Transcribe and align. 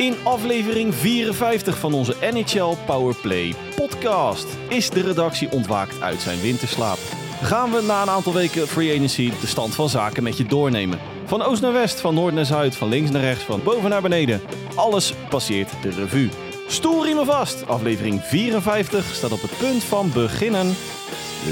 In 0.00 0.14
aflevering 0.24 0.94
54 0.94 1.78
van 1.78 1.94
onze 1.94 2.14
NHL 2.32 2.76
Powerplay 2.86 3.54
podcast 3.74 4.46
is 4.68 4.90
de 4.90 5.02
redactie 5.02 5.50
ontwaakt 5.50 6.00
uit 6.00 6.20
zijn 6.20 6.40
winterslaap. 6.40 6.98
Gaan 7.42 7.70
we 7.70 7.82
na 7.82 8.02
een 8.02 8.10
aantal 8.10 8.32
weken 8.32 8.68
free 8.68 8.94
agency 8.94 9.32
de 9.40 9.46
stand 9.46 9.74
van 9.74 9.88
zaken 9.88 10.22
met 10.22 10.36
je 10.36 10.44
doornemen. 10.44 10.98
Van 11.24 11.42
oost 11.42 11.62
naar 11.62 11.72
west, 11.72 12.00
van 12.00 12.14
noord 12.14 12.34
naar 12.34 12.44
zuid, 12.44 12.76
van 12.76 12.88
links 12.88 13.10
naar 13.10 13.22
rechts, 13.22 13.44
van 13.44 13.62
boven 13.62 13.90
naar 13.90 14.02
beneden. 14.02 14.40
Alles 14.74 15.14
passeert 15.28 15.70
de 15.82 15.90
revue. 15.90 16.28
Stoelriemen 16.66 17.26
vast. 17.26 17.66
Aflevering 17.66 18.20
54 18.20 19.04
staat 19.04 19.32
op 19.32 19.42
het 19.42 19.58
punt 19.58 19.84
van 19.84 20.10
beginnen. 20.12 20.74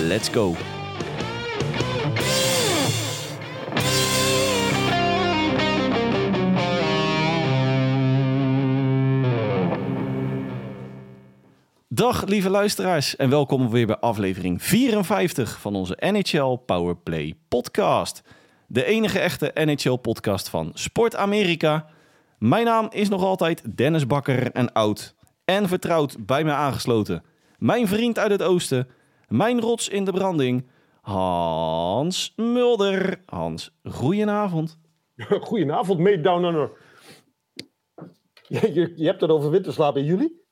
Let's 0.07 0.29
go. 0.29 0.55
Dag 12.09 12.27
lieve 12.27 12.51
luisteraars 12.51 13.17
en 13.17 13.31
welkom 13.31 13.71
weer 13.71 13.87
bij 13.87 13.99
aflevering 13.99 14.63
54 14.63 15.61
van 15.61 15.75
onze 15.75 15.97
NHL 16.01 16.55
Powerplay 16.67 17.35
podcast. 17.49 18.23
De 18.67 18.85
enige 18.85 19.19
echte 19.19 19.51
NHL 19.55 19.97
podcast 19.97 20.49
van 20.49 20.71
Sport 20.75 21.17
Amerika. 21.17 21.87
Mijn 22.39 22.65
naam 22.65 22.87
is 22.91 23.09
nog 23.09 23.23
altijd 23.23 23.77
Dennis 23.77 24.07
Bakker 24.07 24.53
en 24.53 24.73
oud 24.73 25.15
en 25.45 25.69
vertrouwd 25.69 26.27
bij 26.27 26.45
mij 26.45 26.55
aangesloten. 26.55 27.23
Mijn 27.59 27.89
vriend 27.89 28.19
uit 28.19 28.31
het 28.31 28.43
oosten, 28.43 28.89
mijn 29.27 29.61
rots 29.61 29.89
in 29.89 30.05
de 30.05 30.13
branding, 30.13 30.67
Hans 31.01 32.33
Mulder. 32.37 33.23
Hans, 33.27 33.79
goedenavond. 33.85 34.79
Goedenavond, 35.49 35.99
mate 35.99 36.21
down 36.21 36.71
je 38.49 39.07
hebt 39.07 39.21
het 39.21 39.31
over 39.31 39.51
winterslaap 39.51 39.97
in 39.97 40.05
juli? 40.05 40.47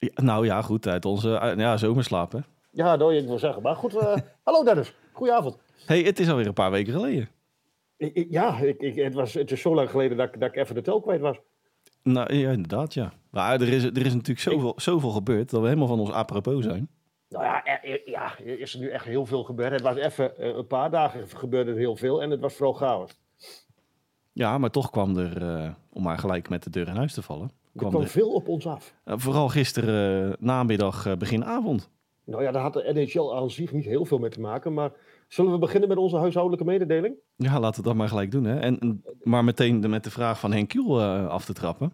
Ja, 0.00 0.22
nou 0.22 0.44
ja, 0.44 0.62
goed, 0.62 0.86
uit 0.86 1.04
onze 1.04 1.28
uh, 1.28 1.56
ja, 1.56 1.76
zomerslaap 1.76 2.32
hè. 2.32 2.38
Ja, 2.70 2.96
dat 2.96 3.12
ik 3.12 3.26
wil 3.26 3.38
zeggen. 3.38 3.62
Maar 3.62 3.76
goed, 3.76 3.94
uh, 3.94 4.16
hallo 4.44 4.64
Dennis. 4.64 4.94
Goedenavond. 5.12 5.58
hey, 5.86 6.00
het 6.02 6.20
is 6.20 6.28
alweer 6.28 6.46
een 6.46 6.52
paar 6.52 6.70
weken 6.70 6.92
geleden. 6.92 7.28
Ik, 7.96 8.14
ik, 8.14 8.26
ja, 8.30 8.58
ik, 8.58 8.94
het, 8.94 9.14
was, 9.14 9.34
het 9.34 9.50
is 9.50 9.60
zo 9.60 9.74
lang 9.74 9.90
geleden 9.90 10.16
dat, 10.16 10.32
dat 10.38 10.48
ik 10.48 10.56
even 10.56 10.74
de 10.74 10.82
tel 10.82 11.00
kwijt 11.00 11.20
was. 11.20 11.36
Nou 12.02 12.34
ja, 12.34 12.50
inderdaad, 12.50 12.94
ja. 12.94 13.12
Maar 13.30 13.60
er 13.60 13.68
is, 13.68 13.84
er 13.84 14.06
is 14.06 14.14
natuurlijk 14.14 14.40
zoveel, 14.40 14.72
zoveel 14.76 15.10
gebeurd 15.10 15.50
dat 15.50 15.60
we 15.60 15.66
helemaal 15.66 15.88
van 15.88 16.00
ons 16.00 16.10
apropos 16.10 16.64
zijn. 16.64 16.88
Nou 17.28 17.44
ja, 17.44 17.64
er, 17.64 18.10
ja, 18.10 18.38
er 18.38 18.60
is 18.60 18.74
er 18.74 18.80
nu 18.80 18.88
echt 18.88 19.04
heel 19.04 19.26
veel 19.26 19.44
gebeurd. 19.44 19.72
Het 19.72 19.80
was 19.80 19.96
even 19.96 20.56
een 20.58 20.66
paar 20.66 20.90
dagen 20.90 21.28
gebeurde 21.28 21.70
er 21.70 21.76
heel 21.76 21.96
veel 21.96 22.22
en 22.22 22.30
het 22.30 22.40
was 22.40 22.54
vooral 22.54 22.74
chaos. 22.74 23.10
Ja, 24.32 24.58
maar 24.58 24.70
toch 24.70 24.90
kwam 24.90 25.16
er, 25.16 25.42
uh, 25.42 25.70
om 25.92 26.02
maar 26.02 26.18
gelijk 26.18 26.48
met 26.48 26.62
de 26.62 26.70
deur 26.70 26.88
in 26.88 26.96
huis 26.96 27.14
te 27.14 27.22
vallen. 27.22 27.50
Er 27.74 27.86
kwam, 27.86 28.02
er 28.02 28.08
veel 28.08 28.32
op 28.32 28.48
ons 28.48 28.66
af. 28.66 28.94
Uh, 29.04 29.14
vooral 29.16 29.48
gisteren 29.48 30.28
uh, 30.28 30.34
namiddag, 30.38 31.16
begin 31.18 31.44
avond. 31.44 31.90
Nou 32.24 32.42
ja, 32.42 32.50
daar 32.50 32.62
had 32.62 32.72
de 32.72 32.90
NHL 32.94 33.34
aan 33.34 33.50
zich 33.50 33.72
niet 33.72 33.84
heel 33.84 34.04
veel 34.04 34.18
mee 34.18 34.30
te 34.30 34.40
maken. 34.40 34.74
Maar 34.74 34.92
zullen 35.28 35.52
we 35.52 35.58
beginnen 35.58 35.88
met 35.88 35.98
onze 35.98 36.16
huishoudelijke 36.16 36.64
mededeling? 36.64 37.14
Ja, 37.36 37.60
laten 37.60 37.82
we 37.82 37.88
dat 37.88 37.96
maar 37.96 38.08
gelijk 38.08 38.30
doen. 38.30 38.44
Hè? 38.44 38.58
En, 38.58 39.02
maar 39.22 39.44
meteen 39.44 39.80
de, 39.80 39.88
met 39.88 40.04
de 40.04 40.10
vraag 40.10 40.40
van 40.40 40.52
Henk 40.52 40.68
Kiel 40.68 41.02
af 41.02 41.44
te 41.44 41.52
trappen. 41.52 41.92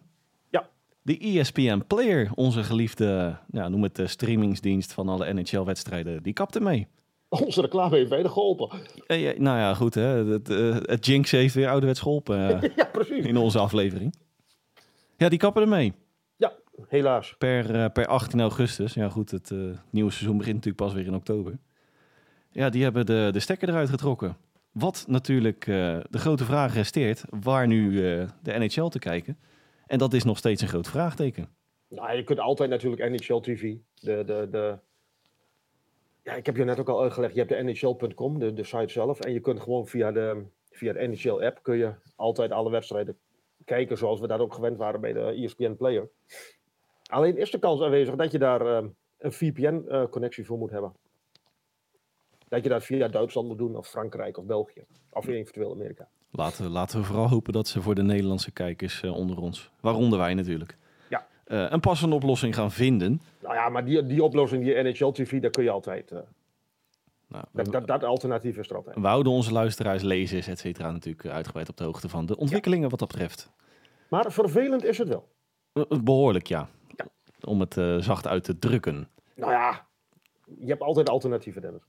Ja. 0.49 0.69
De 1.01 1.17
ESPN 1.17 1.83
Player, 1.87 2.31
onze 2.35 2.63
geliefde, 2.63 3.37
ja, 3.51 3.67
noem 3.67 3.83
het 3.83 3.95
de 3.95 4.07
streamingsdienst 4.07 4.93
van 4.93 5.09
alle 5.09 5.33
NHL-wedstrijden, 5.33 6.23
die 6.23 6.33
kapte 6.33 6.59
mee. 6.59 6.87
Onze 7.29 7.61
reclame 7.61 7.95
heeft 7.95 8.09
weinig 8.09 8.31
geholpen. 8.31 8.69
Ja, 9.07 9.33
nou 9.37 9.57
ja, 9.57 9.73
goed 9.73 9.93
hè. 9.93 10.25
Het, 10.25 10.49
uh, 10.49 10.75
het 10.81 11.05
Jinx 11.05 11.31
heeft 11.31 11.53
weer 11.53 11.69
ouderwets 11.69 11.99
geholpen. 11.99 12.63
Uh, 12.63 12.69
ja, 12.75 12.89
precies. 12.91 13.25
In 13.25 13.37
onze 13.37 13.59
aflevering. 13.59 14.15
Ja, 15.17 15.29
die 15.29 15.39
kappen 15.39 15.61
ermee. 15.61 15.93
Ja, 16.35 16.53
helaas. 16.87 17.35
Per, 17.37 17.91
per 17.91 18.07
18 18.07 18.41
augustus. 18.41 18.93
Ja 18.93 19.09
goed, 19.09 19.31
het 19.31 19.53
nieuwe 19.89 20.11
seizoen 20.11 20.37
begint 20.37 20.55
natuurlijk 20.55 20.83
pas 20.83 20.93
weer 20.93 21.05
in 21.05 21.15
oktober. 21.15 21.57
Ja, 22.51 22.69
die 22.69 22.83
hebben 22.83 23.05
de, 23.05 23.29
de 23.31 23.39
stekker 23.39 23.69
eruit 23.69 23.89
getrokken. 23.89 24.37
Wat 24.71 25.05
natuurlijk 25.07 25.65
de 25.65 26.07
grote 26.09 26.45
vraag 26.45 26.73
resteert. 26.73 27.23
Waar 27.29 27.67
nu 27.67 27.91
de 28.41 28.57
NHL 28.57 28.87
te 28.87 28.99
kijken? 28.99 29.37
En 29.87 29.97
dat 29.97 30.13
is 30.13 30.23
nog 30.23 30.37
steeds 30.37 30.61
een 30.61 30.67
groot 30.67 30.87
vraagteken. 30.87 31.49
Nou, 31.87 32.15
je 32.15 32.23
kunt 32.23 32.39
altijd 32.39 32.69
natuurlijk 32.69 33.09
NHL 33.09 33.39
TV. 33.39 33.75
De, 33.93 34.23
de, 34.23 34.47
de, 34.51 34.79
ja, 36.23 36.33
ik 36.33 36.45
heb 36.45 36.55
je 36.55 36.63
net 36.63 36.79
ook 36.79 36.89
al 36.89 37.01
uitgelegd, 37.01 37.33
je 37.33 37.39
hebt 37.39 37.51
de 37.51 37.63
NHL.com, 37.63 38.39
de, 38.39 38.53
de 38.53 38.63
site 38.63 38.91
zelf. 38.91 39.19
En 39.19 39.33
je 39.33 39.39
kunt 39.39 39.59
gewoon 39.59 39.87
via 39.87 40.11
de, 40.11 40.45
via 40.71 40.93
de 40.93 41.07
NHL-app 41.07 41.63
kun 41.63 41.77
je 41.77 41.93
altijd 42.15 42.51
alle 42.51 42.69
wedstrijden 42.69 43.17
kijken 43.67 43.97
zoals 43.97 44.19
we 44.19 44.27
dat 44.27 44.39
ook 44.39 44.53
gewend 44.53 44.77
waren 44.77 45.01
bij 45.01 45.13
de 45.13 45.19
ESPN 45.19 45.75
Player. 45.75 46.09
Alleen 47.09 47.37
is 47.37 47.51
de 47.51 47.59
kans 47.59 47.81
aanwezig 47.81 48.15
dat 48.15 48.31
je 48.31 48.39
daar 48.39 48.61
uh, 48.61 48.89
een 49.17 49.31
VPN-connectie 49.31 50.43
uh, 50.43 50.49
voor 50.49 50.57
moet 50.57 50.71
hebben. 50.71 50.93
Dat 52.47 52.63
je 52.63 52.69
dat 52.69 52.83
via 52.83 53.07
Duitsland 53.07 53.47
moet 53.47 53.57
doen, 53.57 53.75
of 53.75 53.87
Frankrijk, 53.87 54.37
of 54.37 54.45
België. 54.45 54.85
Of 55.09 55.27
eventueel 55.27 55.71
Amerika. 55.71 56.07
Laten 56.31 56.63
we, 56.63 56.69
laten 56.69 56.99
we 56.99 57.05
vooral 57.05 57.29
hopen 57.29 57.53
dat 57.53 57.67
ze 57.67 57.81
voor 57.81 57.95
de 57.95 58.03
Nederlandse 58.03 58.51
kijkers 58.51 59.01
uh, 59.01 59.15
onder 59.15 59.37
ons, 59.37 59.71
waaronder 59.81 60.19
wij 60.19 60.33
natuurlijk, 60.33 60.77
ja. 61.09 61.27
uh, 61.47 61.65
een 61.69 61.79
passende 61.79 62.15
oplossing 62.15 62.55
gaan 62.55 62.71
vinden. 62.71 63.21
Nou 63.41 63.55
ja, 63.55 63.69
maar 63.69 63.85
die, 63.85 64.05
die 64.05 64.23
oplossing, 64.23 64.63
die 64.63 64.83
NHL 64.83 65.11
TV, 65.11 65.41
daar 65.41 65.51
kun 65.51 65.63
je 65.63 65.69
altijd. 65.69 66.11
Nou, 67.27 67.43
dat, 67.51 67.71
dat, 67.71 67.87
dat, 67.87 68.03
alternatief 68.03 68.57
is 68.57 68.69
er 68.69 68.75
altijd. 68.75 68.95
We 68.95 69.07
houden 69.07 69.31
onze 69.31 69.51
luisteraars, 69.51 70.03
lezers, 70.03 70.47
et 70.47 70.59
cetera, 70.59 70.91
natuurlijk 70.91 71.27
uitgebreid 71.27 71.69
op 71.69 71.77
de 71.77 71.83
hoogte 71.83 72.09
van 72.09 72.25
de 72.25 72.37
ontwikkelingen 72.37 72.83
ja. 72.83 72.89
wat 72.89 72.99
dat 72.99 73.07
betreft. 73.07 73.51
Maar 74.09 74.31
vervelend 74.31 74.83
is 74.83 74.97
het 74.97 75.07
wel. 75.07 75.27
Behoorlijk, 76.03 76.47
ja. 76.47 76.69
ja. 76.95 77.05
Om 77.41 77.59
het 77.59 77.77
uh, 77.77 77.97
zacht 78.01 78.27
uit 78.27 78.43
te 78.43 78.59
drukken. 78.59 79.09
Nou 79.35 79.51
ja, 79.51 79.87
je 80.59 80.67
hebt 80.67 80.81
altijd 80.81 81.09
alternatieven, 81.09 81.61
Dennis. 81.61 81.81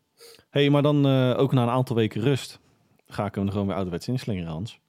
Hé, 0.50 0.60
hey, 0.60 0.70
maar 0.70 0.82
dan 0.82 1.06
uh, 1.06 1.38
ook 1.38 1.52
na 1.52 1.62
een 1.62 1.68
aantal 1.68 1.96
weken 1.96 2.20
rust 2.20 2.60
ga 3.06 3.26
ik 3.26 3.34
hem 3.34 3.50
gewoon 3.50 3.66
weer 3.66 3.74
ouderwets 3.74 4.08
inslingeren, 4.08 4.50
Hans. 4.50 4.80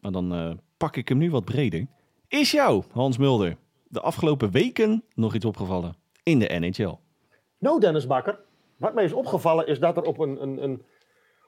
Maar 0.00 0.12
dan 0.12 0.34
uh, 0.34 0.50
pak 0.76 0.96
ik 0.96 1.08
hem 1.08 1.18
nu 1.18 1.30
wat 1.30 1.44
breder. 1.44 1.86
Is 2.28 2.50
jou, 2.50 2.82
Hans 2.92 3.18
Mulder, 3.18 3.56
de 3.88 4.00
afgelopen 4.00 4.50
weken 4.50 5.04
nog 5.14 5.34
iets 5.34 5.44
opgevallen 5.44 5.96
in 6.22 6.38
de 6.38 6.58
NHL? 6.58 6.94
Nou, 7.58 7.80
Dennis 7.80 8.06
Bakker. 8.06 8.38
Wat 8.78 8.94
mij 8.94 9.04
is 9.04 9.12
opgevallen 9.12 9.66
is 9.66 9.78
dat 9.78 9.96
er 9.96 10.02
op 10.02 10.18
een, 10.18 10.42
een, 10.42 10.62
een, 10.62 10.82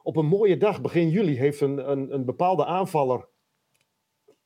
op 0.03 0.17
een 0.17 0.27
mooie 0.27 0.57
dag, 0.57 0.81
begin 0.81 1.09
juli, 1.09 1.39
heeft 1.39 1.61
een, 1.61 1.91
een, 1.91 2.15
een 2.15 2.25
bepaalde 2.25 2.65
aanvaller, 2.65 3.29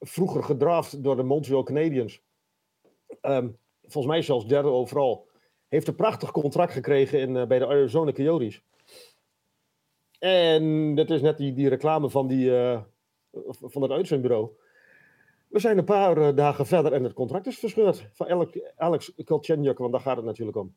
vroeger 0.00 0.42
gedraft 0.42 1.02
door 1.02 1.16
de 1.16 1.22
Montreal 1.22 1.62
Canadiens, 1.62 2.22
um, 3.22 3.58
volgens 3.82 4.06
mij 4.06 4.22
zelfs 4.22 4.46
derde 4.46 4.68
overal, 4.68 5.28
heeft 5.68 5.88
een 5.88 5.94
prachtig 5.94 6.30
contract 6.30 6.72
gekregen 6.72 7.20
in, 7.20 7.34
uh, 7.34 7.46
bij 7.46 7.58
de 7.58 7.66
Arizona 7.66 8.12
Coyotes. 8.12 8.62
En 10.18 10.94
dat 10.94 11.10
is 11.10 11.20
net 11.20 11.38
die, 11.38 11.52
die 11.52 11.68
reclame 11.68 12.10
van, 12.10 12.26
die, 12.26 12.50
uh, 12.50 12.80
van 13.60 13.82
het 13.82 13.90
uitzendbureau. 13.90 14.50
We 15.48 15.58
zijn 15.58 15.78
een 15.78 15.84
paar 15.84 16.18
uh, 16.18 16.36
dagen 16.36 16.66
verder 16.66 16.92
en 16.92 17.04
het 17.04 17.12
contract 17.12 17.46
is 17.46 17.58
verscheurd 17.58 18.08
van 18.12 18.28
Alex, 18.28 18.60
Alex 18.76 19.12
want 19.76 19.92
daar 19.92 20.00
gaat 20.00 20.16
het 20.16 20.24
natuurlijk 20.24 20.56
om. 20.56 20.74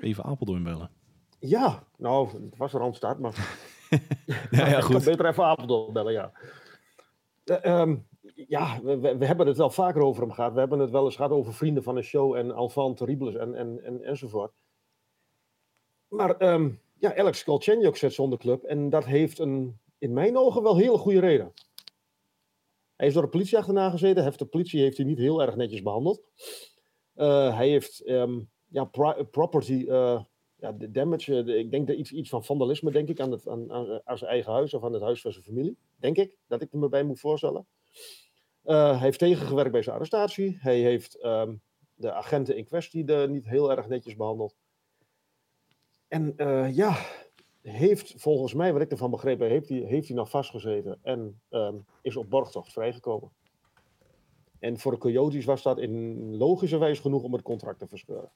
Even 0.00 0.24
Apeldoorn 0.24 0.62
bellen. 0.62 1.01
Ja, 1.44 1.86
nou, 1.96 2.28
het 2.28 2.56
was 2.56 2.72
een 2.72 2.80
randstad, 2.80 3.18
maar... 3.18 3.58
ja, 4.50 4.68
ja, 4.68 4.80
goed. 4.80 4.96
Ik 4.96 5.02
kan 5.02 5.12
beter 5.12 5.26
even 5.26 5.44
Apeldoorn 5.44 5.92
bellen, 5.92 6.12
ja. 6.12 6.32
Uh, 7.44 7.80
um, 7.80 8.06
ja, 8.34 8.80
we, 8.82 9.16
we, 9.18 9.26
hebben 9.26 9.46
het 9.46 9.56
wel 9.56 9.70
vaker 9.70 10.02
over 10.02 10.22
hem 10.22 10.32
gehad. 10.32 10.52
We 10.52 10.58
hebben 10.58 10.78
het 10.78 10.90
wel 10.90 11.04
eens 11.04 11.16
gehad 11.16 11.30
over 11.30 11.54
vrienden 11.54 11.82
van 11.82 11.94
de 11.94 12.02
show 12.02 12.34
en 12.34 12.50
Alphand 12.50 12.96
Terribles 12.96 13.34
en, 13.34 13.54
en, 13.54 13.84
en, 13.84 14.02
enzovoort. 14.02 14.52
Maar 16.08 16.52
um, 16.52 16.80
ja, 16.98 17.16
Alex 17.16 17.44
Kolchenjuk 17.44 17.96
zit 17.96 18.12
zonder 18.12 18.38
club 18.38 18.62
en 18.62 18.90
dat 18.90 19.04
heeft 19.04 19.38
een, 19.38 19.78
in 19.98 20.12
mijn 20.12 20.36
ogen 20.36 20.62
wel 20.62 20.76
hele 20.76 20.98
goede 20.98 21.20
reden. 21.20 21.52
Hij 22.96 23.06
is 23.06 23.12
door 23.12 23.22
de 23.22 23.28
politie 23.28 23.58
achterna 23.58 23.90
gezeten. 23.90 24.22
Heeft 24.22 24.38
de 24.38 24.44
politie 24.44 24.80
heeft 24.80 24.96
hij 24.96 25.06
niet 25.06 25.18
heel 25.18 25.42
erg 25.42 25.56
netjes 25.56 25.82
behandeld. 25.82 26.22
Uh, 27.14 27.56
hij 27.56 27.68
heeft 27.68 28.08
um, 28.08 28.50
ja, 28.68 28.84
property 29.30 29.84
uh, 29.88 30.20
ja, 30.62 30.72
damage. 30.72 31.44
Uh, 31.44 31.58
ik 31.58 31.70
denk 31.70 31.86
dat 31.86 31.96
iets, 31.96 32.12
iets 32.12 32.28
van 32.28 32.44
vandalisme, 32.44 32.90
denk 32.90 33.08
ik, 33.08 33.20
aan, 33.20 33.30
het, 33.30 33.48
aan, 33.48 33.72
aan, 33.72 34.00
aan, 34.04 34.18
zijn 34.18 34.30
eigen 34.30 34.52
huis 34.52 34.74
of 34.74 34.84
aan 34.84 34.92
het 34.92 35.02
huis 35.02 35.20
van 35.20 35.32
zijn 35.32 35.44
familie. 35.44 35.76
Denk 35.96 36.16
ik, 36.16 36.36
dat 36.46 36.62
ik 36.62 36.72
er 36.72 36.78
me 36.78 36.88
bij 36.88 37.02
moet 37.02 37.20
voorstellen. 37.20 37.66
hij 38.62 38.98
heeft 38.98 39.18
tegengewerkt 39.18 39.72
bij 39.72 39.82
zijn 39.82 39.94
arrestatie. 39.94 40.58
Hij 40.60 40.78
heeft 40.78 41.24
um, 41.24 41.60
de 41.94 42.12
agenten 42.12 42.56
in 42.56 42.64
kwestie 42.64 43.04
de, 43.04 43.26
niet 43.30 43.48
heel 43.48 43.70
erg 43.70 43.88
netjes 43.88 44.16
behandeld. 44.16 44.56
En 46.08 46.34
ja, 46.74 46.96
heeft 47.60 48.14
volgens 48.16 48.54
mij, 48.54 48.72
wat 48.72 48.82
ik 48.82 48.90
ervan 48.90 49.10
begrepen 49.10 49.48
heeft 49.48 49.68
hij, 49.68 49.78
heeft 49.78 50.08
hij 50.08 50.16
nog 50.16 50.30
vastgezeten 50.30 50.98
en 51.02 51.40
um, 51.50 51.84
is 52.02 52.16
op 52.16 52.30
borgtocht 52.30 52.72
vrijgekomen. 52.72 53.32
En 54.58 54.78
voor 54.78 54.92
de 54.92 54.98
Coyotes 54.98 55.44
was 55.44 55.62
dat 55.62 55.78
in 55.78 56.36
logische 56.36 56.78
wijze 56.78 57.00
genoeg 57.00 57.22
om 57.22 57.32
het 57.32 57.42
contract 57.42 57.78
te 57.78 57.86
verscheuren. 57.86 58.30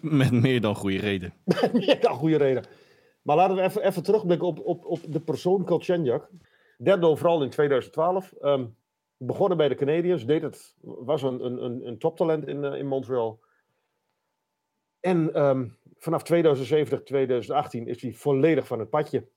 Met 0.00 0.32
meer 0.32 0.60
dan 0.60 0.74
goede 0.74 0.98
reden. 0.98 1.34
Met 1.44 1.72
meer 1.72 2.00
dan 2.00 2.14
goede 2.14 2.36
reden. 2.36 2.64
Maar 3.22 3.36
laten 3.36 3.56
we 3.56 3.62
even, 3.62 3.82
even 3.82 4.02
terugblikken 4.02 4.46
op, 4.46 4.58
op, 4.58 4.84
op 4.84 5.00
de 5.08 5.20
persoon 5.20 5.64
Kolchenjak. 5.64 6.28
Derde 6.78 7.06
overal 7.06 7.42
in 7.42 7.50
2012. 7.50 8.34
Um, 8.42 8.76
begonnen 9.16 9.56
bij 9.56 9.68
de 9.68 9.74
Canadiens, 9.74 10.26
deed 10.26 10.42
het, 10.42 10.76
was 10.80 11.22
een, 11.22 11.44
een, 11.44 11.86
een, 11.86 11.98
toptalent 11.98 12.46
in, 12.46 12.64
uh, 12.64 12.74
in 12.74 12.86
Montreal. 12.86 13.40
En 15.00 15.42
um, 15.42 15.76
vanaf 15.98 16.22
2070, 16.22 17.02
2018 17.02 17.86
is 17.86 18.02
hij 18.02 18.12
volledig 18.12 18.66
van 18.66 18.78
het 18.78 18.90
padje. 18.90 19.28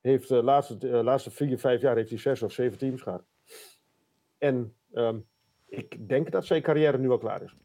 Heeft 0.00 0.28
de 0.28 0.42
laatste, 0.42 0.78
de 0.78 1.02
laatste 1.02 1.30
vier, 1.30 1.58
vijf 1.58 1.80
jaar 1.80 1.96
heeft 1.96 2.10
hij 2.10 2.18
zes 2.18 2.42
of 2.42 2.52
zeven 2.52 2.78
teams 2.78 3.02
gehad. 3.02 3.24
En 4.38 4.74
um, 4.92 5.26
ik 5.66 6.08
denk 6.08 6.30
dat 6.30 6.46
zijn 6.46 6.62
carrière 6.62 6.98
nu 6.98 7.10
al 7.10 7.18
klaar 7.18 7.42
is. 7.42 7.56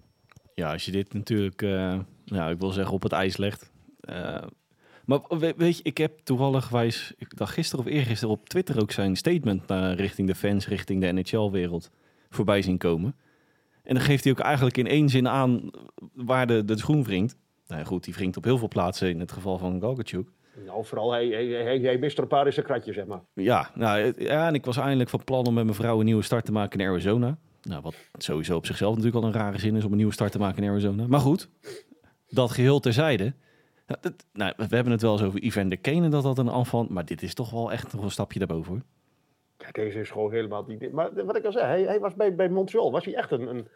Ja, 0.55 0.71
als 0.71 0.85
je 0.85 0.91
dit 0.91 1.13
natuurlijk, 1.13 1.61
uh, 1.61 1.99
nou, 2.25 2.51
ik 2.51 2.59
wil 2.59 2.71
zeggen, 2.71 2.93
op 2.93 3.03
het 3.03 3.11
ijs 3.11 3.37
legt. 3.37 3.71
Uh, 4.09 4.41
maar 5.05 5.19
weet 5.57 5.77
je, 5.77 5.83
ik 5.83 5.97
heb 5.97 6.19
toevallig 6.23 6.69
wijs, 6.69 7.13
ik 7.17 7.37
dacht 7.37 7.53
gisteren 7.53 7.85
of 7.85 7.91
eergisteren 7.91 8.33
op 8.33 8.49
Twitter 8.49 8.81
ook 8.81 8.91
zijn 8.91 9.15
statement 9.15 9.67
naar 9.67 9.95
richting 9.95 10.27
de 10.27 10.35
fans, 10.35 10.67
richting 10.67 11.01
de 11.01 11.11
NHL-wereld 11.11 11.91
voorbij 12.29 12.61
zien 12.61 12.77
komen. 12.77 13.15
En 13.83 13.95
dan 13.95 14.03
geeft 14.03 14.23
hij 14.23 14.33
ook 14.33 14.39
eigenlijk 14.39 14.77
in 14.77 14.87
één 14.87 15.09
zin 15.09 15.27
aan 15.27 15.69
waar 16.13 16.47
de, 16.47 16.65
de 16.65 16.77
schoen 16.77 17.03
wringt. 17.03 17.35
Nou 17.67 17.79
ja, 17.79 17.87
goed, 17.87 18.03
die 18.03 18.13
wringt 18.13 18.37
op 18.37 18.43
heel 18.43 18.57
veel 18.57 18.67
plaatsen 18.67 19.09
in 19.09 19.19
het 19.19 19.31
geval 19.31 19.57
van 19.57 19.79
Galkachuk. 19.79 20.29
Nou, 20.65 20.85
vooral 20.85 21.11
hij, 21.11 21.27
hij, 21.27 21.45
hij, 21.45 21.79
hij 21.79 21.97
mist 21.97 22.17
er 22.17 22.23
een 22.23 22.29
paar 22.29 22.45
in 22.45 22.53
zijn 22.53 22.65
kratje, 22.65 22.93
zeg 22.93 23.05
maar. 23.05 23.21
Ja, 23.33 23.69
nou, 23.73 24.13
ja, 24.17 24.47
en 24.47 24.53
ik 24.53 24.65
was 24.65 24.77
eindelijk 24.77 25.09
van 25.09 25.23
plan 25.23 25.45
om 25.45 25.53
met 25.53 25.63
mijn 25.63 25.75
vrouw 25.75 25.99
een 25.99 26.05
nieuwe 26.05 26.21
start 26.21 26.45
te 26.45 26.51
maken 26.51 26.79
in 26.79 26.87
Arizona. 26.87 27.37
Nou, 27.65 27.81
wat 27.81 27.95
sowieso 28.17 28.55
op 28.55 28.65
zichzelf 28.65 28.95
natuurlijk 28.95 29.23
al 29.23 29.29
een 29.29 29.37
rare 29.37 29.59
zin 29.59 29.75
is 29.75 29.83
om 29.83 29.91
een 29.91 29.97
nieuwe 29.97 30.13
start 30.13 30.31
te 30.31 30.39
maken 30.39 30.63
in 30.63 30.69
Arizona. 30.69 31.07
Maar 31.07 31.19
goed, 31.19 31.49
dat 32.29 32.51
geheel 32.51 32.79
terzijde. 32.79 33.33
Nou, 33.87 33.99
dat, 34.01 34.13
nou, 34.33 34.53
we 34.57 34.75
hebben 34.75 34.91
het 34.91 35.01
wel 35.01 35.11
eens 35.11 35.23
over 35.23 35.41
Evander 35.41 35.77
Kane 35.77 36.09
dat 36.09 36.23
dat 36.23 36.37
een 36.37 36.51
aanval, 36.51 36.87
maar 36.89 37.05
dit 37.05 37.21
is 37.21 37.33
toch 37.33 37.51
wel 37.51 37.71
echt 37.71 37.93
nog 37.93 38.03
een 38.03 38.11
stapje 38.11 38.39
daarboven 38.39 38.71
hoor. 38.71 38.81
Ja, 39.57 39.71
deze 39.71 39.99
is 39.99 40.09
gewoon 40.09 40.31
helemaal 40.31 40.65
niet. 40.67 40.91
Maar 40.91 41.25
wat 41.25 41.35
ik 41.35 41.45
al 41.45 41.51
zei, 41.51 41.65
hij, 41.65 41.81
hij 41.81 41.99
was 41.99 42.15
bij, 42.15 42.35
bij 42.35 42.49
Montreal, 42.49 42.91
was 42.91 43.05
hij 43.05 43.15
echt 43.15 43.31
een, 43.31 43.47
een, 43.47 43.67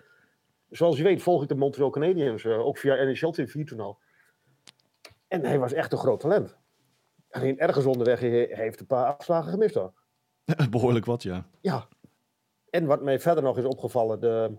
Zoals 0.69 0.97
je 0.97 1.03
weet 1.03 1.21
volg 1.21 1.41
ik 1.41 1.47
de 1.47 1.55
Montreal 1.55 1.89
Canadiens, 1.89 2.43
uh, 2.43 2.65
ook 2.65 2.77
via 2.77 3.03
NHL 3.03 3.29
TV 3.29 3.65
toen 3.65 3.79
al. 3.79 3.99
En 5.27 5.45
hij 5.45 5.59
was 5.59 5.73
echt 5.73 5.91
een 5.91 5.97
groot 5.97 6.19
talent. 6.19 6.57
Alleen 7.29 7.59
ergens 7.59 7.85
onderweg 7.85 8.19
hij 8.19 8.49
heeft 8.51 8.79
een 8.79 8.85
paar 8.85 9.05
afslagen 9.05 9.51
gemist 9.51 9.75
hoor. 9.75 9.93
Behoorlijk 10.69 11.05
wat, 11.05 11.23
ja. 11.23 11.45
Ja. 11.61 11.87
En 12.69 12.85
wat 12.85 13.01
mij 13.01 13.19
verder 13.19 13.43
nog 13.43 13.57
is 13.57 13.65
opgevallen, 13.65 14.19
de... 14.19 14.57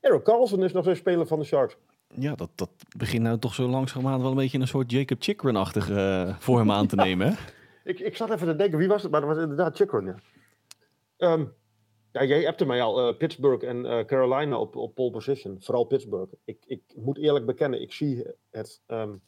Eric 0.00 0.22
Carlson 0.22 0.64
is 0.64 0.72
nog 0.72 0.86
een 0.86 0.96
speler 0.96 1.26
van 1.26 1.38
de 1.38 1.44
Sharks. 1.44 1.76
Ja, 2.14 2.34
dat, 2.34 2.50
dat 2.54 2.70
begint 2.96 3.22
nou 3.22 3.38
toch 3.38 3.54
zo 3.54 3.68
langzamerhand 3.68 4.22
wel 4.22 4.30
een 4.30 4.36
beetje 4.36 4.58
een 4.58 4.66
soort 4.66 4.90
Jacob 4.90 5.22
Chikrin-achtig 5.22 5.90
uh, 5.90 6.38
voor 6.38 6.58
hem 6.58 6.70
aan 6.70 6.86
te 6.86 6.96
nemen. 6.96 7.36
ik, 7.84 8.00
ik 8.00 8.16
zat 8.16 8.30
even 8.30 8.46
te 8.46 8.56
denken, 8.56 8.78
wie 8.78 8.88
was 8.88 9.02
het? 9.02 9.10
Maar 9.10 9.20
dat 9.20 9.30
was 9.30 9.38
inderdaad 9.38 9.76
Chikrin, 9.76 10.04
ja. 10.04 10.16
Um, 11.32 11.54
ja, 12.12 12.24
jij 12.24 12.42
hebt 12.42 12.66
mij 12.66 12.82
al 12.82 13.08
uh, 13.08 13.16
Pittsburgh 13.16 13.66
en 13.66 13.84
uh, 13.84 14.04
Carolina 14.04 14.58
op, 14.58 14.76
op 14.76 14.94
pole 14.94 15.10
position. 15.10 15.56
Vooral 15.60 15.84
Pittsburgh. 15.84 16.32
Ik, 16.44 16.64
ik 16.66 16.82
moet 16.96 17.18
eerlijk 17.18 17.46
bekennen, 17.46 17.80
ik 17.80 17.92
zie 17.92 18.26
het, 18.50 18.82
um, 18.86 19.22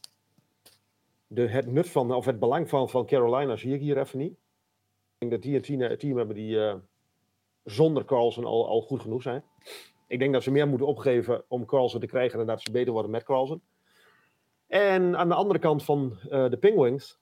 de, 1.26 1.48
het 1.48 1.66
nut 1.66 1.88
van, 1.88 2.12
of 2.14 2.24
het 2.24 2.38
belang 2.38 2.68
van, 2.68 2.88
van 2.88 3.06
Carolina 3.06 3.56
zie 3.56 3.74
ik 3.74 3.80
hier 3.80 3.98
even 3.98 4.18
niet. 4.18 4.32
Ik 4.32 5.18
denk 5.18 5.32
dat 5.32 5.42
die 5.42 5.54
een 5.54 5.62
team, 5.62 5.98
team 5.98 6.16
hebben 6.16 6.36
die 6.36 6.58
zonder 7.70 8.04
Carlson 8.04 8.44
al, 8.44 8.68
al 8.68 8.80
goed 8.80 9.00
genoeg 9.00 9.22
zijn. 9.22 9.44
Ik 10.06 10.18
denk 10.18 10.32
dat 10.32 10.42
ze 10.42 10.50
meer 10.50 10.68
moeten 10.68 10.86
opgeven 10.86 11.44
om 11.48 11.66
Carlson 11.66 12.00
te 12.00 12.06
krijgen 12.06 12.40
en 12.40 12.46
dat 12.46 12.62
ze 12.62 12.70
beter 12.70 12.92
worden 12.92 13.10
met 13.10 13.22
Carlson. 13.22 13.62
En 14.66 15.16
aan 15.16 15.28
de 15.28 15.34
andere 15.34 15.58
kant 15.58 15.84
van 15.84 16.18
de 16.28 16.56
Penguins 16.60 17.20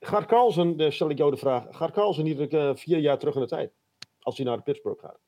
gaat 0.00 0.26
Carlson, 0.26 0.76
dus 0.76 0.94
stel 0.94 1.10
ik 1.10 1.18
jou 1.18 1.30
de 1.30 1.36
vraag, 1.36 1.66
gaat 1.70 1.90
Carlson 1.90 2.24
niet 2.24 2.52
uh, 2.52 2.74
vier 2.74 2.98
jaar 2.98 3.18
terug 3.18 3.34
in 3.34 3.40
de 3.40 3.46
tijd? 3.46 3.72
Als 4.20 4.36
hij 4.36 4.46
naar 4.46 4.56
de 4.56 4.62
Pittsburgh 4.62 5.00
gaat? 5.00 5.20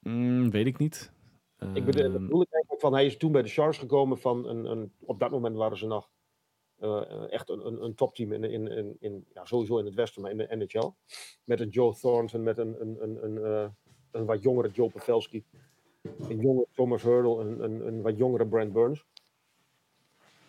Mm, 0.00 0.50
weet 0.50 0.66
ik 0.66 0.78
niet. 0.78 1.12
Ik 1.74 1.84
bedoel, 1.84 2.04
Ehm, 2.04 2.12
bedoel 2.12 2.42
ik 2.42 2.52
eigenlijk 2.52 2.82
van, 2.82 2.92
hij 2.92 3.06
is 3.06 3.16
toen 3.16 3.32
bij 3.32 3.42
de 3.42 3.48
Sharks 3.48 3.78
gekomen 3.78 4.18
van 4.18 4.48
een, 4.48 4.64
een 4.64 4.92
op 5.04 5.18
dat 5.18 5.30
moment 5.30 5.56
waren 5.56 5.76
ze 5.76 5.86
nog 5.86 6.10
uh, 6.80 7.32
echt 7.32 7.48
een, 7.48 7.66
een, 7.66 7.82
een 7.82 7.94
topteam 7.94 8.32
in, 8.32 8.44
in, 8.44 8.68
in, 8.68 8.96
in, 9.00 9.26
ja, 9.34 9.44
sowieso 9.44 9.78
in 9.78 9.84
het 9.84 9.94
westen, 9.94 10.22
maar 10.22 10.30
in 10.30 10.36
de 10.36 10.56
NHL. 10.56 10.90
Met 11.44 11.60
een 11.60 11.68
Joe 11.68 11.94
Thornton, 11.94 12.42
met 12.42 12.58
een, 12.58 12.80
een, 12.80 13.02
een, 13.02 13.24
een, 13.24 13.36
uh, 13.36 13.68
een 14.10 14.24
wat 14.24 14.42
jongere 14.42 14.70
Joe 14.70 14.90
Pavelski, 14.90 15.44
een 16.28 16.40
jonge 16.40 16.66
Thomas 16.72 17.02
Hurdle, 17.02 17.40
een, 17.40 17.64
een, 17.64 17.86
een 17.86 18.02
wat 18.02 18.16
jongere 18.16 18.46
Brent 18.46 18.72
Burns. 18.72 19.04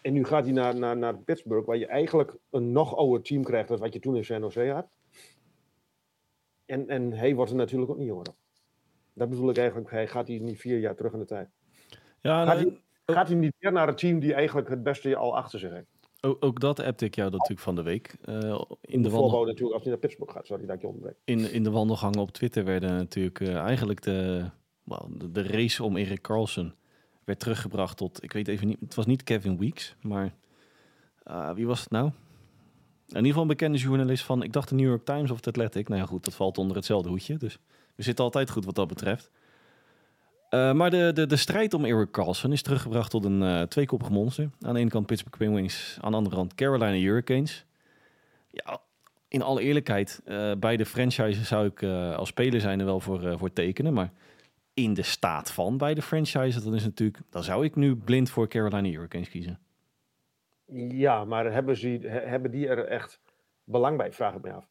En 0.01 0.13
nu 0.13 0.23
gaat 0.23 0.43
hij 0.43 0.53
naar, 0.53 0.75
naar, 0.75 0.97
naar 0.97 1.17
Pittsburgh, 1.17 1.67
waar 1.67 1.77
je 1.77 1.85
eigenlijk 1.85 2.37
een 2.49 2.71
nog 2.71 2.95
ouder 2.95 3.21
team 3.21 3.43
krijgt 3.43 3.67
dan 3.67 3.77
wat 3.77 3.93
je 3.93 3.99
toen 3.99 4.15
in 4.15 4.25
San 4.25 4.41
Jose 4.41 4.69
had. 4.69 4.87
En, 6.65 6.87
en 6.87 7.13
hij 7.13 7.35
wordt 7.35 7.51
er 7.51 7.57
natuurlijk 7.57 7.91
ook 7.91 7.97
niet 7.97 8.07
jonger. 8.07 8.27
Dat 9.13 9.29
bedoel 9.29 9.49
ik 9.49 9.57
eigenlijk, 9.57 9.91
hij 9.91 10.07
gaat 10.07 10.27
hij 10.27 10.39
niet 10.39 10.59
vier 10.59 10.79
jaar 10.79 10.95
terug 10.95 11.13
in 11.13 11.19
de 11.19 11.25
tijd. 11.25 11.49
ja, 12.21 12.45
Gaat 12.45 12.55
nee, 12.55 12.81
hij, 13.05 13.15
gaat 13.15 13.27
hij 13.27 13.37
niet 13.37 13.55
weer 13.59 13.71
naar 13.71 13.87
het 13.87 13.97
team 13.97 14.19
die 14.19 14.33
eigenlijk 14.33 14.69
het 14.69 14.83
beste 14.83 15.15
al 15.15 15.35
achter 15.35 15.59
zich 15.59 15.71
heeft? 15.71 15.96
Ook, 16.27 16.45
ook 16.45 16.59
dat 16.59 16.79
appte 16.79 17.05
ik 17.05 17.15
jou 17.15 17.31
natuurlijk 17.31 17.59
van 17.59 17.75
de 17.75 17.83
week. 17.83 18.15
Eh, 18.21 18.35
in, 18.81 19.01
de 19.01 19.09
de 19.09 19.15
wandel, 19.15 19.45
natuurlijk, 19.45 19.73
als 19.73 19.81
hij 19.81 19.91
naar 19.91 19.99
Pittsburgh 19.99 20.33
gaat. 20.33 20.45
Sorry 20.45 20.65
dat 20.65 20.81
je 20.81 20.87
onderbreek. 20.87 21.15
in, 21.23 21.51
in 21.51 21.63
de 21.63 21.71
wandelgangen 21.71 22.19
op 22.19 22.31
Twitter 22.31 22.63
werden 22.63 22.95
natuurlijk 22.95 23.39
eh, 23.39 23.55
eigenlijk 23.55 24.01
de, 24.01 24.49
wel, 24.83 25.09
de, 25.17 25.31
de 25.31 25.43
race 25.43 25.83
om 25.83 25.97
Erik 25.97 26.21
Carlson 26.21 26.73
werd 27.23 27.39
teruggebracht 27.39 27.97
tot, 27.97 28.23
ik 28.23 28.33
weet 28.33 28.47
even 28.47 28.67
niet, 28.67 28.79
het 28.79 28.95
was 28.95 29.05
niet 29.05 29.23
Kevin 29.23 29.57
Weeks, 29.57 29.95
maar 30.01 30.35
ah, 31.23 31.55
wie 31.55 31.67
was 31.67 31.79
het 31.79 31.89
nou? 31.89 32.11
In 33.07 33.15
ieder 33.15 33.27
geval 33.27 33.41
een 33.41 33.47
bekende 33.47 33.77
journalist 33.77 34.23
van, 34.23 34.43
ik 34.43 34.53
dacht 34.53 34.69
de 34.69 34.75
New 34.75 34.87
York 34.87 35.05
Times 35.05 35.31
of 35.31 35.39
The 35.39 35.49
Athletic. 35.49 35.87
Nou 35.87 36.01
ja, 36.01 36.07
goed, 36.07 36.23
dat 36.23 36.35
valt 36.35 36.57
onder 36.57 36.75
hetzelfde 36.75 37.09
hoedje, 37.09 37.37
dus 37.37 37.57
we 37.95 38.03
zitten 38.03 38.23
altijd 38.23 38.49
goed 38.49 38.65
wat 38.65 38.75
dat 38.75 38.87
betreft. 38.87 39.31
Eh, 40.49 40.73
maar 40.73 40.89
de, 40.89 41.11
de, 41.13 41.25
de 41.25 41.35
strijd 41.35 41.73
om 41.73 41.85
Eric 41.85 42.11
Carlson 42.11 42.51
is 42.51 42.61
teruggebracht 42.61 43.11
tot 43.11 43.25
een 43.25 43.41
uh, 43.41 43.61
tweekoppig 43.61 44.09
monster. 44.09 44.49
Aan 44.61 44.73
de 44.73 44.79
ene 44.79 44.89
kant 44.89 45.05
Pittsburgh 45.05 45.37
Penguins, 45.37 45.97
aan 46.01 46.11
de 46.11 46.17
andere 46.17 46.35
kant 46.35 46.55
Carolina 46.55 46.91
Hurricanes. 46.97 47.65
Ja, 48.51 48.79
in 49.27 49.41
alle 49.41 49.61
eerlijkheid, 49.61 50.21
uh, 50.25 50.51
beide 50.59 50.85
franchises 50.85 51.47
zou 51.47 51.65
ik 51.65 51.83
als 52.17 52.29
speler 52.29 52.61
zijn 52.61 52.79
er 52.79 52.85
wel 52.85 52.99
voor, 52.99 53.37
voor 53.37 53.53
tekenen. 53.53 53.93
Maar 53.93 54.11
in 54.73 54.93
de 54.93 55.01
staat 55.03 55.51
van 55.51 55.77
beide 55.77 56.01
franchises, 56.01 56.63
dan 56.63 56.75
is 56.75 56.83
natuurlijk, 56.83 57.19
dan 57.29 57.43
zou 57.43 57.65
ik 57.65 57.75
nu 57.75 57.95
blind 57.95 58.29
voor 58.29 58.47
Carolina 58.47 58.89
Hurricanes 58.89 59.29
kiezen. 59.29 59.59
Ja, 60.89 61.25
maar 61.25 61.51
hebben, 61.53 61.77
ze, 61.77 61.87
he- 61.87 62.27
hebben 62.27 62.51
die 62.51 62.67
er 62.67 62.85
echt 62.85 63.19
belang 63.63 63.97
bij? 63.97 64.11
Vraag 64.13 64.33
ik 64.35 64.41
me 64.41 64.51
af. 64.51 64.67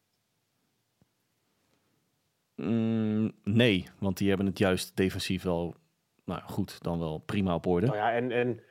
Mm, 2.57 3.31
nee, 3.43 3.87
want 3.99 4.17
die 4.17 4.27
hebben 4.27 4.45
het 4.45 4.57
juist 4.57 4.95
defensief 4.95 5.43
wel, 5.43 5.75
nou 6.25 6.41
goed, 6.41 6.83
dan 6.83 6.99
wel 6.99 7.17
prima 7.17 7.55
op 7.55 7.65
orde. 7.65 7.85
Nou 7.85 7.97
ja, 7.97 8.13
en, 8.13 8.31
en 8.31 8.61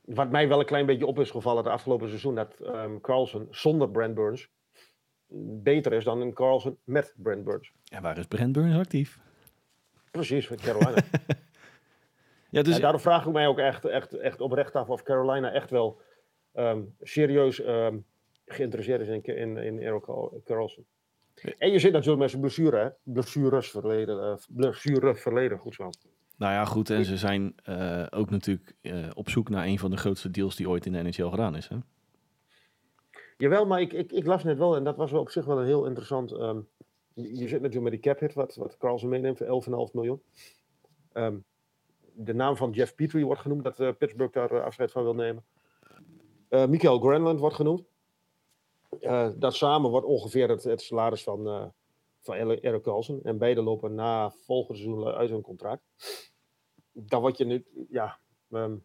wat 0.00 0.30
mij 0.30 0.48
wel 0.48 0.60
een 0.60 0.66
klein 0.66 0.86
beetje 0.86 1.06
op 1.06 1.18
is 1.18 1.30
gevallen 1.30 1.64
het 1.64 1.72
afgelopen 1.72 2.08
seizoen, 2.08 2.34
dat 2.34 2.60
um, 2.60 3.00
Carlson 3.00 3.46
zonder 3.50 3.90
Brent 3.90 4.14
Burns 4.14 4.48
beter 5.62 5.92
is 5.92 6.04
dan 6.04 6.20
een 6.20 6.34
Carlson 6.34 6.78
met 6.84 7.14
Brent 7.16 7.44
Burns. 7.44 7.72
En 7.88 8.02
waar 8.02 8.18
is 8.18 8.26
Brent 8.26 8.52
Burns 8.52 8.76
actief? 8.76 9.18
Precies, 10.10 10.48
met 10.48 10.60
Carolina. 10.60 11.02
Ja, 12.52 12.62
dus 12.62 12.74
en 12.74 12.80
daarom 12.80 13.00
vraag 13.00 13.26
ik 13.26 13.32
mij 13.32 13.46
ook 13.46 13.58
echt, 13.58 13.84
echt, 13.84 14.14
echt 14.14 14.40
oprecht 14.40 14.74
af 14.74 14.88
of 14.88 15.02
Carolina 15.02 15.52
echt 15.52 15.70
wel 15.70 16.00
um, 16.54 16.94
serieus 17.00 17.66
um, 17.66 18.06
geïnteresseerd 18.46 19.00
is 19.00 19.08
in, 19.08 19.22
in, 19.22 19.56
in 19.56 19.80
Eric 19.80 20.04
Carlson. 20.44 20.86
En 21.58 21.70
je 21.70 21.78
zit 21.78 21.92
natuurlijk 21.92 22.20
met 22.20 22.30
zijn 22.30 22.42
blessure, 22.42 22.76
hè? 22.76 22.88
Blessures 23.02 23.70
verleden, 23.70 24.16
uh, 24.16 24.34
blessure 24.48 25.14
verleden, 25.14 25.58
goed 25.58 25.74
zo. 25.74 25.90
Nou 26.36 26.52
ja, 26.52 26.64
goed. 26.64 26.90
En 26.90 27.04
ze 27.04 27.16
zijn 27.16 27.54
uh, 27.68 28.06
ook 28.10 28.30
natuurlijk 28.30 28.74
uh, 28.82 29.06
op 29.14 29.28
zoek 29.28 29.48
naar 29.48 29.66
een 29.66 29.78
van 29.78 29.90
de 29.90 29.96
grootste 29.96 30.30
deals 30.30 30.56
die 30.56 30.68
ooit 30.68 30.86
in 30.86 30.92
de 30.92 31.02
NHL 31.02 31.28
gedaan 31.28 31.56
is. 31.56 31.68
Hè? 31.68 31.76
Jawel, 33.36 33.66
maar 33.66 33.80
ik, 33.80 33.92
ik, 33.92 34.12
ik, 34.12 34.26
las 34.26 34.44
net 34.44 34.58
wel, 34.58 34.76
en 34.76 34.84
dat 34.84 34.96
was 34.96 35.10
wel 35.10 35.20
op 35.20 35.30
zich 35.30 35.44
wel 35.44 35.60
een 35.60 35.66
heel 35.66 35.86
interessant. 35.86 36.32
Um, 36.32 36.68
je, 37.14 37.36
je, 37.36 37.48
zit 37.48 37.60
natuurlijk 37.60 37.82
met 37.82 37.92
die 37.92 38.00
cap 38.00 38.20
hit, 38.20 38.34
wat, 38.34 38.54
wat 38.54 38.76
Carlson 38.76 39.08
meeneemt, 39.08 39.38
voor 39.38 39.88
11,5 39.88 39.92
miljoen. 39.92 40.22
Um, 41.12 41.44
de 42.14 42.34
naam 42.34 42.56
van 42.56 42.70
Jeff 42.70 42.94
Petrie 42.94 43.26
wordt 43.26 43.40
genoemd, 43.40 43.64
dat 43.64 43.98
Pittsburgh 43.98 44.32
daar 44.32 44.62
afscheid 44.62 44.92
van 44.92 45.02
wil 45.02 45.14
nemen. 45.14 45.44
Michael 46.48 46.98
Granlund 46.98 47.40
wordt 47.40 47.56
genoemd. 47.56 47.84
Uh, 49.00 49.28
dat 49.36 49.54
samen 49.54 49.90
wordt 49.90 50.06
ongeveer 50.06 50.48
het, 50.48 50.64
het 50.64 50.80
salaris 50.80 51.22
van, 51.22 51.46
uh, 51.46 51.64
van 52.20 52.34
Eric 52.36 52.82
Carlson. 52.82 53.20
En 53.22 53.38
beide 53.38 53.62
lopen 53.62 53.94
na 53.94 54.30
volgend 54.30 54.78
seizoen 54.78 55.06
uit 55.06 55.30
hun 55.30 55.40
contract. 55.40 55.82
Dan 56.92 57.20
word 57.20 57.38
je 57.38 57.44
nu, 57.44 57.64
ja. 57.90 58.18
Um, 58.50 58.84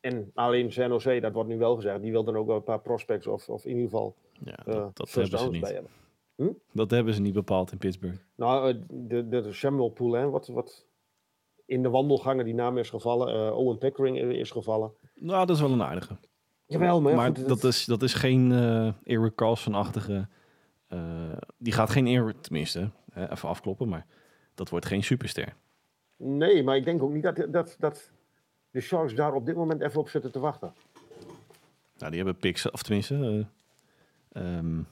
en 0.00 0.30
alleen 0.34 0.72
San 0.72 0.88
Jose, 0.88 1.20
dat 1.20 1.32
wordt 1.32 1.48
nu 1.48 1.58
wel 1.58 1.74
gezegd, 1.74 2.02
die 2.02 2.10
wil 2.10 2.24
dan 2.24 2.36
ook 2.36 2.46
wel 2.46 2.56
een 2.56 2.62
paar 2.62 2.80
prospects 2.80 3.26
of, 3.26 3.48
of 3.48 3.64
in 3.64 3.70
ieder 3.70 3.84
geval 3.84 4.14
ja, 4.44 4.56
dat, 4.64 4.96
dat 4.96 5.12
hebben 5.12 5.38
ze 5.38 5.50
niet. 5.50 5.60
bij 5.60 5.72
hebben. 5.72 5.90
Hm? 6.36 6.52
Dat 6.72 6.90
hebben 6.90 7.14
ze 7.14 7.20
niet 7.20 7.34
bepaald 7.34 7.72
in 7.72 7.78
Pittsburgh. 7.78 8.18
Nou, 8.34 8.80
de, 8.88 9.28
de 9.28 9.52
Samuel 9.52 9.88
Poulin, 9.88 10.30
wat, 10.30 10.46
wat 10.46 10.86
in 11.66 11.82
de 11.82 11.90
wandelgangen 11.90 12.44
die 12.44 12.54
naam 12.54 12.78
is 12.78 12.90
gevallen. 12.90 13.56
Owen 13.56 13.78
Pickering 13.78 14.18
is 14.18 14.50
gevallen. 14.50 14.92
Nou, 15.14 15.46
dat 15.46 15.56
is 15.56 15.62
wel 15.62 15.72
een 15.72 15.82
aardige. 15.82 16.16
Jawel, 16.66 17.00
maar, 17.00 17.14
maar 17.14 17.36
goed, 17.36 17.48
dat, 17.48 17.64
is, 17.64 17.84
dat 17.84 18.02
is 18.02 18.14
geen 18.14 18.50
uh, 18.50 18.92
Eric 19.04 19.34
Carlson-achtige... 19.34 20.28
Uh, 20.88 21.00
die 21.58 21.72
gaat 21.72 21.90
geen 21.90 22.06
Eric, 22.06 22.42
tenminste, 22.42 22.90
Hè, 23.12 23.30
even 23.30 23.48
afkloppen, 23.48 23.88
maar 23.88 24.06
dat 24.54 24.68
wordt 24.68 24.86
geen 24.86 25.04
superster. 25.04 25.54
Nee, 26.16 26.62
maar 26.62 26.76
ik 26.76 26.84
denk 26.84 27.02
ook 27.02 27.12
niet 27.12 27.22
dat, 27.22 27.46
dat, 27.48 27.76
dat 27.78 28.10
de 28.70 28.80
Sharks 28.80 29.14
daar 29.14 29.34
op 29.34 29.46
dit 29.46 29.56
moment 29.56 29.80
even 29.80 30.00
op 30.00 30.08
zitten 30.08 30.32
te 30.32 30.38
wachten. 30.38 30.72
Nou, 31.98 32.10
die 32.10 32.16
hebben 32.16 32.36
picks, 32.36 32.70
of 32.70 32.82
tenminste, 32.82 33.46
uh, 34.32 34.56
um, 34.58 34.86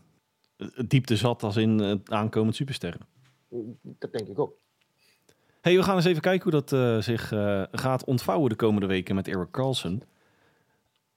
diepte 0.86 1.16
zat 1.16 1.42
als 1.42 1.56
in 1.56 1.80
uh, 1.80 1.94
aankomend 2.04 2.56
supersterren. 2.56 3.00
Dat 3.82 4.12
denk 4.12 4.28
ik 4.28 4.38
ook. 4.38 4.54
Hey, 5.60 5.76
we 5.76 5.82
gaan 5.82 5.96
eens 5.96 6.04
even 6.04 6.22
kijken 6.22 6.42
hoe 6.50 6.60
dat 6.60 6.72
uh, 6.72 7.00
zich 7.00 7.32
uh, 7.32 7.62
gaat 7.72 8.04
ontvouwen 8.04 8.48
de 8.48 8.56
komende 8.56 8.86
weken 8.86 9.14
met 9.14 9.28
Eric 9.28 9.50
Carlson. 9.50 10.02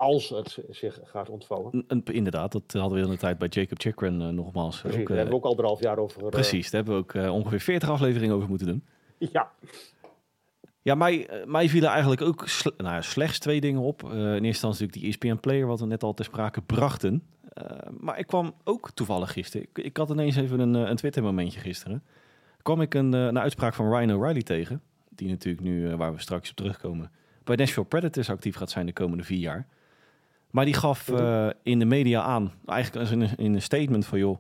Als 0.06 0.30
het 0.30 0.60
zich 0.70 1.00
gaat 1.04 1.30
ontvouwen. 1.30 1.86
N 1.88 2.04
inderdaad, 2.12 2.52
dat 2.52 2.74
hadden 2.74 2.98
we 2.98 3.06
in 3.06 3.12
de 3.12 3.18
tijd 3.18 3.38
bij 3.38 3.48
Jacob 3.48 3.80
Chikrin 3.80 4.36
nogmaals. 4.36 4.82
Precies, 4.82 5.00
ook, 5.00 5.08
daar 5.08 5.18
hebben 5.18 5.36
we 5.36 5.40
ook 5.42 5.50
anderhalf 5.50 5.82
jaar 5.82 5.98
over. 5.98 6.30
Precies, 6.30 6.72
daar 6.72 6.84
hebben 6.84 7.06
we 7.06 7.24
ook 7.24 7.34
ongeveer 7.34 7.60
40 7.60 7.90
afleveringen 7.90 8.36
over 8.36 8.50
moeten 8.50 8.68
doen. 8.68 8.84
Ja. 9.18 9.52
Ja, 10.82 10.96
mij, 10.96 11.30
mij 11.46 11.70
vielen 11.70 11.90
eigenlijk 11.90 12.22
ook 12.22 12.48
sle 12.48 12.74
nou, 12.78 13.02
slechts 13.02 13.40
twee 13.40 13.62
dingen 13.62 13.82
op. 13.82 14.04
In 14.04 14.10
eerste 14.12 14.46
instantie 14.46 14.86
natuurlijk 14.86 15.20
die 15.20 15.30
ESPN 15.30 15.40
Player, 15.40 15.68
wat 15.68 15.80
we 15.80 15.86
net 15.86 16.04
al 16.04 16.14
ter 16.14 16.26
sprake 16.26 16.62
brachten. 16.62 17.24
Maar 18.00 18.20
ik 18.20 18.28
kwam 18.28 18.54
ook 18.64 18.92
toevallig 18.92 19.32
gisteren. 19.32 19.68
Ik, 19.74 19.86
ik 19.86 19.98
had 19.98 20.10
ineens 20.10 20.36
even 20.36 20.60
een, 20.60 20.74
een 20.74 20.96
Twitter-momentje 20.96 21.60
gisteren. 21.60 22.04
Kwam 22.62 22.82
ik 22.82 22.94
een, 22.94 23.14
een 23.14 23.40
uitspraak 23.40 23.74
van 23.74 23.96
Ryan 23.96 24.12
O'Reilly 24.12 24.42
tegen. 24.42 24.82
Die 25.10 25.30
natuurlijk 25.30 25.64
nu, 25.64 25.96
waar 25.96 26.14
we 26.14 26.22
straks 26.22 26.50
op 26.50 26.56
terugkomen, 26.56 27.12
bij 27.44 27.56
Nashville 27.56 27.86
Predators 27.86 28.30
actief 28.30 28.56
gaat 28.56 28.70
zijn 28.70 28.86
de 28.86 28.94
komende 28.94 29.24
vier 29.24 29.40
jaar. 29.40 29.68
Maar 30.56 30.66
die 30.66 30.74
gaf 30.74 31.10
in 31.64 31.80
de 31.80 31.86
media 31.86 32.22
aan, 32.22 32.54
eigenlijk 32.66 33.12
in 33.12 33.22
een, 33.22 33.38
in 33.38 33.54
een 33.54 33.62
statement 33.62 34.06
van 34.06 34.20
joh. 34.20 34.38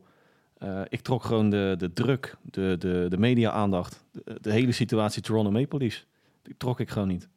Uh, 0.64 0.82
ik 0.90 1.02
trok 1.02 1.24
gewoon 1.24 1.50
de, 1.50 1.76
de 1.78 1.94
druk, 1.94 2.36
de, 2.42 2.76
de, 2.80 3.06
de 3.10 3.18
media-aandacht, 3.18 4.06
de, 4.12 4.38
de, 4.42 4.52
hele 4.52 4.72
situatie 4.72 5.22
Toronto 5.22 5.52
Maple 5.52 5.80
Leafs. 5.80 6.06
Die 6.42 6.56
trok 6.58 6.80
ik 6.80 6.90
gewoon 6.90 7.08
niet. 7.08 7.30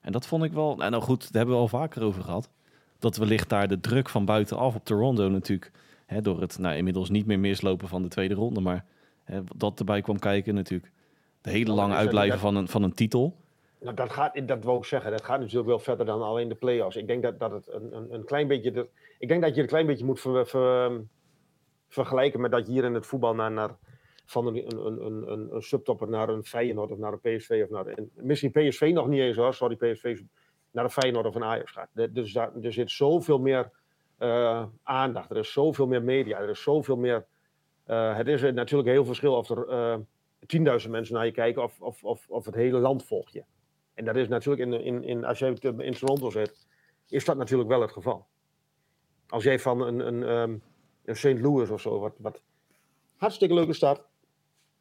En 0.00 0.12
dat 0.12 0.26
vond 0.26 0.44
ik 0.44 0.52
wel, 0.52 0.76
nou, 0.76 0.90
nou 0.90 1.02
goed, 1.02 1.20
daar 1.20 1.30
hebben 1.32 1.54
we 1.54 1.60
al 1.60 1.68
vaker 1.68 2.02
over 2.02 2.22
gehad. 2.22 2.50
Dat 2.98 3.16
wellicht 3.16 3.48
daar 3.48 3.68
de 3.68 3.80
druk 3.80 4.08
van 4.08 4.24
buitenaf 4.24 4.74
op 4.74 4.84
Toronto 4.84 5.28
natuurlijk, 5.28 5.70
hè, 6.06 6.20
door 6.20 6.40
het 6.40 6.58
nou, 6.58 6.76
inmiddels 6.76 7.10
niet 7.10 7.26
meer 7.26 7.38
mislopen 7.38 7.88
van 7.88 8.02
de 8.02 8.08
tweede 8.08 8.34
ronde, 8.34 8.60
maar 8.60 8.84
hè, 9.24 9.40
dat 9.56 9.78
erbij 9.78 10.00
kwam 10.00 10.18
kijken 10.18 10.54
natuurlijk. 10.54 10.92
De 11.40 11.50
hele 11.50 11.72
lange 11.72 11.94
uitblijven 11.94 12.38
van 12.38 12.56
een, 12.56 12.68
van 12.68 12.82
een 12.82 12.94
titel. 12.94 13.36
Nou, 13.82 13.94
dat, 13.96 14.10
gaat, 14.10 14.48
dat 14.48 14.64
wil 14.64 14.76
ik 14.76 14.84
zeggen, 14.84 15.10
dat 15.10 15.24
gaat 15.24 15.40
natuurlijk 15.40 15.68
wel 15.68 15.78
verder 15.78 16.06
dan 16.06 16.22
alleen 16.22 16.48
de 16.48 16.54
play-offs. 16.54 16.96
Ik 16.96 17.06
denk 17.06 17.22
dat, 17.22 17.38
dat 17.38 17.50
het 17.50 17.68
een, 17.68 17.96
een, 17.96 18.14
een 18.14 18.24
klein 18.24 18.48
beetje, 18.48 18.88
ik 19.18 19.28
denk 19.28 19.42
dat 19.42 19.54
je 19.54 19.60
een 19.60 19.68
klein 19.68 19.86
beetje 19.86 20.04
moet 20.04 20.20
ver, 20.20 20.46
ver, 20.46 21.02
vergelijken 21.88 22.40
met 22.40 22.50
dat 22.50 22.66
je 22.66 22.72
hier 22.72 22.84
in 22.84 22.94
het 22.94 23.06
voetbal 23.06 23.34
naar, 23.34 23.52
naar 23.52 23.76
van 24.26 24.46
een, 24.46 24.86
een, 24.86 25.06
een, 25.06 25.54
een, 25.54 25.62
subtopper 25.62 26.08
naar 26.08 26.28
een 26.28 26.44
Feyenoord 26.44 26.90
of 26.90 26.98
naar 26.98 27.12
een 27.12 27.36
PSV 27.36 27.62
of 27.64 27.70
naar 27.70 27.94
misschien 28.14 28.50
PSV 28.50 28.90
nog 28.94 29.08
niet 29.08 29.20
eens 29.20 29.36
hoor, 29.36 29.54
sorry 29.54 29.76
PSV 29.76 30.20
naar 30.70 30.84
een 30.84 30.90
Feyenoord 30.90 31.26
of 31.26 31.34
een 31.34 31.44
Ajax 31.44 31.70
gaat. 31.70 32.14
Dus 32.14 32.32
daar, 32.32 32.50
er 32.62 32.72
zit 32.72 32.90
zoveel 32.90 33.38
meer 33.38 33.70
uh, 34.18 34.64
aandacht, 34.82 35.30
er 35.30 35.36
is 35.36 35.52
zoveel 35.52 35.86
meer 35.86 36.02
media, 36.02 36.38
er 36.38 36.48
is 36.48 36.62
zoveel 36.62 36.96
meer. 36.96 37.26
Uh, 37.86 38.16
het 38.16 38.28
is 38.28 38.42
natuurlijk 38.42 38.88
heel 38.88 39.04
verschil 39.04 39.34
of 39.34 39.50
er 39.50 39.68
uh, 39.68 40.80
10.000 40.84 40.90
mensen 40.90 41.14
naar 41.14 41.26
je 41.26 41.32
kijken 41.32 41.62
of, 41.62 41.80
of, 41.80 42.04
of, 42.04 42.28
of 42.28 42.44
het 42.44 42.54
hele 42.54 42.78
land 42.78 43.04
volgt 43.04 43.32
je. 43.32 43.44
En 43.94 44.04
dat 44.04 44.16
is 44.16 44.28
natuurlijk 44.28 44.62
in, 44.62 44.84
in, 44.84 45.04
in 45.04 45.24
als 45.24 45.38
je 45.38 45.72
in 45.78 45.94
Toronto 45.94 46.30
zit, 46.30 46.66
is 47.08 47.24
dat 47.24 47.36
natuurlijk 47.36 47.68
wel 47.68 47.80
het 47.80 47.92
geval. 47.92 48.26
Als 49.28 49.44
jij 49.44 49.58
van 49.58 49.80
een, 49.80 50.06
een, 50.06 50.22
um, 50.22 50.62
een 51.04 51.16
St. 51.16 51.40
Louis 51.40 51.70
of 51.70 51.80
zo, 51.80 51.98
wat, 51.98 52.14
wat 52.18 52.42
hartstikke 53.16 53.54
leuke 53.54 53.72
stad, 53.72 54.02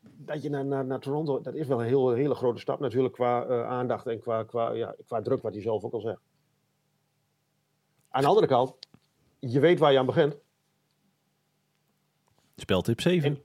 dat 0.02 0.44
je 0.44 0.50
naar, 0.50 0.66
naar, 0.66 0.86
naar, 0.86 1.00
Toronto, 1.00 1.42
dat 1.42 1.56
is 1.56 1.68
wel 1.68 1.82
een 1.82 1.88
heel, 1.88 2.12
hele 2.12 2.36
grote 2.36 2.60
stap 2.60 2.80
natuurlijk 2.80 3.14
qua 3.14 3.48
uh, 3.48 3.68
aandacht 3.68 4.08
en 4.08 4.20
qua, 4.20 4.44
qua, 4.44 4.72
ja, 4.72 4.96
qua 5.06 5.22
druk, 5.22 5.42
wat 5.42 5.54
hij 5.54 5.62
zelf 5.62 5.84
ook 5.84 5.94
al 5.94 6.02
zegt. 6.02 6.22
Aan 8.10 8.22
de 8.22 8.28
andere 8.28 8.48
kant, 8.48 8.76
je 9.40 9.60
weet 9.60 9.80
waar 9.80 9.92
je 9.92 10.00
aan 10.00 10.06
begint. 10.06 10.38
Speeltip 12.56 13.02
7. 13.02 13.30
En, 13.30 13.42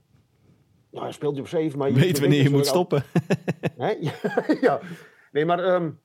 nou, 0.90 1.12
speelt 1.12 1.34
je 1.34 1.40
op 1.40 1.48
7, 1.48 1.78
maar 1.78 1.88
je 1.88 1.94
weet 1.94 2.20
wanneer 2.20 2.42
je 2.42 2.50
moet 2.50 2.66
stoppen. 2.66 3.04
Al... 3.78 3.86
ja, 4.60 4.80
nee, 5.36 5.44
maar 5.44 5.74
um, 5.74 5.98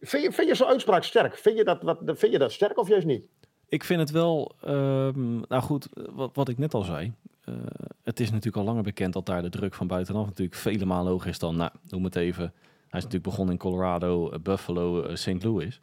vind 0.00 0.22
je, 0.22 0.32
vind 0.32 0.48
je 0.48 0.54
zo'n 0.54 0.66
uitspraak 0.66 1.04
sterk? 1.04 1.36
Vind 1.36 1.56
je, 1.56 1.64
dat, 1.64 1.82
wat, 1.82 1.98
vind 2.04 2.32
je 2.32 2.38
dat 2.38 2.52
sterk 2.52 2.78
of 2.78 2.88
juist 2.88 3.06
niet? 3.06 3.24
Ik 3.68 3.84
vind 3.84 4.00
het 4.00 4.10
wel, 4.10 4.56
um, 4.66 5.44
nou 5.48 5.62
goed, 5.62 5.88
wat, 5.94 6.34
wat 6.34 6.48
ik 6.48 6.58
net 6.58 6.74
al 6.74 6.82
zei. 6.82 7.12
Uh, 7.48 7.54
het 8.02 8.20
is 8.20 8.30
natuurlijk 8.30 8.56
al 8.56 8.64
langer 8.64 8.82
bekend 8.82 9.12
dat 9.12 9.26
daar 9.26 9.42
de 9.42 9.48
druk 9.48 9.74
van 9.74 9.86
buitenaf 9.86 10.26
natuurlijk 10.26 10.56
vele 10.56 10.84
malen 10.84 11.12
hoger 11.12 11.28
is 11.28 11.38
dan, 11.38 11.56
nou, 11.56 11.70
noem 11.88 12.04
het 12.04 12.16
even. 12.16 12.52
Hij 12.64 12.98
is 12.98 13.04
natuurlijk 13.04 13.22
begonnen 13.22 13.54
in 13.54 13.60
Colorado, 13.60 14.32
uh, 14.32 14.38
Buffalo, 14.38 15.08
uh, 15.08 15.14
St. 15.14 15.42
Louis. 15.42 15.80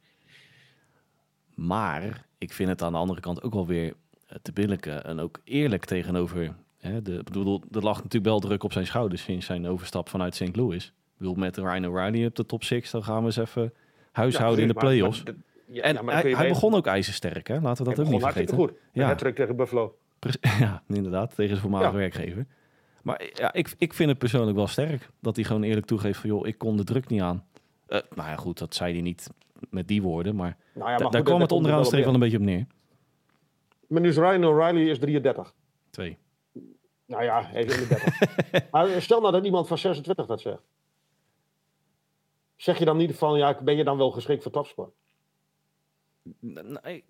Maar 1.56 2.26
ik 2.38 2.54
vind 2.54 2.70
het 2.70 2.82
aan 2.82 2.92
de 2.92 2.98
andere 2.98 3.20
kant 3.20 3.44
ook 3.44 3.54
wel 3.54 3.68
weer 3.68 3.94
te 4.42 4.52
billijken 4.52 5.04
en 5.04 5.20
ook 5.20 5.40
eerlijk 5.44 5.86
tegenover. 5.86 6.56
Hè, 6.78 7.02
de, 7.02 7.22
bedoel, 7.24 7.64
er 7.72 7.84
lag 7.84 7.96
natuurlijk 7.96 8.26
wel 8.26 8.40
druk 8.40 8.64
op 8.64 8.72
zijn 8.72 8.86
schouders 8.86 9.24
sinds 9.24 9.46
zijn 9.46 9.68
overstap 9.68 10.10
vanuit 10.10 10.36
St. 10.36 10.56
Louis. 10.56 10.94
Ik 11.16 11.22
bedoel, 11.22 11.36
met 11.36 11.58
Ryan 11.58 11.86
O'Reilly 11.86 12.26
op 12.26 12.36
de 12.36 12.46
top 12.46 12.64
6, 12.64 12.92
dan 12.92 13.04
gaan 13.04 13.20
we 13.20 13.26
eens 13.26 13.38
even 13.38 13.74
huishouden 14.12 14.56
ja, 14.58 14.62
in 14.62 14.68
de 14.68 14.80
playoffs. 14.80 15.24
Maar, 15.24 15.34
ja, 15.66 15.82
en 15.84 15.94
ja, 15.94 16.04
hij, 16.06 16.32
hij 16.32 16.48
begon 16.48 16.74
ook 16.74 16.88
ijzersterk, 16.88 17.48
hè? 17.48 17.60
laten 17.60 17.86
we 17.86 17.96
dat 17.96 18.06
ook 18.06 18.12
niet 18.12 18.22
vergeten. 18.22 18.56
Goed. 18.56 18.72
Ja, 18.92 19.08
het 19.08 19.36
tegen 19.36 19.56
Buffalo. 19.56 19.98
Ja, 20.60 20.84
inderdaad, 20.88 21.36
tegen 21.36 21.50
zijn 21.50 21.62
voormalige 21.62 21.98
werkgever. 21.98 22.46
Maar 23.02 23.30
ja, 23.34 23.54
ik, 23.54 23.74
ik 23.78 23.94
vind 23.94 24.10
het 24.10 24.18
persoonlijk 24.18 24.58
wel 24.58 24.68
sterk 24.68 25.10
dat 25.20 25.36
hij 25.36 25.46
gewoon 25.46 25.64
eerlijk 25.64 25.86
toegeeft 25.86 26.20
van... 26.20 26.30
joh, 26.30 26.48
ik 26.48 26.58
kon 26.58 26.78
de 26.78 26.84
druk 26.84 27.08
niet 27.08 27.22
aan. 27.22 27.46
Uh, 27.90 28.00
nou 28.16 28.30
ja, 28.30 28.36
goed, 28.36 28.58
dat 28.58 28.76
zei 28.76 28.94
hij 28.94 29.02
niet 29.02 29.30
met 29.70 29.88
die 29.88 30.02
woorden, 30.02 30.36
maar, 30.36 30.58
nou 30.74 30.90
ja, 30.90 30.98
maar 30.98 31.12
daar 31.12 31.24
kwam 31.24 31.42
het 31.42 31.52
onderaan 31.52 31.86
streep 31.86 32.04
wel 32.04 32.14
een 32.14 32.20
beetje 32.20 32.38
op 32.38 32.44
neer. 32.44 32.66
Maar 33.88 34.02
nu 34.02 34.08
is 34.08 34.18
Ryan 34.18 34.46
O'Reilly 34.46 34.90
is 34.90 35.00
33. 35.00 35.54
Twee. 35.90 36.18
Nou 37.06 37.24
ja, 37.24 37.44
hij 37.44 37.64
is 37.64 37.74
31. 37.74 38.72
maar 38.72 39.02
stel 39.02 39.20
nou 39.22 39.32
dat 39.32 39.46
iemand 39.46 39.68
van 39.68 39.78
26 39.78 40.26
dat 40.26 40.42
zegt. 40.42 40.62
Zeg 42.56 42.80
je 42.80 42.86
dan 42.86 42.98
niet 42.98 43.16
van, 43.16 43.38
ja, 43.38 43.58
ben 43.64 43.78
je 43.78 43.84
dan 43.84 43.98
wel 43.98 44.12
geschikt 44.12 44.44
voor 44.44 44.52
topsport? 44.52 44.94
Nee, 46.40 47.04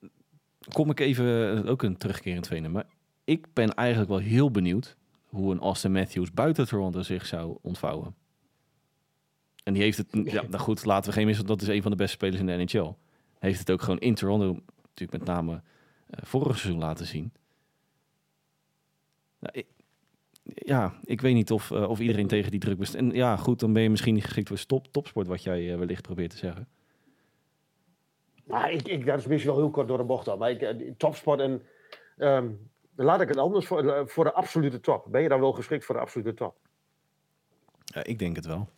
kom 0.73 0.89
ik 0.89 0.99
even 0.99 1.67
ook 1.67 1.83
een 1.83 1.97
terugkerend. 1.97 2.71
Maar 2.71 2.87
ik 3.23 3.53
ben 3.53 3.73
eigenlijk 3.73 4.09
wel 4.09 4.19
heel 4.19 4.51
benieuwd 4.51 4.97
hoe 5.25 5.51
een 5.51 5.59
Austin 5.59 5.91
Matthews 5.91 6.31
buiten 6.31 6.67
Toronto 6.67 7.01
zich 7.01 7.25
zou 7.25 7.57
ontvouwen. 7.61 8.15
En 9.63 9.73
die 9.73 9.81
heeft 9.81 9.97
het, 9.97 10.07
ja, 10.11 10.41
nou 10.49 10.57
goed, 10.57 10.85
laten 10.85 11.09
we 11.09 11.15
geen 11.15 11.25
missen, 11.25 11.45
dat 11.45 11.61
is 11.61 11.67
een 11.67 11.81
van 11.81 11.91
de 11.91 11.97
beste 11.97 12.15
spelers 12.15 12.39
in 12.39 12.45
de 12.45 12.63
NHL. 12.63 12.93
Heeft 13.39 13.59
het 13.59 13.71
ook 13.71 13.81
gewoon 13.81 13.99
in 13.99 14.15
Toronto, 14.15 14.59
natuurlijk 14.81 15.25
met 15.25 15.35
name 15.35 15.53
uh, 15.53 15.59
vorig 16.09 16.57
seizoen 16.57 16.81
laten 16.81 17.05
zien. 17.05 17.33
Nou, 19.39 19.53
ik, 19.57 19.67
ja, 20.53 20.93
ik 21.03 21.21
weet 21.21 21.33
niet 21.33 21.51
of, 21.51 21.69
uh, 21.69 21.89
of 21.89 21.99
iedereen 21.99 22.27
tegen 22.27 22.51
die 22.51 22.59
druk 22.59 22.77
best. 22.77 22.93
En 22.93 23.11
ja, 23.11 23.35
goed, 23.37 23.59
dan 23.59 23.73
ben 23.73 23.81
je 23.81 23.89
misschien 23.89 24.13
niet 24.13 24.23
geschikt 24.23 24.47
voor 24.47 24.57
stop, 24.57 24.87
topsport, 24.91 25.27
wat 25.27 25.43
jij 25.43 25.71
uh, 25.71 25.77
wellicht 25.77 26.01
probeert 26.01 26.29
te 26.29 26.37
zeggen. 26.37 26.67
Nou, 28.43 28.69
ik, 28.69 28.87
ik, 28.87 29.05
dat 29.05 29.19
is 29.19 29.25
misschien 29.25 29.51
wel 29.51 29.61
heel 29.61 29.71
kort 29.71 29.87
door 29.87 29.97
de 29.97 30.03
bocht 30.03 30.27
al. 30.27 30.37
Maar 30.37 30.51
ik, 30.51 30.93
topsport 30.97 31.39
en 31.39 31.61
um, 32.17 32.69
laat 32.95 33.21
ik 33.21 33.27
het 33.27 33.37
anders 33.37 33.67
voor, 33.67 34.09
voor 34.09 34.23
de 34.23 34.33
absolute 34.33 34.79
top. 34.79 35.07
Ben 35.11 35.21
je 35.21 35.29
dan 35.29 35.39
wel 35.39 35.53
geschikt 35.53 35.85
voor 35.85 35.95
de 35.95 36.01
absolute 36.01 36.33
top? 36.33 36.57
Ja, 37.85 38.03
ik 38.03 38.19
denk 38.19 38.35
het 38.35 38.45
wel. 38.45 38.69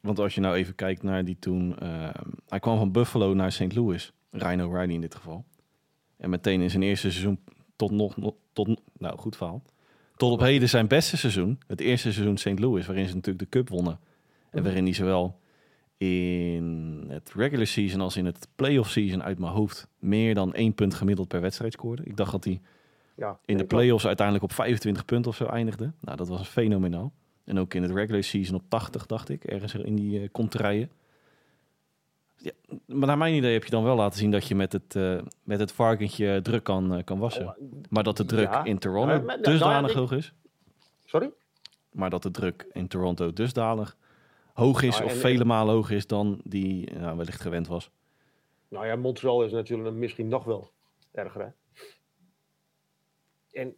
Want 0.00 0.18
als 0.18 0.34
je 0.34 0.40
nou 0.40 0.54
even 0.54 0.74
kijkt 0.74 1.02
naar 1.02 1.24
die 1.24 1.38
toen... 1.38 1.76
Uh, 1.82 2.10
hij 2.48 2.60
kwam 2.60 2.78
van 2.78 2.92
Buffalo 2.92 3.34
naar 3.34 3.52
St. 3.52 3.74
Louis. 3.74 4.12
Ryan 4.30 4.62
O'Reilly 4.62 4.94
in 4.94 5.00
dit 5.00 5.14
geval. 5.14 5.44
En 6.16 6.30
meteen 6.30 6.60
in 6.60 6.70
zijn 6.70 6.82
eerste 6.82 7.10
seizoen 7.10 7.44
tot 7.76 7.90
nog... 7.90 8.16
Tot, 8.52 8.80
nou, 8.98 9.18
goed 9.18 9.36
verhaal. 9.36 9.62
Tot 10.16 10.32
op 10.32 10.40
heden 10.40 10.68
zijn 10.68 10.86
beste 10.86 11.16
seizoen. 11.16 11.58
Het 11.66 11.80
eerste 11.80 12.12
seizoen 12.12 12.36
St. 12.36 12.58
Louis, 12.58 12.86
waarin 12.86 13.08
ze 13.08 13.14
natuurlijk 13.14 13.50
de 13.50 13.58
cup 13.58 13.68
wonnen. 13.68 13.98
En 14.50 14.62
waarin 14.62 14.84
hij 14.84 14.92
zowel 14.92 15.40
in 15.96 17.04
het 17.08 17.32
regular 17.34 17.66
season 17.66 18.00
als 18.00 18.16
in 18.16 18.24
het 18.24 18.48
playoff 18.54 18.90
season 18.90 19.22
uit 19.22 19.38
mijn 19.38 19.52
hoofd 19.52 19.88
meer 19.98 20.34
dan 20.34 20.54
één 20.54 20.74
punt 20.74 20.94
gemiddeld 20.94 21.28
per 21.28 21.40
wedstrijd 21.40 21.72
scoorde. 21.72 22.02
Ik 22.04 22.16
dacht 22.16 22.32
dat 22.32 22.44
hij 22.44 22.60
ja, 23.16 23.38
in 23.44 23.56
de 23.56 23.64
playoffs 23.64 24.06
uiteindelijk 24.06 24.44
op 24.46 24.52
25 24.52 25.04
punten 25.04 25.30
of 25.30 25.36
zo 25.36 25.46
eindigde. 25.46 25.92
Nou, 26.00 26.16
dat 26.16 26.28
was 26.28 26.48
fenomenaal. 26.48 27.12
En 27.44 27.58
ook 27.58 27.74
in 27.74 27.82
het 27.82 27.90
regular 27.90 28.22
season 28.22 28.54
op 28.54 28.62
80, 28.68 29.06
dacht 29.06 29.28
ik, 29.28 29.44
ergens 29.44 29.74
in 29.74 29.96
die 29.96 30.20
uh, 30.20 30.28
contraien. 30.32 30.90
Ja, 32.44 32.52
maar 32.86 33.06
naar 33.06 33.18
mijn 33.18 33.34
idee 33.34 33.52
heb 33.52 33.64
je 33.64 33.70
dan 33.70 33.84
wel 33.84 33.96
laten 33.96 34.18
zien 34.18 34.30
dat 34.30 34.46
je 34.46 34.54
met 34.54 34.72
het, 34.72 34.94
uh, 34.94 35.20
met 35.42 35.60
het 35.60 35.72
varkentje 35.72 36.40
druk 36.42 36.64
kan, 36.64 36.96
uh, 36.96 37.04
kan 37.04 37.18
wassen. 37.18 37.46
Oh, 37.46 37.54
maar 37.88 38.02
dat 38.02 38.16
de 38.16 38.24
druk 38.24 38.50
ja. 38.50 38.64
in 38.64 38.78
Toronto 38.78 39.06
maar, 39.06 39.24
maar, 39.24 39.42
dusdanig 39.42 39.94
nou, 39.94 40.00
hoog 40.00 40.12
is. 40.12 40.32
Sorry? 41.04 41.32
Maar 41.92 42.10
dat 42.10 42.22
de 42.22 42.30
druk 42.30 42.66
in 42.72 42.88
Toronto 42.88 43.32
dusdanig 43.32 43.96
hoog 44.52 44.82
is 44.82 44.98
nou, 44.98 45.04
of 45.04 45.16
vele 45.16 45.44
malen 45.44 45.74
hoger 45.74 45.96
is 45.96 46.06
dan 46.06 46.40
die 46.44 46.92
nou, 46.98 47.16
wellicht 47.16 47.40
gewend 47.40 47.66
was. 47.66 47.90
Nou 48.68 48.86
ja, 48.86 48.96
Montreal 48.96 49.44
is 49.44 49.52
natuurlijk 49.52 49.94
misschien 49.94 50.28
nog 50.28 50.44
wel 50.44 50.70
erger. 51.12 51.40
Hè? 51.40 51.48
En 53.60 53.76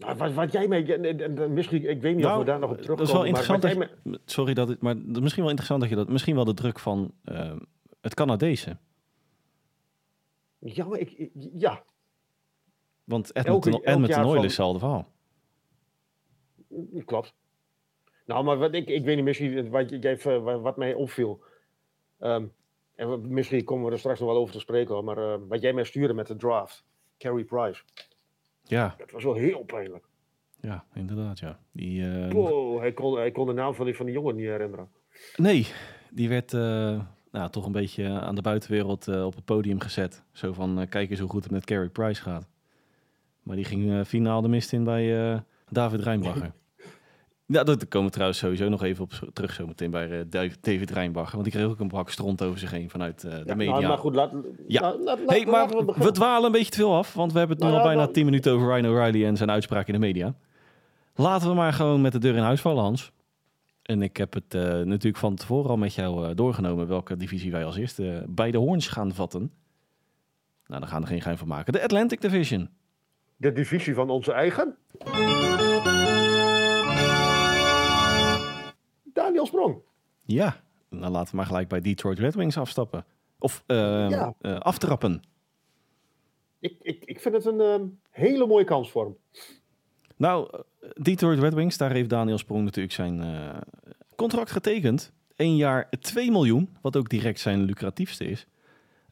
Nou, 0.00 0.16
wat, 0.16 0.32
wat 0.32 0.52
jij 0.52 0.68
mee... 0.68 0.94
en- 0.94 1.04
en- 1.20 1.38
en 1.38 1.52
Misschien, 1.52 1.88
ik 1.90 2.00
weet 2.00 2.16
niet 2.16 2.24
of 2.24 2.30
Nou, 2.30 2.38
we 2.38 2.46
daar 2.46 2.58
nog 2.58 2.70
op 2.70 2.76
dat 2.76 2.84
terugkomen. 2.84 3.12
is 3.12 3.18
wel 3.18 3.42
interessant. 3.44 3.90
Dat, 4.04 4.20
sorry 4.24 4.54
dat 4.54 4.68
het, 4.68 4.80
maar 4.80 4.96
is 4.96 5.20
misschien 5.20 5.42
wel 5.42 5.50
interessant 5.50 5.80
dat 5.80 5.90
je 5.90 5.96
dat. 5.96 6.08
Misschien 6.08 6.34
wel 6.34 6.44
de 6.44 6.54
druk 6.54 6.78
van 6.78 7.12
eh, 7.24 7.56
het 8.00 8.14
Canadese. 8.14 8.76
ja, 10.58 10.84
maar 10.84 10.98
ik, 10.98 11.30
ja, 11.52 11.82
Want 13.04 13.34
Edmonton, 13.36 13.72
elk 13.72 13.82
Edmonton 13.86 14.08
jaar 14.14 14.24
Oil 14.24 14.34
van- 14.34 14.38
is 14.44 14.44
hetzelfde 14.44 14.78
verhaal. 14.78 15.08
klopt. 17.04 17.34
Nou, 18.26 18.44
maar 18.44 18.58
wat 18.58 18.74
ik, 18.74 18.88
ik 18.88 19.04
weet 19.04 19.16
niet, 19.16 19.24
misschien 19.24 19.70
wat, 19.70 19.90
jij, 20.02 20.18
wat, 20.40 20.60
wat 20.60 20.76
mij 20.76 20.94
opviel. 20.94 21.42
Ehm, 22.18 22.46
en 22.94 23.32
misschien 23.32 23.64
komen 23.64 23.86
we 23.86 23.92
er 23.92 23.98
straks 23.98 24.20
nog 24.20 24.28
wel 24.28 24.38
over 24.38 24.52
te 24.52 24.60
spreken, 24.60 24.94
hoor, 24.94 25.04
maar 25.04 25.18
eh, 25.18 25.38
wat 25.48 25.60
jij 25.62 25.72
mij 25.72 25.84
stuurde 25.84 26.14
met 26.14 26.26
de 26.26 26.36
draft, 26.36 26.84
Carey 27.18 27.44
Price, 27.44 27.82
Ja, 28.70 28.94
dat 28.98 29.10
was 29.10 29.24
wel 29.24 29.34
heel 29.34 29.62
pijnlijk. 29.64 30.04
ja, 30.60 30.84
inderdaad, 30.94 31.38
ja. 31.38 31.58
Die, 31.72 32.10
eh, 32.10 32.32
Wow, 32.32 32.78
hij, 32.80 32.92
kon, 32.92 33.16
hij 33.16 33.30
kon 33.30 33.46
de 33.46 33.52
naam 33.52 33.74
van 33.74 33.84
die, 33.84 33.96
van 33.96 34.06
die 34.06 34.14
jongen 34.14 34.36
niet 34.36 34.46
herinneren. 34.46 34.88
Nee, 35.36 35.66
die 36.10 36.28
werd 36.28 36.54
eh, 36.54 37.00
nou, 37.30 37.50
toch 37.50 37.66
een 37.66 37.72
beetje 37.72 38.08
aan 38.08 38.34
de 38.34 38.42
buitenwereld 38.42 39.08
eh, 39.08 39.24
op 39.24 39.34
het 39.34 39.44
podium 39.44 39.80
gezet. 39.80 40.22
Zo 40.32 40.52
van, 40.52 40.86
kijk 40.88 41.10
eens 41.10 41.20
hoe 41.20 41.28
goed 41.28 41.42
het 41.42 41.52
met 41.52 41.64
Carey 41.64 41.88
Price 41.88 42.22
gaat. 42.22 42.48
Maar 43.42 43.56
die 43.56 43.64
ging 43.64 44.06
finaal 44.06 44.40
de 44.40 44.48
mist 44.48 44.72
in 44.72 44.84
bij 44.84 45.42
David 45.68 46.00
Rijnbacher. 46.00 46.52
ja, 47.52 47.64
daar 47.64 47.86
komen 47.88 48.06
we 48.06 48.12
trouwens 48.12 48.38
sowieso 48.40 48.68
nog 48.68 48.82
even 48.82 49.04
op 49.04 49.12
terug 49.32 49.52
zometeen 49.52 49.90
bij 49.90 50.10
eh, 50.10 50.24
Dav- 50.28 50.54
David 50.60 50.90
Rijnbacher. 50.90 51.32
Want 51.32 51.44
die 51.44 51.52
kreeg 51.52 51.66
ook 51.66 51.80
een 51.80 51.88
bak 51.88 52.10
stront 52.10 52.42
over 52.42 52.58
zich 52.58 52.70
heen 52.70 52.90
vanuit 52.90 53.24
eh, 53.24 53.30
de 53.30 53.42
Ja, 53.46 53.54
media. 53.54 53.72
nou, 53.72 53.86
maar 53.86 53.98
goed, 53.98 54.14
laat, 54.14 54.32
Ja. 54.66 54.80
laat, 54.80 54.98
laat, 55.00 55.18
hey, 55.26 55.38
laat- 55.46 55.46
maar 55.74 55.84
laten 55.84 56.02
we 56.02 56.10
dwalen 56.12 56.44
een 56.46 56.52
beetje 56.52 56.70
te 56.70 56.76
veel 56.76 56.94
af, 56.94 57.14
want 57.14 57.32
we 57.32 57.38
hebben 57.38 57.56
het 57.56 57.66
nu 57.66 57.70
Nou 57.72 57.80
al 57.82 57.88
ja, 57.88 57.92
bijna 57.94 58.04
dan- 58.06 58.14
10 58.14 58.24
minuten 58.24 58.52
over 58.52 58.74
Ryan 58.74 58.90
O'Reilly 58.92 59.24
en 59.24 59.36
zijn 59.36 59.50
uitspraak 59.50 59.86
in 59.86 59.92
de 59.92 59.98
media. 59.98 60.34
Laten 61.14 61.48
we 61.48 61.54
maar 61.54 61.72
gewoon 61.72 62.00
met 62.00 62.12
de 62.12 62.18
deur 62.18 62.36
in 62.36 62.42
huis 62.42 62.60
vallen, 62.60 62.82
Hans. 62.82 63.12
En 63.82 64.02
ik 64.02 64.16
heb 64.16 64.32
het 64.34 64.54
eh, 64.54 64.62
natuurlijk 64.62 65.16
van 65.16 65.34
tevoren 65.34 65.70
al 65.70 65.76
met 65.76 65.94
jou 65.94 66.26
eh, 66.28 66.30
doorgenomen 66.34 66.86
welke 66.86 67.16
divisie 67.16 67.50
wij 67.52 67.64
als 67.64 67.76
eerste 67.76 68.24
bij 68.28 68.50
de 68.50 68.58
hoorns 68.58 68.88
gaan 68.88 69.14
vatten. 69.14 69.40
Nou, 70.66 70.80
daar 70.80 70.90
gaan 70.90 70.98
we 70.98 71.04
er 71.04 71.10
geen 71.12 71.20
geheim 71.20 71.38
van 71.38 71.48
maken. 71.48 71.72
De 71.72 71.82
Atlantic 71.82 72.20
Division. 72.20 72.68
De 73.36 73.52
divisie 73.52 73.94
van 73.94 74.10
onze 74.10 74.32
eigen. 74.32 74.76
Daniel 79.12 79.46
Sprong. 79.46 79.76
Ja, 80.22 80.60
dan 80.90 81.10
laten 81.10 81.30
we 81.30 81.36
maar 81.36 81.46
gelijk 81.46 81.68
bij 81.68 81.80
Detroit 81.80 82.18
Red 82.18 82.34
Wings 82.34 82.56
afstappen. 82.58 83.04
Of 83.38 83.64
eh, 83.66 83.76
Ja. 84.10 84.34
eh, 84.40 84.58
aftrappen. 84.58 85.22
Ik, 86.58 86.76
ik, 86.82 87.04
ik 87.04 87.20
vind 87.20 87.34
het 87.34 87.44
een 87.44 87.60
ehm, 87.60 87.84
hele 88.10 88.46
mooie 88.46 88.64
kans 88.64 88.90
voor 88.90 89.04
hem. 89.04 89.16
Nou, 90.16 90.48
eh, 90.52 90.90
Detroit 91.02 91.38
Red 91.38 91.54
Wings, 91.54 91.76
daar 91.76 91.90
heeft 91.92 92.08
Daniel 92.10 92.38
Sprong 92.38 92.64
natuurlijk 92.64 92.94
zijn 92.94 93.20
eh, 93.22 93.56
contract 94.16 94.50
getekend. 94.50 95.12
Eén 95.36 95.56
jaar 95.56 95.88
2 96.00 96.30
miljoen, 96.30 96.76
wat 96.80 96.96
ook 96.96 97.08
direct 97.08 97.40
zijn 97.40 97.62
lucratiefste 97.62 98.24
is. 98.24 98.46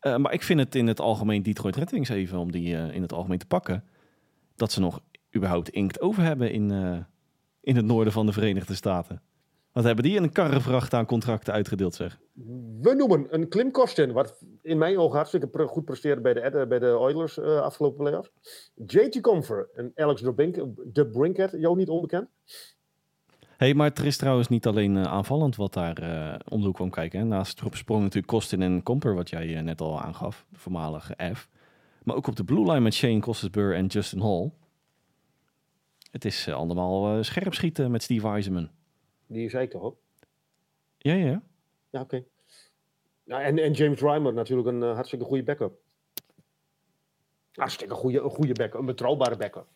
Maar 0.01 0.33
ik 0.33 0.43
vind 0.43 0.61
het 0.61 0.75
in 0.75 0.87
het 0.87 1.01
algemeen 1.01 1.43
Detroit 1.43 1.77
Red 1.77 1.91
Wings 1.91 2.09
even 2.09 2.39
om 2.39 2.53
die 2.53 2.75
in 2.93 3.03
het 3.03 3.13
algemeen 3.13 3.39
te 3.39 3.47
pakken. 3.47 3.85
Dat 4.57 4.73
ze 4.73 4.81
nog 4.81 5.01
überhaupt 5.37 5.69
inkt 5.69 6.01
over 6.01 6.23
hebben 6.23 6.53
in, 6.53 6.71
in 7.61 7.77
het 7.77 7.85
noorden 7.85 8.13
van 8.13 8.27
de 8.27 8.33
Verenigde 8.33 8.75
Staten. 8.75 9.23
Wat 9.79 9.87
hebben 9.87 10.05
die 10.05 10.19
een 10.19 10.33
karrevracht 10.33 10.95
aan 10.95 11.07
contracten 11.07 11.53
uitgedeeld, 11.53 11.95
zeg? 11.95 12.19
We 12.81 12.95
noemen 12.95 13.27
een 13.31 13.49
Klim 13.49 13.71
Kostin, 13.71 14.13
wat 14.13 14.45
in 14.63 14.79
mijn 14.79 14.99
ogen 14.99 15.17
hartstikke 15.17 15.67
goed 15.67 15.85
presteerde 15.85 16.21
bij 16.21 16.35
de, 16.35 16.67
bij 16.69 16.79
de 16.79 16.99
Oilers 16.99 17.39
eh, 17.39 17.61
afgelopen 17.61 17.99
playoffs. 17.99 18.31
JT 18.87 19.21
Comfer 19.21 19.69
en 19.75 19.93
Alex 19.95 20.21
de, 20.21 20.35
Brink, 20.35 20.57
de 20.93 21.07
Brinket, 21.07 21.51
jou 21.59 21.77
niet 21.77 21.89
onbekend. 21.89 22.29
hey, 23.57 23.75
maar 23.75 23.91
er 23.95 24.07
is 24.07 24.17
trouwens 24.17 24.49
niet 24.49 24.67
alleen 24.67 24.97
eh, 24.97 25.03
aanvallend 25.03 25.57
wat 25.57 25.73
daar 25.73 25.99
eh, 25.99 26.39
om 26.49 26.61
de 26.61 26.67
hoek 26.67 26.75
kwam 26.75 26.91
kijken. 26.91 27.19
Hè. 27.19 27.25
Naast 27.25 27.61
erop 27.61 27.77
sprong 27.77 28.01
natuurlijk 28.03 28.33
Kostin 28.33 28.63
en 28.63 28.83
Comper, 28.83 29.15
wat 29.15 29.31
jij 29.31 29.63
net 29.63 29.81
al 29.81 30.01
aangaf, 30.01 30.47
de 30.51 30.59
voormalige 30.59 31.17
F. 31.35 31.49
Maar 32.03 32.17
ook 32.17 32.27
op 32.27 32.37
de 32.37 32.45
blue 32.45 32.65
line 32.65 32.81
met 32.81 32.95
Shane 32.95 33.21
Costasburg 33.21 33.77
en 33.77 33.87
Justin 33.87 34.21
Hall. 34.21 34.51
Het 36.11 36.25
is 36.25 36.49
allemaal 36.49 37.25
scherp 37.25 37.55
schieten 37.55 37.91
met 37.91 38.03
Steve 38.03 38.29
Eisenman. 38.29 38.71
Die 39.29 39.49
zei 39.49 39.65
ik 39.65 39.71
toch? 39.71 39.95
Ja, 40.99 41.15
ja. 41.15 41.43
Ja, 41.91 42.01
oké. 42.01 42.25
Ja, 43.25 43.41
en, 43.41 43.59
en 43.59 43.73
James 43.73 44.01
Reimer 44.01 44.33
natuurlijk 44.33 44.69
een 44.69 44.83
eh, 44.83 44.95
hartstikke 44.95 45.25
goede 45.25 45.43
backup. 45.43 45.79
Hartstikke 47.53 47.95
goede, 47.95 48.21
een 48.21 48.31
goede 48.31 48.53
backup, 48.53 48.81
een 48.81 48.87
betrouwbare 48.87 49.37
backup. 49.37 49.67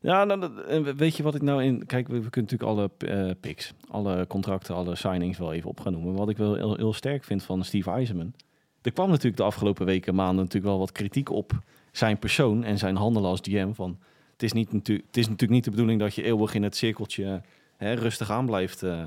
Ja, 0.00 0.24
nou, 0.24 0.52
weet 0.96 1.16
je 1.16 1.22
wat 1.22 1.34
ik 1.34 1.42
nou 1.42 1.64
in... 1.64 1.86
Kijk, 1.86 2.08
we, 2.08 2.22
we 2.22 2.30
kunnen 2.30 2.50
natuurlijk 2.50 2.70
alle 2.70 2.90
eh, 2.98 3.30
picks, 3.40 3.74
alle 3.88 4.26
contracten, 4.26 4.74
alle 4.74 4.96
signings 4.96 5.38
wel 5.38 5.52
even 5.52 5.70
op 5.70 5.80
gaan 5.80 5.92
noemen. 5.92 6.14
Wat 6.14 6.28
ik 6.28 6.36
wel 6.36 6.54
heel, 6.54 6.76
heel 6.76 6.92
sterk 6.92 7.24
vind 7.24 7.42
van 7.42 7.64
Steve 7.64 7.90
Eisenman. 7.90 8.34
Er 8.82 8.92
kwam 8.92 9.08
natuurlijk 9.08 9.36
de 9.36 9.42
afgelopen 9.42 9.86
weken, 9.86 10.14
maanden 10.14 10.36
natuurlijk 10.36 10.64
wel 10.64 10.78
wat 10.78 10.92
kritiek 10.92 11.30
op 11.30 11.52
zijn 11.92 12.18
persoon 12.18 12.64
en 12.64 12.78
zijn 12.78 12.96
handelen 12.96 13.30
als 13.30 13.40
GM. 13.42 13.72
Van, 13.72 13.98
het, 14.32 14.42
is 14.42 14.52
niet 14.52 14.72
het 14.72 15.16
is 15.16 15.24
natuurlijk 15.28 15.50
niet 15.50 15.64
de 15.64 15.70
bedoeling 15.70 16.00
dat 16.00 16.14
je 16.14 16.22
eeuwig 16.22 16.54
in 16.54 16.62
het 16.62 16.76
cirkeltje 16.76 17.42
hè, 17.78 17.92
rustig 17.92 18.30
aan 18.30 18.46
blijft, 18.46 18.82
eh, 18.82 19.04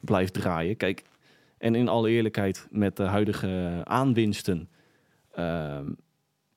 blijft 0.00 0.32
draaien. 0.32 0.76
Kijk, 0.76 1.02
en 1.58 1.74
in 1.74 1.88
alle 1.88 2.10
eerlijkheid, 2.10 2.66
met 2.70 2.96
de 2.96 3.02
huidige 3.02 3.80
aanwinsten... 3.84 4.68
ehm, 5.32 5.86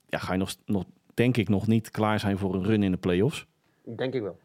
ja, 0.10 0.18
ga 0.18 0.34
je 0.34 0.40
nog, 0.40 0.56
nog, 0.66 0.84
denk 1.14 1.38
ik, 1.38 1.50
nog 1.50 1.68
niet 1.68 1.92
klaar 1.92 2.20
zijn 2.20 2.38
voor 2.38 2.56
een 2.56 2.64
run 2.64 2.84
in 2.84 2.92
de 2.92 2.98
playoffs. 2.98 3.46
Denk 3.84 4.14
ik 4.14 4.22
wel. 4.22 4.40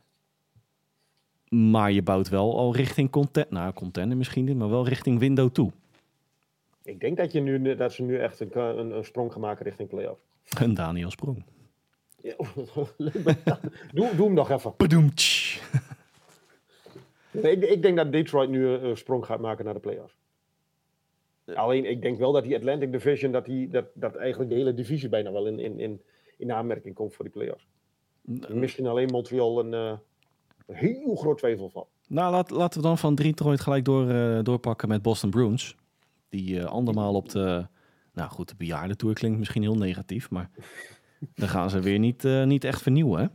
Maar 1.48 1.92
je 1.92 2.02
bouwt 2.02 2.28
wel 2.28 2.58
al 2.58 2.74
richting 2.74 3.10
content, 3.10 3.50
nou 3.50 3.72
contender 3.72 4.16
misschien 4.16 4.44
niet, 4.44 4.56
maar 4.56 4.70
wel 4.70 4.86
richting 4.86 5.18
window 5.18 5.50
toe. 5.50 5.72
Ik 6.84 7.00
denk 7.00 7.16
dat, 7.16 7.32
je 7.32 7.40
nu, 7.40 7.76
dat 7.76 7.92
ze 7.92 8.02
nu 8.02 8.18
echt 8.18 8.40
een, 8.40 8.58
een, 8.58 8.96
een 8.96 9.04
sprong 9.04 9.32
gaan 9.32 9.40
maken 9.40 9.64
richting 9.64 9.88
playoffs. 9.88 10.22
Een 10.60 10.74
Daniel 10.74 11.10
Sprong. 11.10 11.44
Ja, 12.22 12.34
doe, 13.94 14.10
doe 14.16 14.26
hem 14.26 14.34
nog 14.34 14.50
even. 14.50 14.74
Nee, 17.32 17.56
ik, 17.56 17.64
ik 17.64 17.82
denk 17.82 17.96
dat 17.96 18.12
Detroit 18.12 18.50
nu 18.50 18.66
een, 18.66 18.84
een 18.84 18.96
sprong 18.96 19.24
gaat 19.26 19.40
maken 19.40 19.64
naar 19.64 19.74
de 19.74 19.80
playoffs. 19.80 20.16
Alleen, 21.44 21.84
ik 21.84 22.02
denk 22.02 22.18
wel 22.18 22.32
dat 22.32 22.42
die 22.42 22.56
Atlantic 22.56 22.92
Division, 22.92 23.32
dat, 23.32 23.44
die, 23.44 23.68
dat, 23.68 23.86
dat 23.94 24.16
eigenlijk 24.16 24.50
de 24.50 24.56
hele 24.56 24.74
divisie 24.74 25.08
bijna 25.08 25.32
wel 25.32 25.46
in, 25.46 25.58
in, 25.58 25.78
in, 25.78 26.02
in 26.36 26.52
aanmerking 26.52 26.94
komt 26.94 27.14
voor 27.14 27.24
die 27.24 27.34
playoffs. 27.34 27.66
Misschien 28.48 28.86
alleen 28.86 29.08
Montreal 29.10 29.58
een, 29.58 29.74
eh, 29.74 29.98
een 30.66 30.74
heel 30.74 31.16
groot 31.16 31.38
twijfel 31.38 31.70
van. 31.70 31.86
Nou, 32.08 32.32
laat, 32.32 32.50
laten 32.50 32.80
we 32.80 32.86
dan 32.86 32.98
van 32.98 33.14
Detroit 33.14 33.60
gelijk 33.60 33.84
door, 33.84 34.08
eh, 34.08 34.38
doorpakken 34.42 34.88
met 34.88 35.02
Boston 35.02 35.30
Bruins. 35.30 35.76
Die 36.28 36.60
eh, 36.60 36.64
andermaal 36.64 37.14
op 37.14 37.28
de, 37.28 37.66
nou 38.12 38.30
goed, 38.30 38.48
de 38.48 38.54
bejaardentour 38.56 39.14
klinkt 39.14 39.38
misschien 39.38 39.62
heel 39.62 39.76
negatief, 39.76 40.30
maar 40.30 40.50
dan 41.34 41.48
gaan 41.48 41.70
ze 41.70 41.80
weer 41.80 41.98
niet, 41.98 42.22
niet 42.44 42.64
echt 42.64 42.82
vernieuwen, 42.82 43.20
hè? 43.20 43.26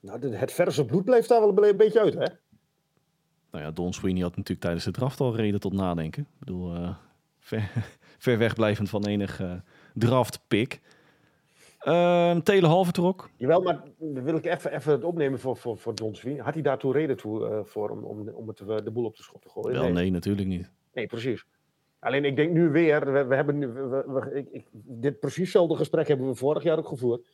Nou, 0.00 0.34
het 0.34 0.52
verse 0.52 0.84
bloed 0.84 1.04
blijft 1.04 1.28
daar 1.28 1.40
wel 1.40 1.64
een 1.64 1.76
beetje 1.76 2.00
uit, 2.00 2.14
hè? 2.14 2.26
Nou 3.54 3.66
ja, 3.66 3.72
Don 3.72 3.92
Sweeney 3.92 4.22
had 4.22 4.30
natuurlijk 4.30 4.60
tijdens 4.60 4.84
de 4.84 4.90
draft 4.90 5.20
al 5.20 5.36
reden 5.36 5.60
tot 5.60 5.72
nadenken. 5.72 6.22
Ik 6.22 6.38
bedoel, 6.38 6.74
eh, 6.74 6.94
ver, 7.38 7.70
ver 8.24 8.38
wegblijvend 8.38 8.88
van 8.88 9.06
enig 9.06 9.40
eh 9.40 9.52
draft 9.94 10.40
pick. 10.48 10.80
Ehm 11.78 12.40
Hall 12.64 12.84
vertrok. 12.84 13.30
Jawel, 13.36 13.62
maar 13.62 13.82
wil 13.98 14.36
ik 14.36 14.44
even, 14.44 14.72
even 14.74 14.92
het 14.92 15.04
opnemen 15.04 15.38
voor, 15.40 15.56
voor, 15.56 15.78
voor 15.78 15.94
Don 15.94 16.14
Sweeney. 16.14 16.42
Had 16.42 16.54
hij 16.54 16.62
daartoe 16.62 16.92
reden 16.92 17.16
toe, 17.16 17.46
eh, 17.48 17.64
voor 17.64 17.90
om, 17.90 18.04
om, 18.04 18.28
om 18.28 18.48
het, 18.48 18.58
de 18.84 18.90
boel 18.90 19.04
op 19.04 19.16
de 19.16 19.22
schop 19.22 19.42
te 19.42 19.48
gooien? 19.48 19.80
Wel, 19.80 19.90
nee, 19.92 20.10
natuurlijk 20.10 20.48
niet. 20.48 20.70
Nee, 20.92 21.06
precies. 21.06 21.44
Alleen 21.98 22.24
ik 22.24 22.36
denk 22.36 22.52
nu 22.52 22.68
weer, 22.68 23.12
we, 23.12 23.24
we 23.24 23.34
hebben 23.34 23.58
nu, 23.58 23.66
we, 23.68 23.86
we- 23.88 24.04
we- 24.12 24.38
ik, 24.38 24.48
ik- 24.50 24.68
dit 24.72 25.20
precies 25.20 25.38
hetzelfde 25.42 25.76
gesprek 25.76 26.08
hebben 26.08 26.26
we 26.26 26.34
vorig 26.34 26.62
jaar 26.62 26.78
ook 26.78 26.88
gevoerd. 26.88 27.26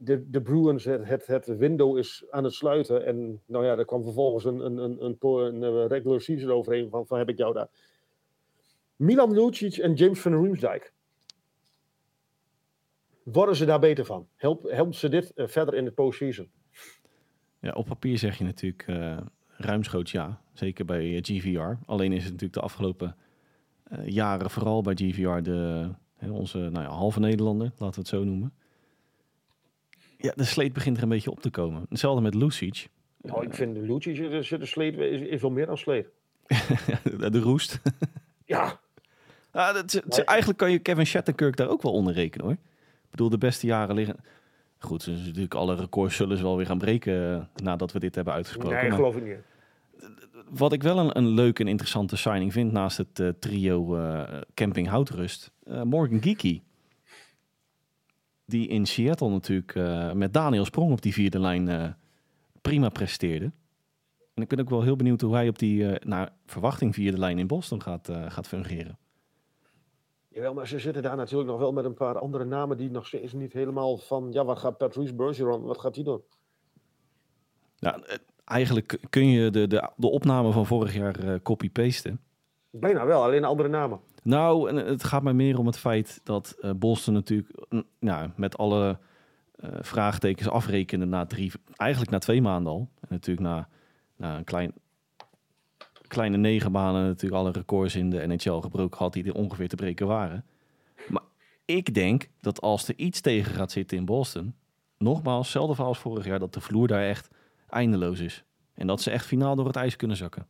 De, 0.00 0.30
de 0.30 0.42
Bruins, 0.42 0.84
het, 0.84 1.06
het, 1.06 1.26
het 1.26 1.56
window 1.56 1.98
is 1.98 2.24
aan 2.30 2.44
het 2.44 2.52
sluiten. 2.52 3.06
En 3.06 3.42
nou 3.46 3.64
ja, 3.64 3.76
er 3.76 3.84
kwam 3.84 4.02
vervolgens 4.02 4.44
een, 4.44 4.64
een, 4.64 4.76
een, 4.76 5.04
een, 5.04 5.16
een, 5.22 5.62
eh, 5.62 5.86
regular 5.86 6.20
season 6.20 6.50
overheen 6.50 6.90
van, 6.90 7.06
van 7.06 7.18
heb 7.18 7.28
ik 7.28 7.38
jou 7.38 7.54
daar. 7.54 7.68
Milan 8.96 9.32
Lucic 9.32 9.76
en 9.76 9.94
James 9.94 10.20
van 10.20 10.42
Riemsdijk. 10.42 10.92
Worden 13.22 13.56
ze 13.56 13.64
daar 13.64 13.80
beter 13.80 14.04
van? 14.04 14.28
Help, 14.36 14.70
helpt 14.70 14.94
ze 14.94 15.08
dit 15.08 15.32
eh, 15.32 15.46
verder 15.46 15.74
in 15.74 15.84
de 15.84 15.92
postseason? 15.92 16.50
Ja, 17.60 17.72
op 17.72 17.86
papier 17.86 18.18
zeg 18.18 18.38
je 18.38 18.44
natuurlijk 18.44 18.84
eh 18.86 19.18
ruimschoots 19.58 20.12
ja. 20.12 20.40
Zeker 20.52 20.84
bij 20.84 21.18
GVR. 21.22 21.78
Alleen 21.86 22.12
is 22.12 22.22
het 22.22 22.32
natuurlijk 22.32 22.52
de 22.52 22.60
afgelopen 22.60 23.16
jaren 24.04 24.50
vooral 24.50 24.82
bij 24.82 24.94
GVR 24.94 25.42
de, 25.42 25.90
onze 26.30 26.58
nou 26.58 26.84
ja, 26.84 26.90
halve 26.90 27.20
Nederlander, 27.20 27.66
laten 27.66 27.94
we 27.94 28.00
het 28.00 28.08
zo 28.08 28.24
noemen. 28.24 28.52
Ja, 30.20 30.32
de 30.36 30.44
sleet 30.44 30.72
begint 30.72 30.96
er 30.96 31.02
een 31.02 31.08
beetje 31.08 31.30
op 31.30 31.40
te 31.40 31.50
komen. 31.50 31.86
Hetzelfde 31.88 32.22
met 32.22 32.34
Lucic. 32.34 32.88
Nou, 33.20 33.44
ik 33.44 33.54
vind 33.54 33.76
Lucic 33.76 34.16
de, 34.16 34.58
de 34.58 34.66
sleet 34.66 34.96
is, 34.96 35.20
is 35.20 35.40
wel 35.40 35.50
meer 35.50 35.66
dan 35.66 35.78
sleet. 35.78 36.08
de 37.32 37.40
roest. 37.40 37.80
Ja, 38.44 38.80
Ja, 39.52 39.72
dat, 39.72 40.18
eigenlijk 40.24 40.58
kan 40.58 40.70
je 40.70 40.78
Kevin 40.78 41.06
Shattenkirk 41.06 41.56
daar 41.56 41.68
ook 41.68 41.82
wel 41.82 41.92
onder 41.92 42.14
rekenen 42.14 42.46
hoor. 42.46 42.54
Ik 42.54 43.10
bedoel, 43.10 43.28
de 43.28 43.38
beste 43.38 43.66
jaren 43.66 43.94
liggen. 43.94 44.16
Goed, 44.78 45.04
dus 45.04 45.26
natuurlijk 45.26 45.54
alle 45.54 45.74
records 45.74 46.16
zullen 46.16 46.36
ze 46.36 46.42
wel 46.42 46.56
weer 46.56 46.66
gaan 46.66 46.78
breken 46.78 47.34
eh, 47.34 47.62
nadat 47.64 47.92
we 47.92 47.98
dit 47.98 48.14
hebben 48.14 48.34
uitgesproken. 48.34 48.80
Nee, 48.80 48.90
geloof 48.90 49.16
ik 49.16 49.24
niet. 49.24 49.36
wat 50.48 50.72
ik 50.72 50.82
wel 50.82 50.98
een, 50.98 51.16
een 51.16 51.28
leuke 51.28 51.62
en 51.62 51.68
interessante 51.68 52.16
signing 52.16 52.52
vind 52.52 52.72
naast 52.72 52.96
het 52.96 53.20
eh, 53.20 53.28
trio 53.38 53.96
eh, 53.96 54.40
Camping 54.54 54.88
Houtrust, 54.88 55.50
Morgan 55.84 56.22
Geeky. 56.22 56.60
Die 58.48 58.68
in 58.68 58.86
Seattle 58.86 59.28
natuurlijk 59.28 59.74
eh, 59.74 60.12
met 60.12 60.32
Daniel 60.32 60.64
Sprong 60.64 60.92
op 60.92 61.02
die 61.02 61.12
vierde 61.12 61.38
lijn 61.38 61.68
eh, 61.68 61.88
prima 62.60 62.88
presteerde. 62.88 63.52
En 64.34 64.42
ik 64.42 64.48
ben 64.48 64.60
ook 64.60 64.70
wel 64.70 64.82
heel 64.82 64.96
benieuwd 64.96 65.20
hoe 65.20 65.34
hij 65.34 65.48
op 65.48 65.58
die, 65.58 65.88
eh, 65.92 66.08
naar 66.08 66.32
verwachting, 66.46 66.94
vierde 66.94 67.18
lijn 67.18 67.38
in 67.38 67.46
Boston 67.46 67.82
gaat, 67.82 68.10
gaat 68.28 68.48
fungeren. 68.48 68.98
Jawel, 70.28 70.54
maar 70.54 70.66
ze 70.66 70.78
zitten 70.78 71.02
daar 71.02 71.16
natuurlijk 71.16 71.50
nog 71.50 71.58
wel 71.58 71.72
met 71.72 71.84
een 71.84 71.94
paar 71.94 72.18
andere 72.18 72.44
namen 72.44 72.76
die 72.76 72.90
nog 72.90 73.06
steeds 73.06 73.32
niet 73.32 73.52
helemaal 73.52 73.96
van, 73.96 74.32
ja, 74.32 74.44
wat 74.44 74.58
gaat 74.58 74.78
Patrice 74.78 75.14
Bergeron, 75.14 75.62
wat 75.62 75.78
gaat 75.78 75.94
hij 75.94 76.04
doen? 76.04 76.22
Nou, 77.78 78.02
eigenlijk 78.44 78.98
kun 79.10 79.26
je 79.26 79.50
de, 79.50 79.66
de, 79.66 79.90
de 79.96 80.10
opname 80.10 80.52
van 80.52 80.66
vorig 80.66 80.94
jaar 80.94 81.42
copy-pasten. 81.42 82.20
Bijna 82.70 83.06
wel, 83.06 83.22
alleen 83.22 83.44
andere 83.44 83.68
namen. 83.68 84.00
Nou, 84.22 84.76
het 84.76 85.04
gaat 85.04 85.22
mij 85.22 85.32
meer 85.32 85.58
om 85.58 85.66
het 85.66 85.78
feit 85.78 86.20
dat 86.24 86.56
eh, 86.60 86.70
Boston 86.76 87.14
natuurlijk 87.14 87.66
nou, 87.98 88.30
met 88.36 88.58
alle 88.58 88.98
eh, 89.56 89.70
vraagtekens 89.80 90.48
afrekende 90.48 91.04
na 91.04 91.26
drie, 91.26 91.52
eigenlijk 91.76 92.10
na 92.10 92.18
twee 92.18 92.42
maanden 92.42 92.72
al. 92.72 92.88
En 93.00 93.08
natuurlijk 93.10 93.46
na, 93.46 93.68
na 94.16 94.36
een 94.36 94.44
klein, 94.44 94.72
kleine 96.06 96.36
negen 96.36 96.72
maanden 96.72 97.02
natuurlijk 97.02 97.42
alle 97.42 97.50
records 97.50 97.94
in 97.94 98.10
de 98.10 98.26
NHL 98.26 98.60
gebroken 98.60 98.98
had 98.98 99.12
die 99.12 99.24
er 99.24 99.34
ongeveer 99.34 99.68
te 99.68 99.76
breken 99.76 100.06
waren. 100.06 100.44
Maar 101.08 101.22
ik 101.64 101.94
denk 101.94 102.28
dat 102.40 102.60
als 102.60 102.88
er 102.88 102.94
iets 102.96 103.20
tegen 103.20 103.54
gaat 103.54 103.72
zitten 103.72 103.96
in 103.96 104.04
Boston, 104.04 104.54
nogmaals, 104.98 105.52
hetzelfde 105.52 105.82
als 105.82 105.98
vorig 105.98 106.24
jaar, 106.24 106.38
dat 106.38 106.54
de 106.54 106.60
vloer 106.60 106.86
daar 106.86 107.02
echt 107.02 107.28
eindeloos 107.68 108.20
is. 108.20 108.44
En 108.74 108.86
dat 108.86 109.00
ze 109.00 109.10
echt 109.10 109.26
finaal 109.26 109.56
door 109.56 109.66
het 109.66 109.76
ijs 109.76 109.96
kunnen 109.96 110.16
zakken. 110.16 110.46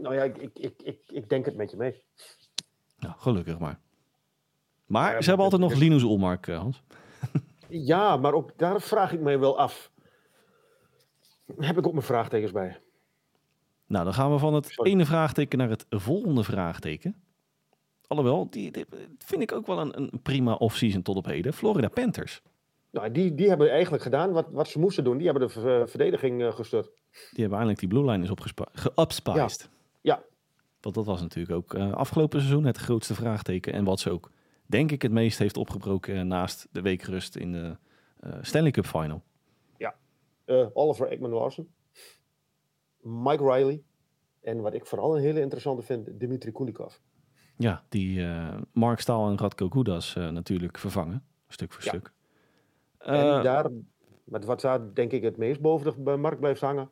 Nou 0.00 0.14
ja, 0.14 0.22
ik, 0.22 0.36
ik, 0.36 0.82
ik, 0.82 1.00
ik, 1.06 1.28
denk 1.28 1.44
het 1.44 1.56
met 1.56 1.70
je 1.70 1.76
mee. 1.76 2.02
Nou, 2.98 3.14
gelukkig 3.18 3.58
maar. 3.58 3.78
Maar 4.86 5.12
Ja, 5.14 5.20
ze 5.20 5.28
hebben 5.28 5.44
altijd 5.44 5.62
nog 5.62 5.74
Linus 5.74 6.02
Olmark, 6.02 6.46
eh, 6.46 6.58
Hans. 6.58 6.82
Ja, 7.68 8.16
maar 8.16 8.32
ook 8.34 8.52
daar 8.56 8.80
vraag 8.80 9.12
ik 9.12 9.20
mij 9.20 9.38
wel 9.38 9.58
af. 9.58 9.90
Heb 11.56 11.78
ik 11.78 11.86
ook 11.86 11.92
mijn 11.92 12.04
vraagtekens 12.04 12.52
bij. 12.52 12.80
Nou, 13.86 14.04
dan 14.04 14.14
gaan 14.14 14.32
we 14.32 14.38
van 14.38 14.54
het 14.54 14.66
Sorry. 14.66 14.90
ene 14.90 15.04
vraagteken 15.06 15.58
naar 15.58 15.68
het 15.68 15.86
volgende 15.88 16.44
vraagteken. 16.44 17.22
Alhoewel, 18.06 18.50
die, 18.50 18.70
die 18.72 18.86
vind 19.18 19.42
ik 19.42 19.52
ook 19.52 19.66
wel 19.66 19.80
een, 19.80 19.96
een 19.96 20.20
prima 20.22 20.54
off-season 20.54 21.02
tot 21.02 21.16
op 21.16 21.24
heden. 21.24 21.52
Florida 21.52 21.88
Panthers. 21.88 22.42
Nou, 22.90 23.10
die, 23.10 23.34
die 23.34 23.48
hebben 23.48 23.70
eigenlijk 23.70 24.02
gedaan 24.02 24.32
wat, 24.32 24.46
wat 24.50 24.68
ze 24.68 24.78
moesten 24.78 25.04
doen. 25.04 25.16
Die 25.16 25.28
hebben 25.28 25.46
de 25.48 25.52
ver- 25.52 25.88
verdediging 25.88 26.42
eh, 26.42 26.52
gestut. 26.54 26.84
Die 27.10 27.30
hebben 27.40 27.58
eindelijk 27.58 27.78
die 27.78 27.88
blue 27.88 28.10
line 28.10 28.22
is 28.24 28.30
opgespa- 28.30 28.68
geupspiced. 28.72 29.68
Ja. 30.00 30.22
Want 30.80 30.94
dat 30.94 31.04
was 31.06 31.20
natuurlijk 31.20 31.56
ook 31.56 31.74
eh, 31.74 31.92
afgelopen 31.92 32.40
seizoen 32.40 32.64
het 32.64 32.76
grootste 32.76 33.14
vraagteken. 33.14 33.72
En 33.72 33.84
wat 33.84 34.00
ze 34.00 34.10
ook, 34.10 34.30
denk 34.66 34.90
ik, 34.90 35.02
het 35.02 35.12
meest 35.12 35.38
heeft 35.38 35.56
opgebroken 35.56 36.26
naast 36.26 36.68
de 36.70 36.82
weekrust 36.82 37.36
in 37.36 37.52
de 37.52 37.76
eh, 38.20 38.38
Stanley 38.40 38.70
Cup 38.70 38.86
Final. 38.86 39.22
Eh, 40.44 40.66
Oliver 40.72 41.08
Ekman 41.08 41.30
Larsen. 41.30 41.74
Mike 43.00 43.52
Riley. 43.52 43.82
En 44.40 44.60
wat 44.60 44.74
ik 44.74 44.86
vooral 44.86 45.16
een 45.16 45.22
hele 45.22 45.40
interessante 45.40 45.82
vind, 45.82 46.20
Dimitri 46.20 46.52
Kulikov. 46.52 46.94
Ja, 47.56 47.84
die 47.88 48.26
Mark 48.72 49.00
Staal 49.00 49.28
en 49.28 49.38
Radko 49.38 49.68
Gudas 49.68 50.14
natuurlijk 50.14 50.78
vervangen, 50.78 51.24
stuk 51.48 51.72
voor 51.72 51.84
Ja. 51.84 51.88
stuk. 51.88 52.12
en 52.98 53.42
daar, 53.42 53.70
wat, 54.24 54.44
wat 54.44 54.60
daar 54.60 54.94
denk 54.94 55.12
ik 55.12 55.22
het 55.22 55.36
meest 55.36 55.60
boven 55.60 56.04
de 56.04 56.16
markt 56.16 56.40
blijft 56.40 56.60
hangen. 56.60 56.90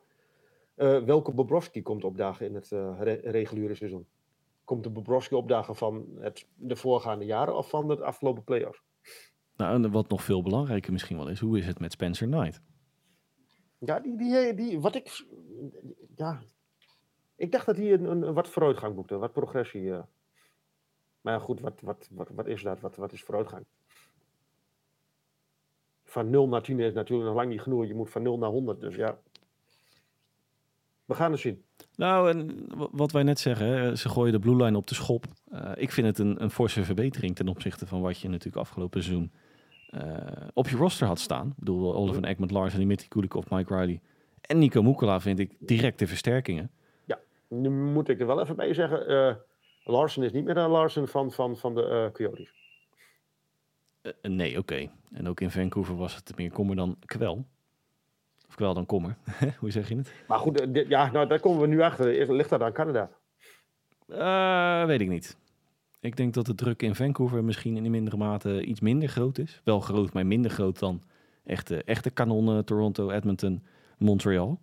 Eh, 0.79 1.03
welke 1.05 1.33
Bobrovski 1.33 1.83
komt 1.83 2.05
opdagen 2.05 2.47
in 2.47 2.55
het 2.55 2.73
eh, 2.73 2.97
re- 3.01 3.21
reguliere 3.25 3.75
seizoen? 3.75 4.07
Komt 4.64 4.83
de 4.85 4.91
Bobrovski 4.91 5.35
opdagen 5.35 5.77
van 5.77 6.07
het, 6.19 6.47
de 6.55 6.77
voorgaande 6.77 7.25
jaren 7.25 7.57
of 7.57 7.69
van 7.69 7.88
de 7.88 8.05
afgelopen 8.05 8.45
playoffs? 8.45 8.83
nou, 9.57 9.75
en 9.85 9.91
wat 9.91 10.09
nog 10.09 10.23
veel 10.23 10.43
belangrijker 10.43 10.93
misschien 10.93 11.17
wel 11.17 11.29
is, 11.29 11.41
hoe 11.41 11.59
is 11.59 11.67
het 11.67 11.79
met 11.79 11.93
Spencer 11.93 12.27
Knight? 12.29 12.61
Ja, 13.79 14.01
die, 14.01 14.17
die, 14.17 14.55
die, 14.55 14.81
wat 14.81 14.95
ik. 14.95 15.25
Ja. 16.17 16.41
Ik 17.37 17.53
dacht 17.53 17.67
dat 17.67 17.77
hij 17.77 17.93
een, 17.93 18.05
een, 18.05 18.23
een 18.23 18.35
wat 18.35 18.49
vooruitgang 18.49 18.95
boekte, 18.95 19.19
wat 19.19 19.33
progressie. 19.33 19.93
eh. 19.93 20.03
Maar 21.21 21.33
ja, 21.35 21.38
goed, 21.41 21.61
wat, 21.61 21.81
wat, 21.81 22.09
wat, 22.12 22.29
wat 22.29 22.47
is 22.47 22.62
dat? 22.62 22.81
Wat, 22.81 22.97
wat 22.97 23.12
is 23.12 23.23
vooruitgang? 23.23 23.67
Van 26.05 26.31
0 26.31 26.49
naar 26.49 26.62
10 26.62 26.81
is 26.81 26.95
natuurlijk 26.95 27.29
nog 27.29 27.37
lang 27.37 27.49
niet 27.51 27.61
genoeg. 27.61 27.87
Je 27.87 27.95
moet 27.95 28.11
van 28.11 28.23
0 28.23 28.38
naar 28.38 28.51
100. 28.51 28.81
Dus 28.81 28.95
ja. 28.95 29.21
We 31.09 31.14
gaan 31.14 31.33
het 31.33 31.40
zien. 31.40 31.62
Nou, 31.97 32.31
en 32.31 32.66
wat 32.90 33.12
wij 33.12 33.23
net 33.23 33.38
zeggen, 33.40 33.99
ze 33.99 34.09
gooien 34.09 34.33
de 34.33 34.38
blue 34.38 34.57
line 34.57 34.77
op 34.77 34.87
de 34.87 34.94
schop. 34.94 35.25
Eh, 35.51 35.71
ik 35.75 35.92
vind 35.92 36.07
het 36.07 36.18
een, 36.18 36.42
een 36.42 36.51
forse 36.51 36.85
verbetering 36.85 37.37
ten 37.37 37.49
opzichte 37.49 37.87
van 37.87 38.01
wat 38.01 38.21
je 38.21 38.29
natuurlijk 38.29 38.57
afgelopen 38.57 39.03
seizoen 39.03 39.33
eh, 39.90 40.16
op 40.55 40.68
je 40.68 40.77
roster 40.77 41.07
had 41.07 41.18
staan. 41.18 41.47
Ik 41.47 41.57
bedoel, 41.57 41.94
Oliver 41.94 42.25
Ekman 42.25 42.53
Larsen, 42.53 42.79
Dimitri 42.79 43.09
Kulikov, 43.09 43.51
Mike 43.51 43.75
Riley 43.79 44.01
en 44.40 44.59
Nico 44.59 44.83
Mukula 44.83 45.21
vind 45.21 45.38
ik 45.38 45.53
directe 45.59 46.07
versterkingen. 46.07 46.71
Nu 47.49 47.71
moet 47.71 48.09
ik 48.09 48.21
er 48.21 48.27
wel 48.27 48.40
even 48.40 48.57
bij 48.57 48.75
zeggen. 48.75 49.07
eh 49.09 49.35
Larsen 49.85 50.23
is 50.23 50.33
niet 50.33 50.44
meer 50.44 50.55
de 50.55 50.61
Larsen 50.61 51.09
van, 51.09 51.33
van, 51.33 51.57
van 51.57 51.75
de 51.75 52.11
Coyotes. 52.12 52.53
Nee, 54.23 54.59
oké. 54.59 54.90
En 55.12 55.29
ook 55.29 55.40
in 55.40 55.51
Vancouver 55.51 55.97
was 55.97 56.14
het 56.14 56.37
meer 56.37 56.51
kommer 56.53 56.77
dan 56.77 56.97
kwel. 57.05 57.47
Of 58.48 58.54
kwel 58.54 58.74
dan 58.74 58.87
kommer. 58.87 59.16
Hoe 59.61 59.70
zeg 59.70 59.88
je 59.88 59.96
het? 59.96 60.12
Maar 60.28 60.38
goed, 60.38 60.61
eh, 60.61 60.66
dit- 60.72 60.88
ja, 60.88 61.11
nou, 61.11 61.26
daar 61.28 61.40
komen 61.40 61.61
we 61.61 61.66
nu 61.66 61.80
achter. 61.80 62.32
Ligt 62.34 62.50
dat 62.50 62.62
aan 62.62 62.72
Canada? 62.72 63.11
Eh, 64.08 64.87
weet 64.87 65.00
ik 65.00 65.08
niet. 65.08 65.37
Ik 66.00 66.16
denk 66.16 66.34
dat 66.34 66.46
de 66.46 66.54
druk 66.54 66.82
in 66.82 66.94
Vancouver 66.94 67.44
misschien 67.44 67.76
in 67.84 67.90
mindere 67.90 68.16
mate 68.16 68.64
iets 68.64 68.80
minder 68.80 69.08
groot 69.08 69.38
is. 69.38 69.61
Wel 69.64 69.80
groot, 69.80 70.12
maar 70.12 70.26
minder 70.26 70.50
groot 70.50 70.78
dan 70.78 71.02
echte, 71.44 71.82
echte 71.84 72.11
kanonnen 72.11 72.64
Toronto, 72.64 73.11
Edmonton, 73.11 73.62
Montreal. 73.98 74.61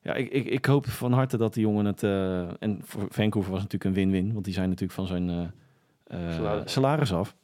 Ja, 0.00 0.14
ik, 0.14 0.30
ik, 0.30 0.46
ik 0.46 0.64
hoop 0.64 0.86
van 0.86 1.12
harte 1.12 1.36
dat 1.36 1.54
die 1.54 1.62
jongen 1.62 1.84
het... 1.84 2.02
eh, 2.02 2.62
en 2.62 2.80
voor 2.82 3.06
Vancouver 3.08 3.52
was 3.52 3.60
natuurlijk 3.62 3.84
een 3.96 4.02
win-win, 4.02 4.32
want 4.32 4.44
die 4.44 4.54
zijn 4.54 4.68
natuurlijk 4.68 4.92
van 4.98 5.06
zijn 5.06 5.52
Salaris. 6.08 6.72
salaris 6.72 7.12
af. 7.12 7.36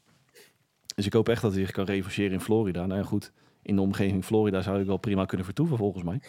Dus 0.95 1.07
ik 1.07 1.13
hoop 1.13 1.29
echt 1.29 1.43
dat 1.43 1.53
hij 1.53 1.61
zich 1.61 1.71
kan 1.71 1.85
revancheren 1.85 2.33
in 2.33 2.41
Florida. 2.41 2.87
Nou 2.87 3.01
ja, 3.01 3.07
goed, 3.07 3.33
in 3.63 3.77
de 3.77 3.83
omgeving 3.83 4.25
Florida 4.25 4.61
zou 4.61 4.81
ik 4.81 4.87
wel 4.87 4.97
prima 4.97 5.25
kunnen 5.25 5.47
vertoeven 5.47 5.77
volgens 5.77 6.05
mij. 6.05 6.21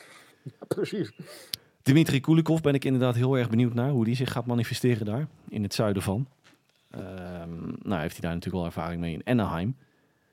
Precies. 0.67 1.11
Dimitri 1.83 2.19
Kulikov 2.19 2.61
ben 2.61 2.73
ik 2.73 2.85
inderdaad 2.85 3.15
heel 3.15 3.37
erg 3.37 3.49
benieuwd 3.49 3.73
naar 3.73 3.89
hoe 3.89 4.05
die 4.05 4.15
zich 4.15 4.31
gaat 4.31 4.45
manifesteren 4.45 5.05
daar 5.05 5.27
in 5.49 5.63
het 5.63 5.73
zuiden 5.73 6.01
van. 6.01 6.27
Ehm, 6.89 7.59
nou, 7.81 8.01
heeft 8.01 8.11
hij 8.11 8.21
daar 8.21 8.33
natuurlijk 8.33 8.55
wel 8.55 8.65
ervaring 8.65 9.01
mee 9.01 9.13
in 9.13 9.21
Anaheim. 9.25 9.75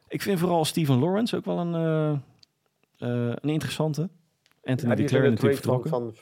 Ik 0.09 0.23
vind 0.23 0.39
vooral 0.39 0.65
Steven 0.65 0.99
Lawrence 0.99 1.37
ook 1.37 1.45
wel 1.45 1.59
een, 1.59 1.75
eh, 1.75 2.11
eh, 2.99 3.35
een 3.41 3.51
interessante. 3.51 4.09
Anthony 4.65 4.91
Ja, 4.91 4.97
Duclair 4.97 5.31
natuurlijk 5.31 5.65
van, 5.65 5.81
vertrokken. 5.83 5.91
van, 5.91 6.15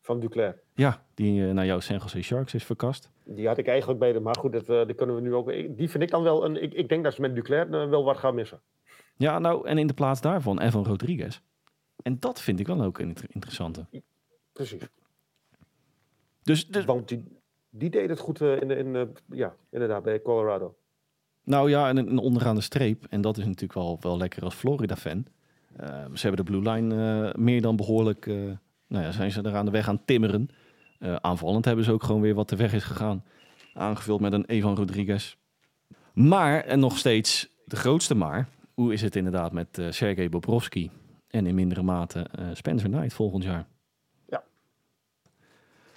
van 0.00 0.20
Duclair. 0.20 0.60
Ja, 0.74 1.02
die 1.14 1.46
eh, 1.46 1.52
naar 1.52 1.66
jouw 1.66 1.80
San 1.80 1.96
Jose 1.96 2.22
Sharks 2.22 2.54
is 2.54 2.64
verkast. 2.64 3.10
Die 3.24 3.46
had 3.46 3.58
ik 3.58 3.66
eigenlijk 3.66 3.98
bij 3.98 4.12
de. 4.12 4.20
Maar 4.20 4.36
goed, 4.38 4.52
dat, 4.52 4.86
die 4.86 4.94
kunnen 4.94 5.16
we 5.16 5.20
nu 5.20 5.34
ook. 5.34 5.46
Die 5.76 5.90
vind 5.90 6.02
ik 6.02 6.10
dan 6.10 6.22
wel. 6.22 6.44
Een, 6.44 6.62
ik, 6.62 6.72
ik 6.72 6.88
denk 6.88 7.04
dat 7.04 7.14
ze 7.14 7.20
met 7.20 7.34
Duclair 7.34 7.88
wel 7.90 8.04
wat 8.04 8.16
gaan 8.16 8.34
missen. 8.34 8.60
Ja, 9.22 9.38
nou, 9.38 9.66
en 9.66 9.78
in 9.78 9.86
de 9.86 9.94
plaats 9.94 10.20
daarvan 10.20 10.60
Evan 10.60 10.84
Rodriguez. 10.84 11.40
En 12.02 12.16
dat 12.20 12.40
vind 12.40 12.60
ik 12.60 12.66
wel 12.66 12.82
ook 12.82 12.98
een 12.98 13.08
inter- 13.08 13.28
interessante. 13.28 13.86
Precies. 14.52 14.82
Dus, 16.42 16.68
dus 16.68 16.84
Want 16.84 17.08
die, 17.08 17.24
die 17.70 17.90
deed 17.90 18.08
het 18.08 18.18
goed 18.18 18.40
eh, 18.40 18.60
in, 18.60 18.68
de- 18.68 18.76
in, 18.76 19.16
ja, 19.30 19.54
inderdaad, 19.70 20.02
bij 20.02 20.22
Colorado. 20.22 20.76
Nou 21.44 21.70
ja, 21.70 21.88
en 21.88 21.96
een 21.96 22.18
onderaan 22.18 22.54
de 22.54 22.60
streep. 22.60 23.04
En 23.08 23.20
dat 23.20 23.36
is 23.38 23.44
natuurlijk 23.44 23.72
wel, 23.72 23.98
wel 24.00 24.16
lekker 24.16 24.42
als 24.44 24.54
Florida-fan. 24.54 25.26
Eh, 25.76 26.04
ze 26.14 26.26
hebben 26.26 26.44
de 26.44 26.50
Blue 26.50 26.72
Line 26.72 26.94
eh, 27.28 27.34
meer 27.34 27.62
dan 27.62 27.76
behoorlijk... 27.76 28.26
eh, 28.26 28.34
nou 28.86 29.04
ja, 29.04 29.10
zijn 29.12 29.30
ze 29.30 29.42
er 29.42 29.54
aan 29.56 29.64
de 29.64 29.70
weg 29.70 29.88
aan 29.88 30.04
timmeren. 30.04 30.48
Aanvallend 31.20 31.64
hebben 31.64 31.84
ze 31.84 31.92
ook 31.92 32.02
gewoon 32.02 32.20
weer 32.20 32.34
wat 32.34 32.48
de 32.48 32.56
weg 32.56 32.72
is 32.72 32.84
gegaan. 32.84 33.24
Aangevuld 33.74 34.20
met 34.20 34.32
een 34.32 34.44
Evan 34.44 34.74
Rodriguez. 34.76 35.36
Maar, 36.14 36.64
en 36.64 36.80
nog 36.80 36.98
steeds 36.98 37.48
de 37.64 37.76
grootste 37.76 38.14
maar... 38.14 38.48
Hoe 38.82 38.92
is 38.92 39.02
het 39.02 39.16
inderdaad 39.16 39.52
met 39.52 39.78
eh 39.78 39.86
Sergej 39.90 40.28
Bobrovski? 40.28 40.90
En 41.28 41.46
in 41.46 41.54
mindere 41.54 41.82
mate 41.82 42.20
eh, 42.20 42.46
Spencer 42.52 42.88
Knight 42.88 43.14
volgend 43.14 43.44
jaar. 43.44 43.66
Ja. 44.28 44.42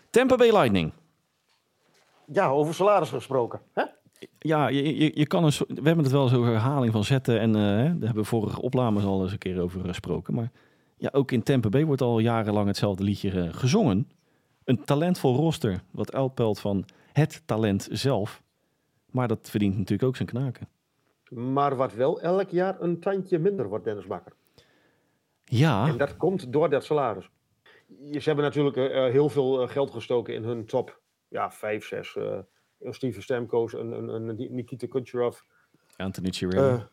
Tampa 0.09 0.35
Bay 0.35 0.51
Lightning. 0.51 0.91
Ja, 2.31 2.47
over 2.47 2.73
salaris 2.73 3.09
gesproken. 3.09 3.61
Hè? 3.73 3.83
Ja, 4.39 4.67
je, 4.67 4.97
je, 4.97 5.11
je 5.13 5.27
kan 5.27 5.43
een 5.43 5.51
we 5.67 5.73
hebben 5.73 6.03
het 6.03 6.11
wel 6.11 6.23
eens 6.23 6.33
over 6.33 6.51
herhaling 6.51 6.91
van 6.91 7.03
zetten. 7.03 7.39
En 7.39 7.53
hè, 7.53 7.75
daar 7.75 8.05
hebben 8.05 8.23
we 8.23 8.23
vorige 8.23 8.61
opnames 8.61 9.03
al 9.03 9.21
eens 9.21 9.31
een 9.31 9.37
keer 9.37 9.61
over 9.61 9.85
gesproken. 9.85 10.33
Maar 10.33 10.51
ja, 10.97 11.09
ook 11.11 11.31
in 11.31 11.43
Tampa 11.43 11.69
Bay 11.69 11.85
wordt 11.85 12.01
al 12.01 12.19
jarenlang 12.19 12.67
hetzelfde 12.67 13.03
liedje 13.03 13.53
gezongen. 13.53 14.09
Een 14.63 14.83
talentvol 14.83 15.35
roster, 15.35 15.81
wat 15.91 16.13
uitpelt 16.13 16.59
van 16.59 16.85
het 17.11 17.41
talent 17.45 17.87
zelf. 17.91 18.41
Maar 19.11 19.27
dat 19.27 19.49
verdient 19.49 19.77
natuurlijk 19.77 20.07
ook 20.07 20.15
zijn 20.15 20.27
knaken. 20.29 20.67
Maar 21.29 21.75
wat 21.75 21.93
wel 21.93 22.21
elk 22.21 22.49
jaar 22.49 22.81
een 22.81 22.99
tandje 22.99 23.39
minder 23.39 23.67
wordt, 23.67 23.85
Dennis 23.85 24.05
Bakker. 24.07 24.33
Ja, 25.43 25.87
En 25.87 25.97
dat 25.97 26.17
komt 26.17 26.53
door 26.53 26.69
dat 26.69 26.83
salaris. 26.83 27.29
Ze 28.11 28.21
hebben 28.23 28.43
natuurlijk 28.45 28.77
eh, 28.77 29.05
eh, 29.05 29.11
heel 29.11 29.29
veel 29.29 29.61
eh, 29.61 29.69
geld 29.69 29.91
gestoken 29.91 30.33
in 30.33 30.43
hun 30.43 30.65
top 30.65 30.99
ja, 31.27 31.51
vijf, 31.51 31.85
zes. 31.85 32.15
eh, 32.15 32.37
een 32.79 32.93
Steven 32.93 33.23
Stamkos, 33.23 33.73
een, 33.73 33.91
een, 33.91 34.27
een 34.27 34.47
Nikita 34.55 34.87
Kucherov. 34.87 35.39
Anthony 35.97 36.31
Cirelli. 36.31 36.83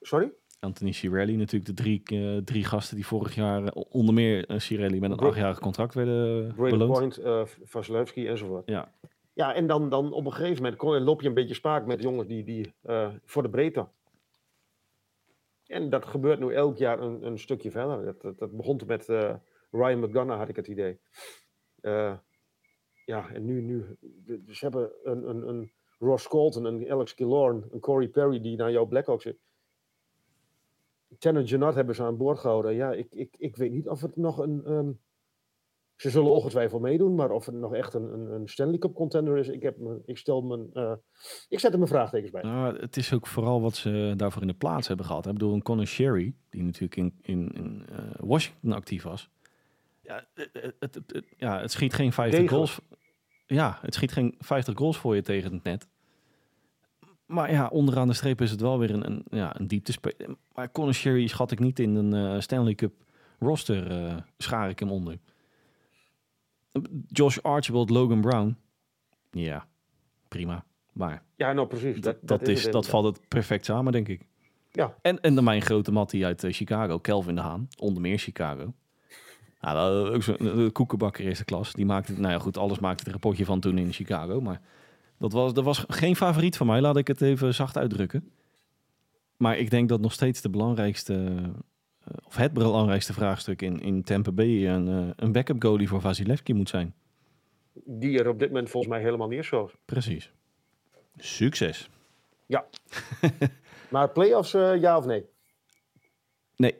Sorry? 0.00 0.32
Anthony 0.60 0.92
Cirelli 0.92 1.36
natuurlijk 1.36 1.76
de 1.76 1.82
drie, 1.82 2.02
drie 2.44 2.64
gasten 2.64 2.96
die 2.96 3.06
vorig 3.06 3.34
jaar, 3.34 3.72
onder 3.72 4.14
meer 4.14 4.44
Cirelli, 4.56 5.00
met 5.00 5.10
een 5.10 5.18
achtjarig 5.18 5.58
contract 5.58 5.94
werden 5.94 6.54
Braden 6.54 6.78
beloond. 6.78 7.20
Point, 7.22 7.48
Vasilevski 7.64 8.26
enzovoort. 8.28 8.68
Ja. 8.68 8.92
Ja, 9.34 9.54
en 9.54 9.66
dan, 9.66 9.90
dan 9.90 10.12
op 10.12 10.24
een 10.26 10.32
gegeven 10.32 10.62
moment 10.62 11.04
loop 11.06 11.20
je 11.20 11.28
een 11.28 11.34
beetje 11.34 11.54
spaak 11.54 11.86
met 11.86 12.02
jongens 12.02 12.28
die, 12.28 12.44
die 12.44 12.74
eh, 12.82 13.14
voor 13.24 13.42
de 13.42 13.48
breedte. 13.50 13.86
En 15.66 15.90
dat 15.90 16.06
gebeurt 16.06 16.40
nu 16.40 16.54
elk 16.54 16.76
jaar 16.76 17.00
een, 17.00 17.26
een 17.26 17.38
stukje 17.38 17.70
verder. 17.70 18.16
Dat, 18.20 18.38
dat, 18.38 18.56
begon 18.56 18.80
met 18.86 19.08
eh, 19.08 19.34
Ryan 19.70 19.98
McDonough, 20.00 20.38
had 20.38 20.48
ik 20.48 20.56
het 20.56 20.66
idee. 20.66 20.98
Eh, 21.80 22.16
ja, 23.04 23.28
en 23.28 23.44
nu, 23.44 23.60
nu 23.60 23.96
de- 24.00 24.42
ze 24.46 24.64
hebben 24.64 24.90
een, 25.02 25.28
een, 25.28 25.48
een 25.48 25.72
Ross 25.98 26.28
Colton, 26.28 26.64
een 26.64 26.90
Alex 26.90 27.14
Killorn, 27.14 27.64
een 27.70 27.80
Corey 27.80 28.08
Perry 28.08 28.40
die 28.40 28.56
naar 28.56 28.70
jouw 28.72 28.86
Blackhawks 28.86 29.22
zit. 29.22 29.38
Tanner 31.18 31.42
Janot 31.42 31.74
hebben 31.74 31.94
ze 31.94 32.02
aan 32.02 32.16
boord 32.16 32.38
gehouden. 32.38 32.74
Ja, 32.74 32.92
ik, 32.92 33.06
ik, 33.14 33.34
ik 33.38 33.56
weet 33.56 33.72
niet 33.72 33.88
of 33.88 34.00
het 34.00 34.16
nog 34.16 34.38
een... 34.38 34.64
ehm, 34.64 34.92
ze 35.96 36.10
zullen 36.10 36.30
ongetwijfeld 36.30 36.82
meedoen, 36.82 37.14
maar 37.14 37.30
of 37.30 37.46
het 37.46 37.54
nog 37.54 37.74
echt 37.74 37.94
een, 37.94 38.12
een, 38.12 38.30
een 38.30 38.48
Stanley 38.48 38.78
Cup 38.78 38.94
contender 38.94 39.36
is, 39.36 39.48
ik, 39.48 39.62
heb 39.62 39.78
me, 39.78 40.02
ik 40.06 40.18
stel 40.18 40.42
me, 40.42 40.66
eh, 40.72 40.92
ik 41.48 41.60
zet 41.60 41.72
er 41.72 41.78
mijn 41.78 41.90
vraagtekens 41.90 42.30
bij. 42.30 42.42
Nou, 42.42 42.78
het 42.80 42.96
is 42.96 43.12
ook 43.12 43.26
vooral 43.26 43.60
wat 43.60 43.74
ze 43.74 44.14
daarvoor 44.16 44.42
in 44.42 44.48
de 44.48 44.54
plaats 44.54 44.88
hebben 44.88 45.06
gehad. 45.06 45.24
hè. 45.24 45.30
Ik 45.30 45.38
bedoel, 45.38 45.54
een 45.54 45.62
Conor 45.62 45.86
Sherry, 45.86 46.34
die 46.50 46.62
natuurlijk 46.62 46.96
in, 46.96 47.18
in, 47.22 47.52
in 47.52 47.86
eh, 47.88 47.98
Washington 48.16 48.72
actief 48.72 49.02
was. 49.02 49.30
Ja, 50.00 50.26
het, 50.78 50.94
het, 50.94 51.22
ja, 51.36 51.60
het 51.60 51.72
schiet 51.72 51.94
geen 51.94 52.12
50 52.12 52.40
Degelijk. 52.40 52.68
goals. 52.68 52.80
Ja, 53.46 53.78
het 53.80 53.94
schiet 53.94 54.12
geen 54.12 54.34
50 54.38 54.78
goals 54.78 54.96
voor 54.96 55.14
je 55.14 55.22
tegen 55.22 55.52
het 55.52 55.62
net. 55.62 55.88
Maar 57.26 57.50
ja, 57.50 57.68
onderaan 57.68 58.08
de 58.08 58.14
streep 58.14 58.40
is 58.40 58.50
het 58.50 58.60
wel 58.60 58.78
weer 58.78 58.90
een, 58.90 59.06
een, 59.06 59.24
ja, 59.30 59.60
een 59.60 59.66
diepte. 59.66 60.14
Maar 60.54 60.70
Conor 60.72 60.94
Sherry 60.94 61.26
schat 61.26 61.50
ik 61.50 61.58
niet 61.58 61.78
in 61.78 61.94
een 61.94 62.14
eh, 62.14 62.40
Stanley 62.40 62.74
Cup 62.74 62.92
roster, 63.38 64.24
schaar 64.38 64.68
ik 64.68 64.78
hem 64.78 64.90
onder. 64.90 65.18
Josh 67.08 67.38
Archibald, 67.38 67.90
Logan 67.90 68.20
Brown. 68.20 68.56
Ja, 69.30 69.66
prima. 70.28 70.64
Maar 70.92 71.22
Ja, 71.36 71.52
nou 71.52 71.66
precies. 71.66 72.00
dat, 72.00 72.16
dat, 72.22 72.48
is, 72.48 72.70
dat 72.70 72.86
valt 72.86 73.04
het 73.04 73.28
perfect 73.28 73.64
samen, 73.64 73.92
denk 73.92 74.08
ik. 74.08 74.26
Ja. 74.70 74.94
En, 75.02 75.20
en 75.20 75.34
dan 75.34 75.44
mijn 75.44 75.62
grote 75.62 75.92
mattie 75.92 76.24
uit 76.24 76.44
eh, 76.44 76.52
Chicago, 76.52 76.98
Kelvin 76.98 77.34
de 77.34 77.40
Haan. 77.40 77.68
Onder 77.78 78.02
meer 78.02 78.18
Chicago. 78.18 78.74
Nou, 79.60 80.10
ook 80.14 80.22
zo'n 80.22 80.70
koekenbakker 80.72 81.24
eerste 81.24 81.44
klas. 81.44 81.72
Die 81.72 81.86
maakte, 81.86 82.20
nou 82.20 82.32
ja 82.32 82.38
goed, 82.38 82.56
alles 82.56 82.78
maakte 82.78 83.04
er 83.04 83.14
een 83.14 83.20
potje 83.20 83.44
van 83.44 83.60
toen 83.60 83.78
in 83.78 83.92
Chicago. 83.92 84.40
Maar 84.40 84.60
dat 85.18 85.32
was, 85.32 85.54
dat 85.54 85.64
was 85.64 85.84
geen 85.88 86.16
favoriet 86.16 86.56
van 86.56 86.66
mij, 86.66 86.80
laat 86.80 86.96
ik 86.96 87.06
het 87.06 87.20
even 87.20 87.54
zacht 87.54 87.76
uitdrukken. 87.76 88.30
Maar 89.36 89.58
ik 89.58 89.70
denk 89.70 89.88
dat 89.88 90.00
nog 90.00 90.12
steeds 90.12 90.40
de 90.40 90.50
belangrijkste, 90.50 91.14
eh, 91.14 91.48
of 92.24 92.36
het 92.36 92.52
belangrijkste 92.52 93.12
vraagstuk 93.12 93.62
in, 93.62 93.80
in 93.80 94.02
Tampa 94.02 94.32
Bay 94.32 94.68
een, 94.68 94.88
eh, 94.88 95.10
een 95.16 95.32
backup 95.32 95.62
goalie 95.62 95.88
voor 95.88 96.00
Vasilevski 96.00 96.54
moet 96.54 96.68
zijn. 96.68 96.94
Die 97.84 98.18
er 98.18 98.28
op 98.28 98.38
dit 98.38 98.48
moment 98.48 98.70
volgens 98.70 98.92
mij 98.92 99.02
helemaal 99.02 99.28
niet 99.28 99.38
is 99.38 99.46
zo. 99.46 99.70
Precies. 99.84 100.32
Succes. 101.16 101.88
Maar 103.88 104.10
playoffs, 104.10 104.54
eh 104.54 104.80
ja 104.80 104.96
of 104.96 105.04
nee? 105.06 105.24
Nee, 106.56 106.74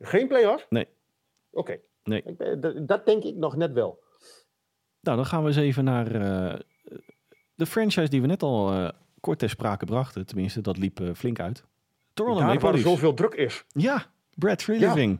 Geen 0.00 0.28
playoffs? 0.28 0.66
Nee. 0.70 0.86
Oké. 1.50 1.78
Nee. 2.04 2.22
Ik 2.22 2.36
ben- 2.36 2.60
Dat, 2.60 2.88
dat 2.88 3.06
denk 3.06 3.22
ik 3.24 3.36
nog 3.36 3.56
net 3.56 3.72
wel. 3.72 4.02
Nou, 5.00 5.16
dan 5.16 5.26
gaan 5.26 5.42
we 5.42 5.48
eens 5.48 5.56
even 5.56 5.84
naar 5.84 6.14
eh, 6.14 6.58
de 7.54 7.66
franchise 7.66 8.08
die 8.08 8.20
we 8.20 8.26
net 8.26 8.42
al 8.42 8.72
eh, 8.72 8.88
kort 9.20 9.38
ter 9.38 9.48
sprake 9.48 9.84
brachten. 9.84 10.26
Tenminste, 10.26 10.60
dat 10.60 10.76
liep 10.76 11.00
eh, 11.00 11.14
flink 11.14 11.40
uit. 11.40 11.64
Toronto 12.14 12.38
Daar 12.40 12.48
Maple 12.48 12.62
waar 12.62 12.70
er 12.74 12.78
Leafs. 12.78 12.90
zoveel 12.92 13.14
druk 13.14 13.34
is. 13.34 13.64
Ja, 13.72 14.06
Brad 14.38 14.58
Treliving. 14.58 15.18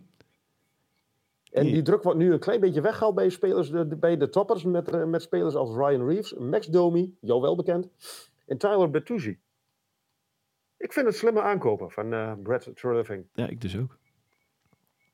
En 1.52 1.64
Die- 1.64 1.82
druk 1.82 2.02
wordt 2.02 2.18
nu 2.18 2.32
een 2.32 2.38
klein 2.38 2.60
beetje 2.60 2.80
weggehaald 2.80 3.14
bij, 3.14 3.28
spelers, 3.28 3.70
de, 3.70 3.96
bij 3.96 4.16
de 4.16 4.28
toppers. 4.28 4.64
Met, 4.64 4.90
eh, 4.90 5.04
met 5.04 5.22
spelers 5.22 5.54
als 5.54 5.70
Ryan 5.76 6.06
Reeves, 6.08 6.34
Max 6.34 6.66
Domi, 6.66 7.16
jou 7.20 7.40
wel 7.40 7.56
bekend. 7.56 7.88
En 8.46 8.58
Tyler 8.58 8.90
Bertuzzi. 8.90 9.38
Ik 10.76 10.92
vind 10.92 11.06
het 11.06 11.16
slimme 11.16 11.42
aankopen 11.42 11.90
van 11.90 12.12
eh 12.12 12.32
Brad 12.42 12.70
Treliving. 12.74 13.24
Ja, 13.34 13.46
ik 13.48 13.60
dus 13.60 13.76
ook. 13.76 13.96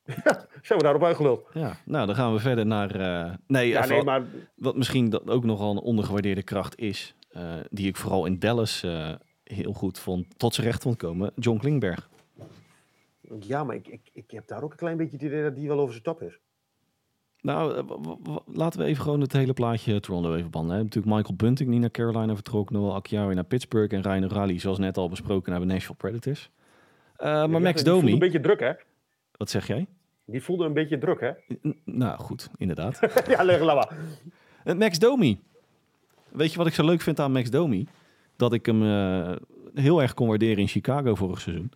Zijn 0.63 0.79
we 0.79 0.83
daarop 0.85 1.03
uitgeluld? 1.05 1.47
Ja, 1.53 1.77
nou, 1.85 2.07
dan 2.07 2.15
gaan 2.15 2.33
we 2.33 2.39
verder 2.39 2.67
naar... 2.67 2.95
eh, 2.95 3.35
nee, 3.47 3.69
Ja, 3.69 3.77
even 3.79 3.89
nee, 3.89 3.97
wat- 3.97 4.07
maar 4.07 4.25
wat 4.55 4.77
misschien 4.77 5.11
dat 5.11 5.31
ook 5.31 5.45
nogal 5.45 5.71
een 5.71 5.79
ondergewaardeerde 5.83 6.43
kracht 6.43 6.79
is. 6.79 7.15
die 7.71 7.89
ik 7.89 7.97
vooral 7.97 8.27
in 8.27 8.39
Dallas 8.39 8.85
heel 9.45 9.73
goed 9.73 9.99
vond, 9.99 10.39
tot 10.39 10.55
zijn 10.55 10.67
recht 10.67 10.83
vond 10.83 10.97
komen. 10.97 11.33
John 11.35 11.59
Klingberg. 11.59 12.09
Ja, 13.41 13.65
maar 13.65 13.75
ik, 13.77 13.89
ik, 13.89 14.01
ik 14.13 14.31
heb 14.31 14.47
daar 14.47 14.63
ook 14.63 14.71
een 14.71 14.77
klein 14.77 14.97
beetje 14.97 15.17
het 15.17 15.23
idee 15.27 15.43
dat 15.43 15.55
die 15.57 15.69
wel 15.69 15.79
over 15.79 15.93
zijn 15.93 16.05
top 16.05 16.23
is. 16.23 16.39
Nou, 17.41 17.77
eh, 17.77 18.37
laten 18.47 18.81
we 18.81 18.87
even 18.87 19.03
gewoon 19.03 19.21
het 19.21 19.33
hele 19.33 19.53
plaatje 19.53 20.01
Toronto 20.01 20.35
even 20.35 20.51
banden. 20.51 20.77
Hè. 20.77 20.83
Natuurlijk 20.83 21.17
Michael 21.17 21.35
Bunting 21.37 21.71
die 21.71 21.79
naar 21.81 21.91
Carolina 21.91 22.35
vertrok. 22.35 22.71
Noel 22.71 22.95
Acciari 22.95 23.35
naar 23.35 23.45
Pittsburgh. 23.45 23.95
En 23.95 24.03
Ryan 24.03 24.29
Rally, 24.29 24.59
zoals 24.59 24.79
net 24.79 24.97
al 24.97 25.09
besproken, 25.09 25.51
naar 25.51 25.61
de 25.61 25.67
Nashville 25.67 25.97
Predators. 25.97 26.51
Eh, 27.17 27.27
maar 27.27 27.51
Ja, 27.51 27.59
Max 27.59 27.83
Domi, 27.85 28.13
een 28.13 28.19
beetje 28.19 28.41
druk, 28.41 28.61
hè? 28.61 28.73
wat 29.37 29.51
zeg 29.51 29.67
jij? 29.67 29.87
Die 30.25 30.43
voelde 30.43 30.65
een 30.65 30.73
beetje 30.73 30.99
druk, 30.99 31.21
hè? 31.21 31.31
N- 31.69 31.81
nou, 31.85 32.19
goed, 32.19 32.51
inderdaad. 32.57 33.01
ja, 33.29 33.43
leg 33.45 33.65
maar. 33.65 33.97
Eh, 34.65 34.75
Max 34.75 34.99
Domi. 34.99 35.41
Weet 36.29 36.53
je 36.53 36.59
wat 36.59 36.67
ik 36.67 36.75
zo 36.75 36.85
leuk 36.85 37.01
vind 37.01 37.21
aan 37.21 37.33
Max 37.33 37.51
Domi? 37.51 37.87
Dat 38.37 38.53
ik 38.53 38.67
hem 38.67 38.83
heel 39.75 40.03
erg 40.03 40.15
kon 40.15 40.29
waarderen 40.29 40.59
in 40.59 40.69
Chicago 40.69 41.15
vorig 41.15 41.41
seizoen. 41.41 41.73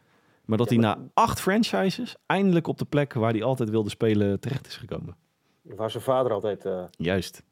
Maar 0.49 0.59
dat 0.59 0.71
Ja, 0.71 0.75
hij 0.77 0.85
maar- 0.85 0.99
na 0.99 1.09
acht 1.15 1.41
franchises 1.41 2.17
eindelijk 2.27 2.67
op 2.67 2.79
de 2.79 2.85
plek 2.85 3.13
waar 3.13 3.33
hij 3.33 3.43
altijd 3.43 3.71
wilde 3.71 3.91
spelen 3.91 4.41
terecht 4.41 4.67
is 4.67 4.77
gekomen. 4.77 5.17
Waar 5.63 5.91
zijn 5.91 6.03
vader 6.03 6.33
altijd... 6.33 6.65
eh, 6.65 6.85
Juist. 6.91 7.43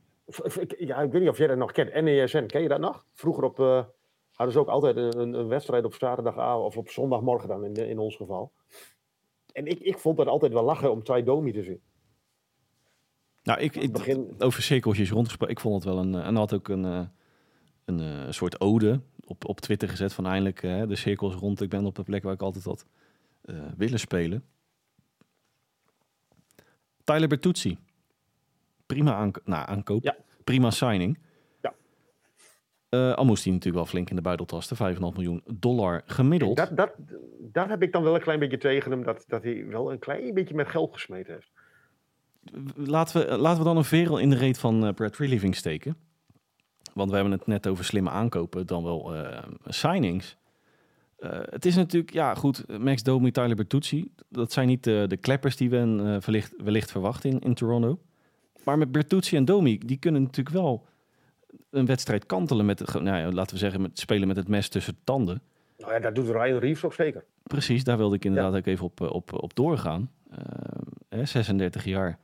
ja, 0.78 0.96
ik 1.00 1.12
weet 1.12 1.20
niet 1.20 1.30
of 1.30 1.38
jij 1.38 1.46
dat 1.46 1.56
nog 1.56 1.72
kent. 1.72 1.94
NESN, 2.02 2.46
ken 2.46 2.62
je 2.62 2.68
dat 2.68 2.80
nog? 2.80 3.04
Vroeger 3.12 3.44
op, 3.44 3.60
eh, 3.60 3.84
hadden 4.32 4.54
ze 4.54 4.60
ook 4.60 4.68
altijd 4.68 4.96
een, 4.96 5.18
een- 5.20 5.34
een 5.34 5.48
wedstrijd 5.48 5.84
op 5.84 5.94
zaterdagavond 5.94 6.64
of 6.66 6.76
op 6.76 6.88
zondagmorgen 6.88 7.48
dan 7.48 7.64
in, 7.64 7.72
de- 7.72 7.88
in 7.88 7.98
ons 7.98 8.16
geval. 8.16 8.52
En 9.52 9.66
ik, 9.66 9.78
ik 9.80 9.98
vond 9.98 10.16
dat 10.16 10.26
altijd 10.26 10.52
wel 10.52 10.64
lachen 10.64 10.90
om 10.90 11.02
Ty 11.02 11.22
Domi 11.22 11.52
te 11.52 11.62
zien. 11.62 11.80
Nou, 13.42 13.60
ik, 13.60 13.76
ik, 13.76 13.92
Begin- 13.92 14.34
over 14.38 14.62
cirkeltjes 14.62 15.10
rondgesproken. 15.10 15.54
Ik 15.54 15.60
vond 15.60 15.74
het 15.74 15.94
wel 15.94 16.02
een. 16.02 16.14
eh, 16.14 16.26
En 16.26 16.36
had 16.36 16.54
ook 16.54 16.68
een, 16.68 16.84
een 17.84 18.00
eh, 18.00 18.30
soort 18.30 18.60
ode 18.60 19.00
op, 19.26 19.44
op 19.44 19.60
Twitter 19.60 19.88
gezet 19.88 20.12
van 20.12 20.26
eindelijk 20.26 20.62
eh, 20.62 20.82
de 20.88 20.96
cirkels 20.96 21.34
rond. 21.34 21.60
Ik 21.60 21.68
ben 21.68 21.84
op 21.84 21.94
de 21.94 22.02
plek 22.02 22.22
waar 22.22 22.32
ik 22.32 22.42
altijd 22.42 22.64
had 22.64 22.86
eh, 23.40 23.56
willen 23.76 23.98
spelen. 23.98 24.44
Tyler 27.04 27.28
Bertuzzi. 27.28 27.78
Prima 28.86 29.14
aanko 29.14 29.40
nou, 29.44 29.68
aankoop. 29.68 30.02
Ja. 30.02 30.16
Prima 30.44 30.70
signing. 30.70 31.18
Ja. 31.60 31.74
Eh, 32.88 33.14
al 33.14 33.24
moest 33.24 33.44
hij 33.44 33.52
natuurlijk 33.52 33.82
wel 33.82 33.92
flink 33.92 34.10
in 34.10 34.16
de 34.16 34.22
buidel 34.22 34.46
tasten. 34.46 34.94
5,5 34.94 35.00
miljoen 35.00 35.42
dollar 35.46 36.02
gemiddeld. 36.06 36.56
Dat, 36.56 36.76
dat, 36.76 36.94
daar 37.38 37.68
heb 37.68 37.82
ik 37.82 37.92
dan 37.92 38.02
wel 38.02 38.14
een 38.14 38.20
klein 38.20 38.38
beetje 38.38 38.58
tegen 38.58 38.90
hem, 38.90 39.02
dat, 39.04 39.24
dat 39.26 39.42
hij 39.42 39.66
wel 39.66 39.92
een 39.92 39.98
klein 39.98 40.34
beetje 40.34 40.54
met 40.54 40.68
geld 40.68 40.92
gesmeten 40.92 41.32
heeft. 41.32 41.50
Laten 42.74 43.20
we, 43.20 43.36
laten 43.36 43.58
we 43.58 43.64
dan 43.64 43.76
een 43.76 43.84
verel 43.84 44.18
in 44.18 44.30
de 44.30 44.36
reet 44.36 44.58
van 44.58 44.94
Brad 44.94 45.16
Reliving 45.16 45.56
steken. 45.56 45.96
Want 46.96 47.10
we 47.10 47.16
hebben 47.16 47.34
het 47.34 47.46
net 47.46 47.66
over 47.66 47.84
slimme 47.84 48.10
aankopen, 48.10 48.66
dan 48.66 48.82
wel 48.82 49.14
eh, 49.14 49.42
signings. 49.66 50.36
Eh, 51.18 51.30
het 51.42 51.66
is 51.66 51.76
natuurlijk, 51.76 52.12
ja 52.12 52.34
goed, 52.34 52.78
Max 52.78 53.02
Domi, 53.02 53.30
Tyler 53.30 53.56
Bertuzzi. 53.56 54.10
Dat 54.28 54.52
zijn 54.52 54.66
niet 54.66 54.84
de, 54.84 55.04
de 55.08 55.16
kleppers 55.16 55.56
die 55.56 55.70
we 55.70 55.76
eh, 55.76 56.26
wellicht, 56.26 56.54
wellicht 56.62 56.90
verwachten 56.90 57.30
in, 57.30 57.40
in 57.40 57.54
Toronto. 57.54 57.98
Maar 58.64 58.78
met 58.78 58.92
Bertuzzi 58.92 59.36
en 59.36 59.44
Domi, 59.44 59.78
die 59.78 59.96
kunnen 59.96 60.22
natuurlijk 60.22 60.56
wel 60.56 60.86
een 61.70 61.86
wedstrijd 61.86 62.26
kantelen 62.26 62.66
met, 62.66 62.92
nou 62.92 63.18
ja, 63.18 63.30
laten 63.30 63.54
we 63.54 63.60
zeggen, 63.60 63.80
met 63.80 63.98
spelen 63.98 64.28
met 64.28 64.36
het 64.36 64.48
mes 64.48 64.68
tussen 64.68 64.94
de 64.94 65.00
tanden. 65.04 65.42
Nou 65.78 65.92
ja, 65.92 65.98
dat 65.98 66.14
doet 66.14 66.28
Ryan 66.28 66.58
Reeves 66.58 66.84
ook 66.84 66.94
zeker. 66.94 67.24
Precies, 67.42 67.84
daar 67.84 67.96
wilde 67.96 68.16
ik 68.16 68.24
inderdaad 68.24 68.54
ook 68.54 68.66
even 68.66 68.84
op, 68.84 69.00
op, 69.00 69.42
op 69.42 69.54
doorgaan. 69.54 70.10
Ehm, 70.30 70.82
hè, 71.08 71.24
36 71.24 71.84
jaar. 71.84 72.18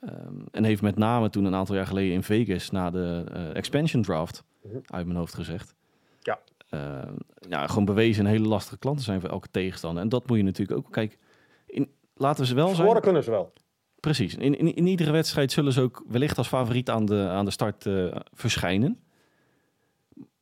Ehm, 0.00 0.34
en 0.50 0.64
heeft 0.64 0.82
met 0.82 0.96
name 0.96 1.30
toen 1.30 1.44
een 1.44 1.54
aantal 1.54 1.74
jaar 1.74 1.86
geleden 1.86 2.12
in 2.14 2.22
Vegas 2.22 2.70
na 2.70 2.90
de 2.90 3.24
eh, 3.32 3.54
expansion 3.56 4.02
draft, 4.02 4.44
Mhm. 4.62 4.76
uit 4.86 5.06
mijn 5.06 5.18
hoofd 5.18 5.34
gezegd. 5.34 5.74
Ja. 6.20 6.38
Ehm, 6.68 7.14
ja, 7.48 7.66
gewoon 7.66 7.84
bewezen 7.84 8.24
een 8.24 8.30
hele 8.30 8.48
lastige 8.48 8.78
klant 8.78 8.96
te 8.98 9.02
zijn 9.04 9.20
voor 9.20 9.30
elke 9.30 9.48
tegenstander. 9.50 10.02
En 10.02 10.08
dat 10.08 10.28
moet 10.28 10.36
je 10.36 10.42
natuurlijk 10.42 10.78
ook, 10.78 10.92
kijk, 10.92 11.18
in, 11.66 11.90
laten 12.14 12.40
we 12.40 12.46
ze 12.46 12.54
wel 12.54 12.66
zijn. 12.68 12.80
Scoren 12.86 13.02
kunnen 13.02 13.24
ze 13.24 13.30
wel. 13.30 13.52
Precies. 14.00 14.34
In, 14.34 14.58
in, 14.58 14.74
in 14.74 14.86
iedere 14.86 15.10
wedstrijd 15.10 15.52
zullen 15.52 15.72
ze 15.72 15.80
ook 15.80 16.04
wellicht 16.08 16.38
als 16.38 16.48
favoriet 16.48 16.90
aan 16.90 17.04
de, 17.06 17.28
aan 17.28 17.44
de 17.44 17.50
start 17.50 17.86
eh, 17.86 18.16
verschijnen. 18.32 19.00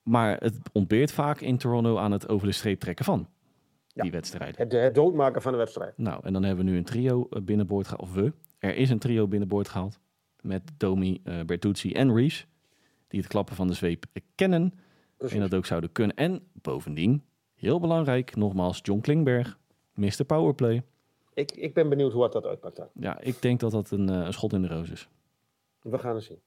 Maar 0.02 0.36
het 0.40 0.58
ontbeert 0.72 1.12
vaak 1.12 1.40
in 1.40 1.58
Toronto 1.58 1.96
aan 1.98 2.12
het 2.12 2.28
over 2.28 2.46
de 2.46 2.52
streep 2.52 2.80
trekken 2.80 3.04
van 3.04 3.28
Ja. 3.88 4.02
die 4.02 4.10
wedstrijden. 4.12 4.60
Het, 4.62 4.72
het 4.72 4.94
doodmaken 4.94 5.42
van 5.42 5.52
de 5.52 5.58
wedstrijd. 5.58 5.98
Nou, 5.98 6.20
en 6.24 6.32
dan 6.32 6.42
hebben 6.42 6.64
we 6.64 6.70
nu 6.70 6.76
een 6.76 6.84
trio 6.84 7.26
eh, 7.30 7.42
binnenboord. 7.42 7.96
Of 7.96 8.12
we. 8.14 8.32
Er 8.64 8.76
is 8.76 8.90
een 8.90 8.98
trio 8.98 9.28
binnenboord 9.28 9.68
gehaald. 9.68 9.98
Met 10.40 10.62
Domi, 10.76 11.20
eh 11.24 11.40
Bertuzzi 11.40 11.92
en 11.92 12.14
Rees. 12.14 12.46
Die 13.08 13.20
het 13.20 13.28
klappen 13.28 13.56
van 13.56 13.66
de 13.66 13.72
zweep 13.74 14.04
kennen. 14.34 14.74
Precies. 15.16 15.36
En 15.36 15.42
dat 15.42 15.54
ook 15.54 15.66
zouden 15.66 15.92
kunnen. 15.92 16.16
En 16.16 16.48
bovendien, 16.52 17.24
heel 17.54 17.80
belangrijk, 17.80 18.36
nogmaals, 18.36 18.78
John 18.82 19.00
Klingberg. 19.00 19.58
Mr. 19.94 20.24
Powerplay. 20.26 20.82
Ik, 21.34 21.52
ik 21.52 21.74
ben 21.74 21.88
benieuwd 21.88 22.12
hoe 22.12 22.20
wat 22.20 22.32
dat 22.32 22.46
uitpakt. 22.46 22.76
dan. 22.76 22.88
Ja, 22.94 23.20
ik 23.20 23.42
denk 23.42 23.60
dat 23.60 23.70
dat 23.70 23.90
een, 23.90 24.08
eh, 24.08 24.14
een 24.24 24.32
schot 24.32 24.52
in 24.52 24.62
de 24.62 24.68
roos 24.68 24.90
is. 24.90 25.08
We 25.82 25.98
gaan 25.98 26.14
het 26.14 26.24
zien. 26.24 26.40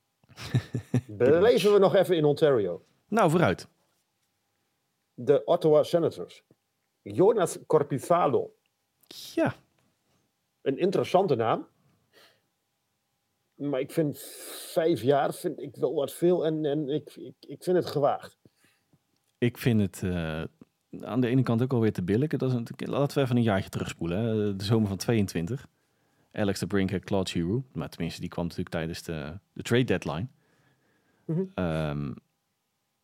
Beleven 1.17 1.73
we 1.73 1.79
nog 1.79 1.95
even 1.95 2.15
in 2.17 2.25
Ontario. 2.25 2.83
Nou, 3.07 3.29
vooruit. 3.29 3.67
De 5.13 5.43
Ottawa 5.45 5.83
Senators. 5.83 6.43
Jonas 7.01 7.57
Corpizalo. 7.67 8.55
Ja, 9.33 9.55
Een 10.61 10.77
interessante 10.77 11.35
naam. 11.35 11.67
Maar 13.57 13.79
ik 13.79 13.91
vind 13.91 14.19
vijf 14.71 15.01
jaar 15.01 15.33
vind 15.33 15.61
ik 15.61 15.75
wel 15.75 15.93
wat 15.93 16.13
veel 16.13 16.45
en, 16.45 16.65
en 16.65 16.89
ik, 16.89 17.15
ik, 17.15 17.35
ik 17.39 17.63
vind 17.63 17.77
het 17.77 17.85
gewaagd. 17.85 18.37
ik 19.37 19.57
vind 19.57 19.81
het 19.81 20.03
eh, 20.03 20.43
aan 21.01 21.21
de 21.21 21.27
ene 21.27 21.43
kant 21.43 21.61
ook 21.61 21.73
alweer 21.73 21.93
te 21.93 22.03
billig. 22.03 22.29
Dat 22.29 22.49
is 22.49 22.53
een, 22.53 22.67
laten 22.89 23.17
we 23.17 23.23
even 23.23 23.35
een 23.35 23.43
jaartje 23.43 23.69
terugspoelen. 23.69 24.17
Hè. 24.17 24.55
De 24.55 24.63
zomer 24.63 24.87
van 24.87 24.97
22. 24.97 25.67
Alex 26.31 26.59
de 26.59 26.67
Brinker, 26.67 26.99
Claude 26.99 27.29
Giroux. 27.29 27.67
Maar 27.73 27.89
tenminste, 27.89 28.21
die 28.21 28.29
kwam 28.29 28.43
natuurlijk 28.43 28.75
tijdens 28.75 29.03
de, 29.03 29.39
de 29.53 29.63
trade 29.63 29.83
deadline. 29.83 30.27
Mhm. 31.25 31.41
Ehm, 31.53 32.03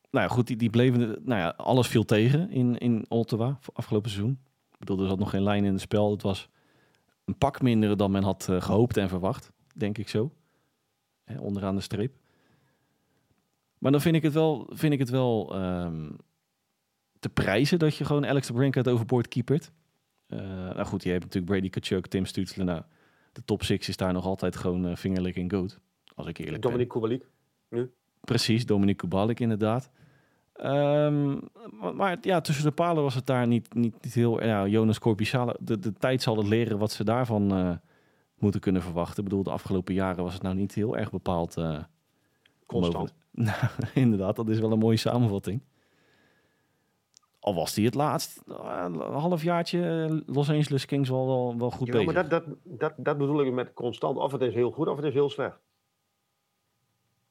nou 0.09 0.25
ja, 0.25 0.27
goed, 0.27 0.47
die, 0.47 0.55
die 0.55 0.69
bleven... 0.69 0.99
Nou 0.99 1.39
ja, 1.39 1.53
alles 1.57 1.87
viel 1.87 2.03
tegen 2.05 2.51
in, 2.51 2.77
in 2.77 3.05
Ottawa 3.09 3.59
afgelopen 3.73 4.09
seizoen. 4.09 4.39
Ik 4.71 4.79
bedoel, 4.79 4.99
er 4.99 5.07
zat 5.07 5.19
nog 5.19 5.29
geen 5.29 5.43
lijn 5.43 5.65
in 5.65 5.71
het 5.71 5.81
spel. 5.81 6.11
Het 6.11 6.21
was 6.21 6.49
een 7.25 7.37
pak 7.37 7.61
minder 7.61 7.97
dan 7.97 8.11
men 8.11 8.23
had 8.23 8.47
eh, 8.49 8.61
gehoopt 8.61 8.97
en 8.97 9.09
verwacht, 9.09 9.51
denk 9.75 9.97
ik 9.97 10.09
zo. 10.09 10.31
Hè, 11.23 11.39
onderaan 11.39 11.75
de 11.75 11.81
streep. 11.81 12.13
Maar 13.77 13.91
dan 13.91 14.01
vind 14.01 14.15
ik 14.15 14.21
het 14.21 14.33
wel, 14.33 14.69
vind 14.73 14.93
ik 14.93 14.99
het 14.99 15.09
wel 15.09 15.55
ehm, 15.55 16.09
te 17.19 17.29
prijzen 17.29 17.79
dat 17.79 17.95
je 17.95 18.05
gewoon 18.05 18.25
Alex 18.25 18.47
de 18.47 18.53
Brinket 18.53 18.87
overboord 18.87 19.27
keepert. 19.27 19.71
Eh, 20.27 20.39
nou 20.39 20.83
goed, 20.83 21.03
je 21.03 21.09
hebt 21.09 21.23
natuurlijk 21.23 21.51
Brady 21.51 21.69
Kachuk, 21.69 22.07
Tim 22.07 22.25
Stutzler. 22.25 22.65
Nou, 22.65 22.81
de 23.31 23.43
top 23.45 23.63
6 23.63 23.87
is 23.87 23.97
daar 23.97 24.13
nog 24.13 24.25
altijd 24.25 24.55
gewoon 24.55 24.87
uh, 24.87 24.95
vingerlicking 24.95 25.51
goat. 25.51 25.79
Als 26.15 26.27
ik 26.27 26.37
eerlijk 26.37 26.61
ben. 26.61 26.71
Dominique 26.71 26.99
Kubalik. 26.99 27.29
Precies, 28.21 28.65
Dominique 28.65 29.07
Kubalik 29.07 29.39
inderdaad. 29.39 29.91
Ehm, 30.53 31.31
maar, 31.79 31.95
maar 31.95 32.17
ja, 32.21 32.41
tussen 32.41 32.65
de 32.65 32.71
palen 32.71 33.03
was 33.03 33.15
het 33.15 33.25
daar 33.25 33.47
niet, 33.47 33.73
niet, 33.73 34.03
niet 34.03 34.13
heel... 34.13 34.43
Ja, 34.43 34.67
Jonas 34.67 34.99
Corpissale, 34.99 35.57
de, 35.59 35.79
de 35.79 35.93
tijd 35.93 36.21
zal 36.21 36.37
het 36.37 36.47
leren 36.47 36.77
wat 36.77 36.91
ze 36.91 37.03
daarvan 37.03 37.55
eh, 37.55 37.75
moeten 38.43 38.61
kunnen 38.61 38.81
verwachten. 38.81 39.23
Ik 39.23 39.29
bedoel, 39.29 39.43
de 39.43 39.51
afgelopen 39.51 39.93
jaren 39.93 40.23
was 40.23 40.33
het 40.33 40.41
nou 40.41 40.55
niet 40.55 40.73
heel 40.73 40.97
erg 40.97 41.11
bepaald... 41.11 41.57
om 41.57 41.85
Constant. 42.65 43.13
Nou, 43.31 43.57
inderdaad, 43.93 44.35
dat 44.35 44.49
is 44.49 44.59
wel 44.59 44.71
een 44.71 44.79
mooie 44.79 44.97
samenvatting. 44.97 45.61
Al 47.39 47.55
was 47.55 47.73
die 47.73 47.85
het 47.85 47.93
laatst, 47.93 48.41
eh, 48.47 48.85
een 48.85 48.95
halfjaartje 48.99 50.07
eh, 50.09 50.35
Los 50.35 50.49
Angeles 50.49 50.85
Kings 50.85 51.09
wel, 51.09 51.25
wel, 51.25 51.57
wel 51.57 51.71
goed 51.71 51.87
Ja, 51.87 51.93
bezig. 51.93 52.13
maar 52.13 52.29
dat, 52.29 52.29
dat, 52.29 52.55
dat, 52.63 52.93
dat 52.97 53.17
bedoel 53.17 53.45
ik 53.45 53.53
met 53.53 53.73
constant. 53.73 54.17
Of 54.17 54.31
het 54.31 54.41
is 54.41 54.53
heel 54.53 54.71
goed 54.71 54.87
of 54.87 54.95
het 54.95 55.05
is 55.05 55.13
heel 55.13 55.29
slecht. 55.29 55.59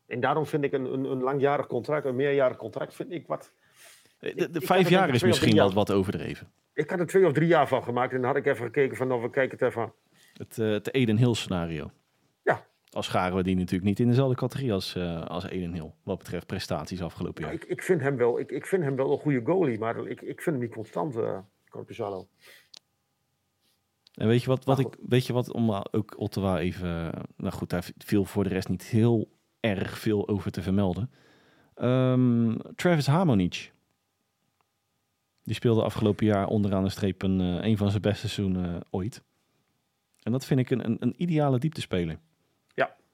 En 0.06 0.20
daarom 0.20 0.46
vind 0.46 0.64
ik 0.64 0.72
een, 0.72 0.92
een, 0.92 1.04
een 1.04 1.22
langjarig 1.22 1.66
contract, 1.66 2.06
een 2.06 2.16
meerjarig 2.16 2.56
contract, 2.56 2.94
vind 2.94 3.12
ik 3.12 3.26
wat... 3.26 3.52
de 4.18 4.50
de 4.50 4.60
vijf 4.60 4.88
jaar 4.88 5.14
is 5.14 5.22
misschien 5.22 5.56
wel 5.56 5.72
wat 5.72 5.92
overdreven. 5.92 6.52
Ik 6.74 6.90
had 6.90 6.98
er 6.98 7.06
twee 7.06 7.26
of 7.26 7.32
drie 7.32 7.48
jaar 7.48 7.68
van 7.68 7.82
gemaakt 7.82 8.12
en 8.12 8.18
dan 8.18 8.26
had 8.26 8.36
ik 8.36 8.46
even 8.46 8.64
gekeken 8.64 8.96
van, 8.96 9.08
nou, 9.08 9.22
we 9.22 9.30
kijken 9.30 9.58
het 9.58 9.68
even. 9.68 9.92
Het, 10.42 10.58
eh, 10.58 10.70
het 10.70 10.94
Eden 10.94 11.16
Hill 11.16 11.34
scenario. 11.34 11.90
Ja. 12.42 12.66
Al 12.90 13.02
scharen 13.02 13.36
we 13.36 13.42
die 13.42 13.56
natuurlijk 13.56 13.84
niet 13.84 14.00
in 14.00 14.08
dezelfde 14.08 14.36
categorie 14.36 14.72
als, 14.72 14.94
eh, 14.94 15.26
als 15.26 15.44
Eden 15.44 15.72
Hill. 15.72 15.92
Wat 16.02 16.18
betreft 16.18 16.46
prestaties 16.46 17.02
afgelopen 17.02 17.42
Ja, 17.42 17.48
jaar. 17.48 17.62
ik, 17.62 17.64
ik, 17.64 17.82
vind 17.82 18.00
hem 18.00 18.16
wel, 18.16 18.38
ik, 18.38 18.50
ik 18.50 18.66
vind 18.66 18.82
hem 18.82 18.96
wel 18.96 19.12
een 19.12 19.18
goede 19.18 19.42
goalie, 19.44 19.78
maar 19.78 20.06
ik, 20.06 20.20
ik 20.20 20.42
vind 20.42 20.56
hem 20.56 20.64
niet 20.64 20.74
constant, 20.74 21.16
Corpizalo. 21.68 22.28
En 24.14 24.28
weet 24.28 24.42
je 24.42 24.48
wat, 24.48 24.64
wat 24.64 24.78
ik, 24.78 24.96
weet 25.08 25.26
je 25.26 25.32
wat, 25.32 25.52
om 25.52 25.70
ook 25.70 26.18
Ottawa 26.18 26.58
even, 26.58 27.12
nou 27.36 27.52
goed, 27.52 27.70
daar 27.70 27.90
viel 27.98 28.24
voor 28.24 28.44
de 28.44 28.50
rest 28.50 28.68
niet 28.68 28.82
heel 28.82 29.28
erg 29.60 29.98
veel 29.98 30.28
over 30.28 30.50
te 30.50 30.62
vermelden. 30.62 31.10
Ehm, 31.74 32.56
Travis 32.74 33.06
Hamonic. 33.06 33.72
Die 35.42 35.54
speelde 35.54 35.82
afgelopen 35.82 36.26
jaar 36.26 36.46
onderaan 36.46 36.84
de 36.84 36.90
streep 36.90 37.22
een, 37.22 37.40
een 37.40 37.76
van 37.76 37.90
zijn 37.90 38.02
beste 38.02 38.28
seizoenen 38.28 38.84
ooit. 38.90 39.22
En 40.22 40.32
dat 40.32 40.44
vind 40.44 40.60
ik 40.60 40.70
een, 40.70 40.84
een, 40.84 40.96
een 41.00 41.14
ideale 41.16 41.58
dieptespeler 41.58 42.18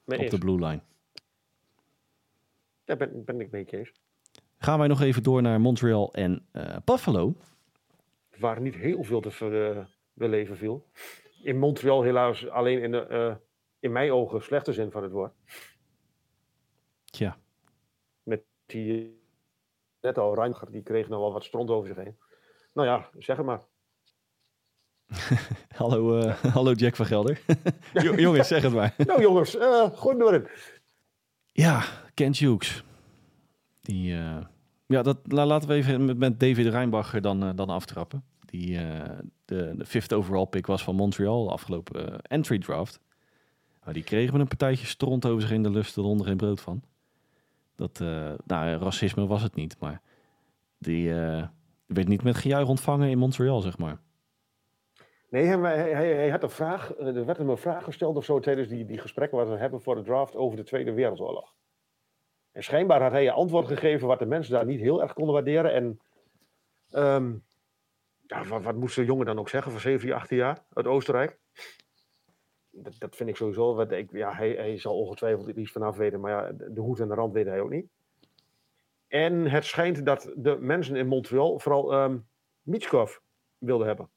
Mee 0.09 0.19
op 0.19 0.31
de 0.31 0.39
blue 0.39 0.59
line. 0.59 0.81
Daar 2.85 2.97
ben, 2.97 3.25
ben 3.25 3.41
ik 3.41 3.51
mee, 3.51 3.65
Kees. 3.65 3.93
Gaan 4.59 4.79
wij 4.79 4.89
nog 4.89 5.01
even 5.01 5.23
door 5.23 5.43
naar 5.43 5.61
Montreal 5.61 6.13
en 6.13 6.47
eh, 6.53 6.77
Buffalo. 6.85 7.35
Waar 8.39 8.61
niet 8.61 8.75
heel 8.75 9.05
veel 9.05 9.21
te 9.21 9.31
ver, 9.31 9.77
eh, 9.77 9.85
beleven 10.13 10.57
viel. 10.57 10.87
In 11.43 11.59
Montreal 11.59 12.03
helaas 12.03 12.49
alleen 12.49 12.83
in, 12.83 12.91
de, 12.91 13.07
eh, 13.07 13.37
in 13.81 13.93
mijn 13.93 14.13
ogen 14.13 14.43
slechte 14.43 14.73
zin 14.73 14.91
van 14.91 15.03
het 15.03 15.13
woord. 15.13 15.33
Tja, 17.05 17.39
Met 18.23 18.43
die 18.67 19.21
net 20.01 20.19
al 20.19 20.35
Reininger, 20.35 20.71
die 20.71 20.83
kreeg 20.83 21.09
nou 21.09 21.21
wel 21.21 21.33
wat 21.33 21.45
stront 21.45 21.71
over 21.71 21.89
zich 21.89 22.05
heen. 22.05 22.19
Nou 22.73 22.89
ja, 22.89 23.11
zeg 23.19 23.37
het 23.37 23.47
maar. 23.47 23.63
hallo, 25.77 26.19
eh, 26.21 26.35
hallo 26.35 26.73
Jack 26.73 26.97
van 26.97 27.07
Gelder. 27.07 27.41
Jo- 28.03 28.15
Jongens, 28.15 28.49
zeg 28.49 28.63
het 28.63 28.73
maar. 28.73 28.95
nou 28.99 29.21
jongens, 29.21 29.57
eh 29.57 29.87
hem 30.01 30.23
erin. 30.23 30.47
Ja, 31.53 31.85
Kent 32.15 32.39
Hughes. 32.39 32.83
Die, 33.81 34.15
eh, 34.15 34.37
ja, 34.87 35.03
dat, 35.03 35.19
la- 35.25 35.47
laten 35.47 35.69
we 35.69 35.75
even 35.75 36.05
met, 36.05 36.19
met 36.19 36.41
David 36.41 36.67
Reinbacher 36.67 37.21
dan, 37.21 37.57
dan 37.57 37.69
aftrappen. 37.69 38.25
Die 38.45 38.79
de, 39.45 39.75
de 39.77 39.87
fifth 39.87 40.13
overall 40.13 40.47
pick 40.47 40.67
was 40.67 40.83
van 40.85 40.95
Montreal, 40.95 41.45
de 41.45 41.51
afgelopen 41.51 42.21
entry 42.23 42.59
draft. 42.59 43.01
Maar 43.85 43.95
die 43.95 44.03
kregen 44.03 44.33
met 44.33 44.41
een 44.41 44.49
partijtje 44.49 44.87
stront 44.87 45.27
over 45.27 45.41
zich 45.43 45.51
in 45.51 45.63
de 45.63 45.71
lust, 45.71 45.97
er 45.97 46.03
onder 46.03 46.27
geen 46.27 46.37
brood 46.37 46.61
van. 46.61 46.83
Dat, 47.77 47.99
nou, 48.47 48.79
racisme 48.79 49.27
was 49.27 49.43
het 49.43 49.55
niet, 49.55 49.77
maar 49.81 50.01
die 50.79 51.09
werd 51.87 52.09
niet 52.09 52.23
met 52.23 52.37
gejuich 52.37 52.69
ontvangen 52.69 53.09
in 53.11 53.19
Montreal, 53.19 53.61
zeg 53.61 53.79
maar. 53.79 53.99
Nee, 55.29 55.45
hij, 55.45 55.93
hij, 55.93 56.15
hij- 56.15 56.31
had 56.31 56.43
een 56.43 56.51
vraag, 56.51 56.99
er 56.99 57.25
werd 57.25 57.39
hem 57.39 57.49
een 57.49 57.57
vraag 57.57 57.85
gesteld 57.85 58.17
of 58.17 58.25
zo 58.25 58.41
tijdens 58.41 58.69
die, 58.69 58.85
die 58.85 58.99
gesprekken 58.99 59.39
wat 59.39 59.49
we 59.49 59.57
hebben 59.57 59.83
voor 59.83 59.95
de 59.95 60.03
draft 60.03 60.37
over 60.37 60.57
de 60.57 60.63
Tweede 60.63 60.93
Wereldoorlog. 60.93 61.55
En 62.53 62.63
schijnbaar 62.63 63.03
had 63.03 63.13
hij 63.13 63.27
een 63.27 63.33
antwoord 63.33 63.67
gegeven 63.67 64.07
wat 64.07 64.19
de 64.19 64.27
mensen 64.27 64.53
daar 64.53 64.65
niet 64.65 64.81
heel 64.81 65.03
erg 65.03 65.13
konden 65.13 65.35
waarderen. 65.35 65.73
En 65.73 66.01
ehm, 66.91 67.35
wat, 68.63 68.75
moest 68.75 68.97
de 68.97 69.05
jongen 69.05 69.27
dan 69.27 69.39
ook 69.39 69.49
zeggen 69.49 69.73
van 69.73 69.81
17, 69.81 70.13
18 70.13 70.37
jaar 70.37 70.65
uit 70.73 70.87
Oostenrijk? 70.87 71.39
Dat, 72.71 72.95
dat 72.99 73.17
vind 73.17 73.29
ik 73.29 73.37
sowieso. 73.37 73.75
Wat 73.75 73.93
ik, 73.93 74.13
ja, 74.13 74.33
hij, 74.33 74.51
hij 74.51 74.79
zal 74.79 74.99
ongetwijfeld 74.99 75.49
iets 75.57 75.73
vanaf 75.73 75.97
weten, 75.97 76.21
maar 76.21 76.31
ja, 76.31 76.53
de 76.53 76.81
hoed 76.81 77.01
en 77.01 77.09
de 77.09 77.15
rand 77.15 77.33
weet 77.33 77.47
hij 77.47 77.61
ook 77.61 77.71
niet. 77.71 77.87
En 79.09 79.51
het 79.51 79.65
schijnt 79.65 80.07
dat 80.07 80.33
de 80.37 80.57
mensen 80.61 80.97
in 80.97 81.07
Montreal 81.07 81.59
vooral 81.59 81.93
ehm 81.93 82.19
Mitschkov 82.63 83.17
wilden 83.59 83.87
hebben. 83.87 84.09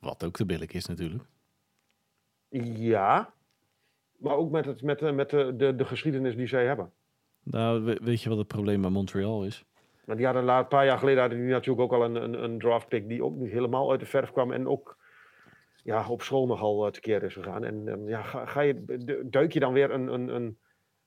Wat 0.00 0.24
ook 0.24 0.36
te 0.36 0.46
billig 0.46 0.70
is 0.72 0.86
natuurlijk. 0.86 1.24
Ja, 2.78 3.34
maar 4.16 4.36
ook 4.36 4.50
met, 4.50 4.64
het, 4.64 4.82
met, 4.82 4.98
de- 4.98 5.12
met 5.12 5.30
de, 5.30 5.56
de, 5.56 5.74
de 5.74 5.84
geschiedenis 5.84 6.36
die 6.36 6.46
zij 6.46 6.66
hebben. 6.66 6.92
Nou, 7.42 7.82
we- 7.82 8.00
weet 8.02 8.22
je 8.22 8.28
wat 8.28 8.38
het 8.38 8.46
probleem 8.48 8.80
bij 8.80 8.90
Montreal 8.90 9.44
is? 9.44 9.64
Want 10.04 10.18
die 10.18 10.26
hadden 10.26 10.48
een 10.48 10.68
paar 10.68 10.84
jaar 10.84 10.98
geleden 10.98 11.20
hadden 11.20 11.38
die 11.38 11.48
natuurlijk 11.48 11.80
ook 11.92 11.92
al 12.00 12.04
een, 12.04 12.14
een, 12.14 12.42
een 12.44 12.58
draft 12.58 12.88
pick 12.88 13.08
die 13.08 13.24
ook 13.24 13.34
niet 13.34 13.50
helemaal 13.50 13.90
uit 13.90 14.00
de 14.00 14.06
verf 14.06 14.30
kwam 14.32 14.52
en 14.52 14.68
ook 14.68 14.98
ja, 15.82 16.08
op 16.08 16.22
school 16.22 16.46
nogal 16.46 16.86
eh, 16.86 16.92
tekeer 16.92 17.22
is 17.22 17.32
gegaan. 17.34 17.64
En 17.64 17.88
ehm, 17.88 18.08
ja, 18.08 18.22
ga, 18.22 18.46
ga 18.46 18.60
je, 18.60 18.84
du- 18.84 19.28
duik 19.28 19.52
je 19.52 19.60
dan 19.60 19.72
weer 19.72 19.90
een, 19.90 20.06
een, 20.06 20.28
een, 20.28 20.58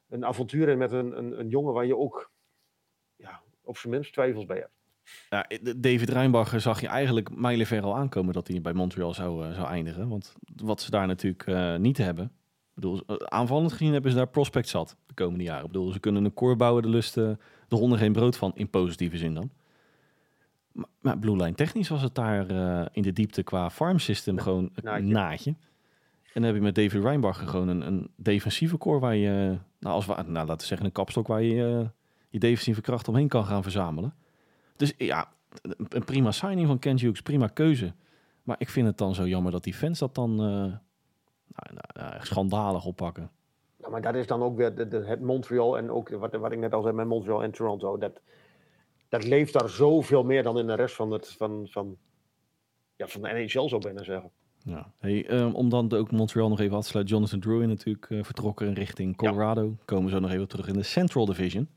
een 0.10 0.26
avontuur 0.26 0.70
in 0.70 0.78
met 0.78 0.92
een, 0.92 1.18
een, 1.18 1.40
een 1.40 1.50
jongen 1.50 1.74
waar 1.74 1.86
je 1.86 1.98
ook 1.98 2.32
ja, 3.16 3.42
op 3.62 3.78
zijn 3.78 3.94
minst 3.94 4.14
twijfels 4.14 4.46
bij 4.46 4.58
hebt. 4.58 4.77
Ja, 5.30 5.46
de- 5.62 5.80
David 5.80 6.10
Reinbacher 6.10 6.62
zag 6.62 6.82
je 6.82 6.88
eigenlijk 6.88 7.36
mijlenver 7.36 7.82
al 7.82 7.96
aankomen 7.96 8.34
dat 8.34 8.48
hij 8.48 8.62
bij 8.62 8.74
Montreal 8.74 9.14
zou, 9.14 9.46
eh, 9.46 9.54
zou 9.54 9.68
eindigen. 9.68 10.08
Want 10.08 10.36
wat 10.56 10.82
ze 10.82 10.92
daar 10.92 11.08
natuurlijk 11.08 11.48
eh, 11.48 11.76
niet 11.76 11.98
hebben. 11.98 12.26
Ik 12.26 12.32
bedoel, 12.74 13.02
eh, 13.08 13.16
aanvallend 13.16 13.72
gezien 13.72 13.94
hebben 13.94 14.12
ze 14.12 14.18
daar 14.18 14.28
prospect 14.28 14.68
zat 14.68 14.96
de 15.06 15.14
komende 15.14 15.44
jaren. 15.44 15.66
Ik 15.66 15.72
bedoel, 15.72 15.92
ze 15.92 16.00
kunnen 16.00 16.26
een 16.26 16.34
core 16.34 16.56
bouwen, 16.56 16.84
de 16.84 16.90
lust 16.90 17.18
eh, 17.18 17.30
de 17.68 17.76
honden 17.76 17.98
geen 18.00 18.12
brood 18.14 18.38
van, 18.38 18.52
in 18.56 18.70
positieve 18.70 19.18
zin 19.18 19.34
dan. 19.34 19.50
Maar, 20.72 20.86
maar 21.02 21.18
Blue 21.20 21.36
Line 21.36 21.54
technisch 21.56 21.90
was 21.90 22.02
het 22.02 22.16
daar 22.16 22.48
eh, 22.50 22.86
in 22.92 23.02
de 23.02 23.14
diepte 23.14 23.44
qua 23.44 23.70
farm 23.70 24.00
system 24.00 24.40
gewoon 24.40 24.64
een 24.74 24.84
naadje. 24.84 25.04
naadje. 25.06 25.50
En 26.34 26.44
dan 26.44 26.44
heb 26.44 26.56
je 26.56 26.62
met 26.62 26.76
David 26.76 27.04
Reinbacher 27.04 27.48
gewoon 27.48 27.68
een, 27.68 27.88
een 27.88 28.10
defensieve 28.16 28.78
core 28.78 29.00
waar 29.00 29.16
je, 29.16 29.58
nou, 29.80 29.96
als 29.96 30.06
we, 30.06 30.14
nou 30.14 30.34
laten 30.34 30.58
we 30.58 30.64
zeggen 30.66 30.86
een 30.86 30.92
kapstok 30.92 31.28
waar 31.28 31.42
je 31.44 31.66
eh, 31.82 31.88
je 32.30 32.40
defensieve 32.40 32.82
kracht 32.82 33.08
omheen 33.08 33.28
kan 33.28 33.46
gaan 33.46 33.64
verzamelen. 33.64 34.14
Dus 34.78 34.94
ja, 34.98 35.32
een 35.90 36.04
prima 36.06 36.32
signing 36.32 36.68
van 36.68 36.80
Ken 36.80 37.00
Hughes, 37.00 37.22
prima 37.22 37.48
keuze. 37.48 37.94
Maar 38.44 38.56
ik 38.60 38.70
vind 38.70 38.88
het 38.88 38.98
dan 38.98 39.16
zo 39.16 39.28
jammer 39.28 39.52
dat 39.52 39.64
die 39.64 39.74
fans 39.74 40.00
dat 40.00 40.16
dan 40.16 40.32
uh, 40.32 40.38
nou, 40.38 41.82
nou, 41.94 42.26
schandalig 42.26 42.86
oppakken. 42.86 43.32
Ja, 43.78 43.90
maar 43.90 44.02
dat 44.02 44.16
is 44.16 44.28
dan 44.28 44.44
ook 44.44 44.58
weer 44.58 44.76
de, 44.76 44.88
de, 44.88 45.06
het 45.06 45.22
Montreal 45.22 45.78
en 45.78 45.92
ook 45.92 46.10
wat, 46.10 46.36
wat 46.36 46.52
ik 46.52 46.60
net 46.60 46.74
al 46.74 46.82
zei 46.82 46.94
met 46.94 47.08
Montreal 47.08 47.44
en 47.44 47.52
Toronto. 47.52 47.98
Dat, 47.98 48.22
dat 49.10 49.24
leeft 49.24 49.54
daar 49.54 49.70
zoveel 49.70 50.24
meer 50.24 50.44
dan 50.44 50.60
in 50.60 50.68
de 50.68 50.74
rest 50.74 50.96
van, 50.96 51.12
het, 51.12 51.28
van, 51.28 51.68
van, 51.70 51.98
ja, 52.96 53.08
van 53.08 53.22
de 53.22 53.28
NHL, 53.28 53.68
zou 53.68 53.82
bijna 53.82 54.04
zeggen. 54.04 54.32
Ja. 54.58 54.92
Hey, 55.00 55.32
um, 55.32 55.56
om 55.56 55.70
dan 55.70 55.94
ook 55.94 56.12
Montreal 56.12 56.50
nog 56.50 56.60
even 56.60 56.78
af 56.78 56.84
te 56.84 56.90
sluiten. 56.90 57.16
Jonathan 57.16 57.40
Druin 57.40 57.68
natuurlijk 57.68 58.10
uh, 58.10 58.24
vertrokken 58.24 58.74
richting 58.74 59.16
Colorado. 59.16 59.64
Ja. 59.64 59.84
Komen 59.86 60.12
zo 60.12 60.20
nog 60.20 60.32
even 60.32 60.48
terug 60.48 60.68
in 60.68 60.74
de 60.74 60.84
Central 60.84 61.26
Division. 61.26 61.70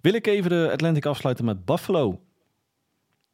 Wil 0.00 0.14
ik 0.14 0.26
even 0.26 0.50
de 0.50 0.68
Atlantic 0.72 1.06
afsluiten 1.06 1.44
met 1.44 1.64
Buffalo. 1.64 2.20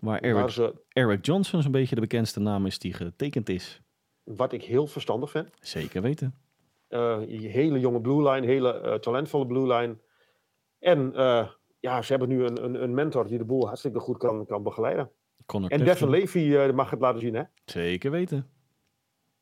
Waar 0.02 0.20
Eric, 0.20 0.50
ze, 0.50 0.74
Eric 0.88 1.26
Johnson 1.26 1.62
zo'n 1.62 1.72
beetje 1.72 1.94
de 1.94 2.00
bekendste 2.00 2.40
naam 2.40 2.66
is 2.66 2.78
die 2.78 2.92
getekend 2.92 3.48
is. 3.48 3.82
Wat 4.22 4.52
ik 4.52 4.64
heel 4.64 4.86
verstandig 4.86 5.30
vind. 5.30 5.48
Zeker 5.60 6.02
weten. 6.02 6.34
Uh, 6.88 7.18
hele 7.26 7.80
jonge 7.80 8.00
blue 8.00 8.30
line, 8.30 8.46
hele 8.46 8.82
uh, 8.84 8.94
talentvolle 8.94 9.46
blue 9.46 9.74
line. 9.74 9.98
En 10.78 11.12
uh, 11.14 11.48
ja, 11.80 12.02
ze 12.02 12.10
hebben 12.10 12.28
nu 12.28 12.44
een, 12.44 12.64
een, 12.64 12.82
een, 12.82 12.94
mentor 12.94 13.26
die 13.26 13.38
de 13.38 13.44
boel 13.44 13.66
hartstikke 13.66 13.98
goed 13.98 14.18
kan, 14.18 14.46
kan 14.46 14.62
begeleiden. 14.62 15.10
Connor 15.46 15.70
en 15.70 15.84
Devin 15.84 16.10
Levy 16.10 16.70
mag 16.74 16.90
het 16.90 17.00
laten 17.00 17.20
zien, 17.20 17.34
hè? 17.34 17.42
Zeker 17.64 18.10
weten. 18.10 18.50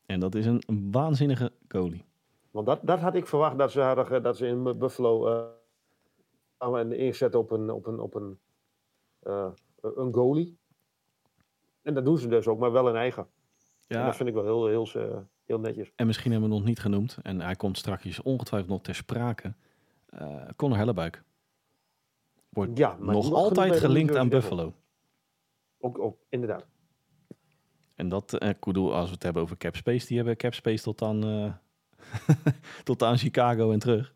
En 0.05 0.19
dat 0.19 0.35
is 0.35 0.45
een, 0.45 0.89
waanzinnige 0.91 1.51
goalie. 1.67 2.05
Want 2.51 2.65
dat, 2.65 2.79
dat 2.83 2.99
had 2.99 3.15
ik 3.15 3.27
verwacht 3.27 3.57
dat 3.57 3.71
ze, 3.71 3.81
hadden, 3.81 4.23
dat 4.23 4.37
ze 4.37 4.47
in 4.47 4.63
Buffalo 4.63 5.29
uh, 5.29 6.79
een 6.79 6.91
inzet 6.91 7.35
op 7.35 7.51
een, 7.51 7.69
op 7.69 7.85
een, 7.85 7.99
op 7.99 8.15
een, 8.15 8.39
uh, 9.23 9.51
een 9.81 10.13
goalie. 10.13 10.57
En 11.81 11.93
dat 11.93 12.05
doen 12.05 12.17
ze 12.17 12.27
dus 12.27 12.47
ook, 12.47 12.59
maar 12.59 12.71
wel 12.71 12.89
in 12.89 12.95
eigen. 12.95 13.27
Ja. 13.87 13.99
En 13.99 14.05
dat 14.05 14.15
vind 14.15 14.29
ik 14.29 14.35
wel 14.35 14.43
heel, 14.43 14.67
heel, 14.67 14.89
heel, 14.91 15.27
heel 15.45 15.59
netjes. 15.59 15.91
En 15.95 16.05
misschien 16.07 16.31
hebben 16.31 16.49
we 16.49 16.55
het 16.55 16.63
nog 16.63 16.73
niet 16.73 16.83
genoemd, 16.83 17.17
en 17.21 17.41
hij 17.41 17.55
komt 17.55 17.77
straks 17.77 18.21
ongetwijfeld 18.21 18.71
nog 18.71 18.81
ter 18.81 18.95
sprake. 18.95 19.53
Uh, 20.21 20.47
Conor 20.55 20.77
Hellebuik. 20.77 21.23
Wordt 22.49 22.77
ja, 22.77 22.97
nog 22.99 23.33
altijd 23.33 23.75
gelinkt 23.75 24.15
aan 24.15 24.29
Buffalo. 24.29 24.73
Ook, 25.79 25.99
ook, 25.99 26.17
inderdaad. 26.29 26.65
En 27.95 28.09
dat, 28.09 28.33
eh, 28.33 28.49
als 28.59 29.05
we 29.07 29.13
het 29.13 29.23
hebben 29.23 29.41
over 29.41 29.57
capspace, 29.57 30.07
die 30.07 30.17
hebben 30.17 30.37
capspace 30.37 30.83
tot 30.83 31.01
aan, 31.01 31.27
uh, 31.27 31.53
tot 32.83 33.03
aan 33.03 33.17
Chicago 33.17 33.71
en 33.71 33.79
terug. 33.79 34.13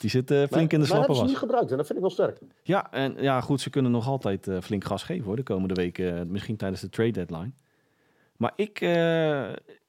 Die 0.00 0.10
zit 0.10 0.30
uh, 0.30 0.36
flink 0.36 0.50
maar, 0.50 0.72
in 0.72 0.80
de 0.80 0.86
slappe 0.86 1.06
was. 1.06 1.18
Maar 1.18 1.26
niet 1.26 1.36
gebruikt 1.36 1.70
en 1.70 1.76
dat 1.76 1.86
vind 1.86 1.98
ik 1.98 2.04
wel 2.04 2.14
sterk. 2.14 2.38
Ja, 2.62 2.92
en 2.92 3.22
ja, 3.22 3.40
goed, 3.40 3.60
ze 3.60 3.70
kunnen 3.70 3.90
nog 3.90 4.06
altijd 4.06 4.46
uh, 4.46 4.60
flink 4.60 4.84
gas 4.84 5.02
geven 5.02 5.24
hoor, 5.24 5.36
de 5.36 5.42
komende 5.42 5.74
weken. 5.74 6.30
misschien 6.30 6.56
tijdens 6.56 6.80
de 6.80 6.88
trade 6.88 7.10
deadline. 7.10 7.52
Maar 8.36 8.52
ik, 8.56 8.80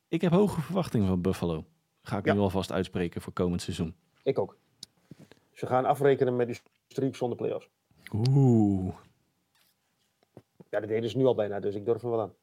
ik 0.07 0.21
heb 0.21 0.31
hoge 0.31 0.61
verwachtingen 0.61 1.07
van 1.07 1.21
Buffalo. 1.21 1.65
Ga 2.01 2.17
ik 2.17 2.25
ja. 2.25 2.33
nu 2.33 2.39
alvast 2.39 2.71
uitspreken 2.71 3.21
voor 3.21 3.33
komend 3.33 3.61
seizoen. 3.61 3.95
Ik 4.23 4.39
ook. 4.39 4.57
Ze 5.51 5.65
gaan 5.65 5.85
afrekenen 5.85 6.35
met 6.35 6.47
die 6.47 6.59
streak 6.87 7.15
zonder 7.15 7.37
playoffs. 7.37 7.69
Oeh. 8.13 8.93
Ja, 10.69 10.79
dat 10.79 10.89
deden 10.89 11.09
ze 11.09 11.17
nu 11.17 11.25
al 11.25 11.35
bijna, 11.35 11.59
dus 11.59 11.75
ik 11.75 11.85
durf 11.85 12.03
er 12.03 12.09
wel 12.09 12.21
aan 12.21 12.33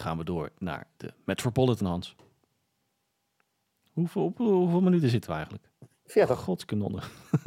gaan 0.00 0.18
we 0.18 0.24
door 0.24 0.50
naar 0.58 0.86
de 0.96 1.12
Metropolitan 1.24 1.86
Hans. 1.86 2.16
Hoeveel, 3.92 4.32
hoeveel 4.36 4.80
minuten 4.80 5.08
zitten 5.08 5.30
we 5.30 5.36
eigenlijk? 5.36 5.69
40. 6.10 6.38
Godskanonnen. 6.38 7.02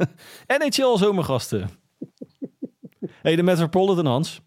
NHL 0.58 0.96
zomergasten. 0.96 1.68
hey, 3.22 3.36
de 3.36 3.42
Metropolitan 3.42 4.06
Hans. 4.06 4.40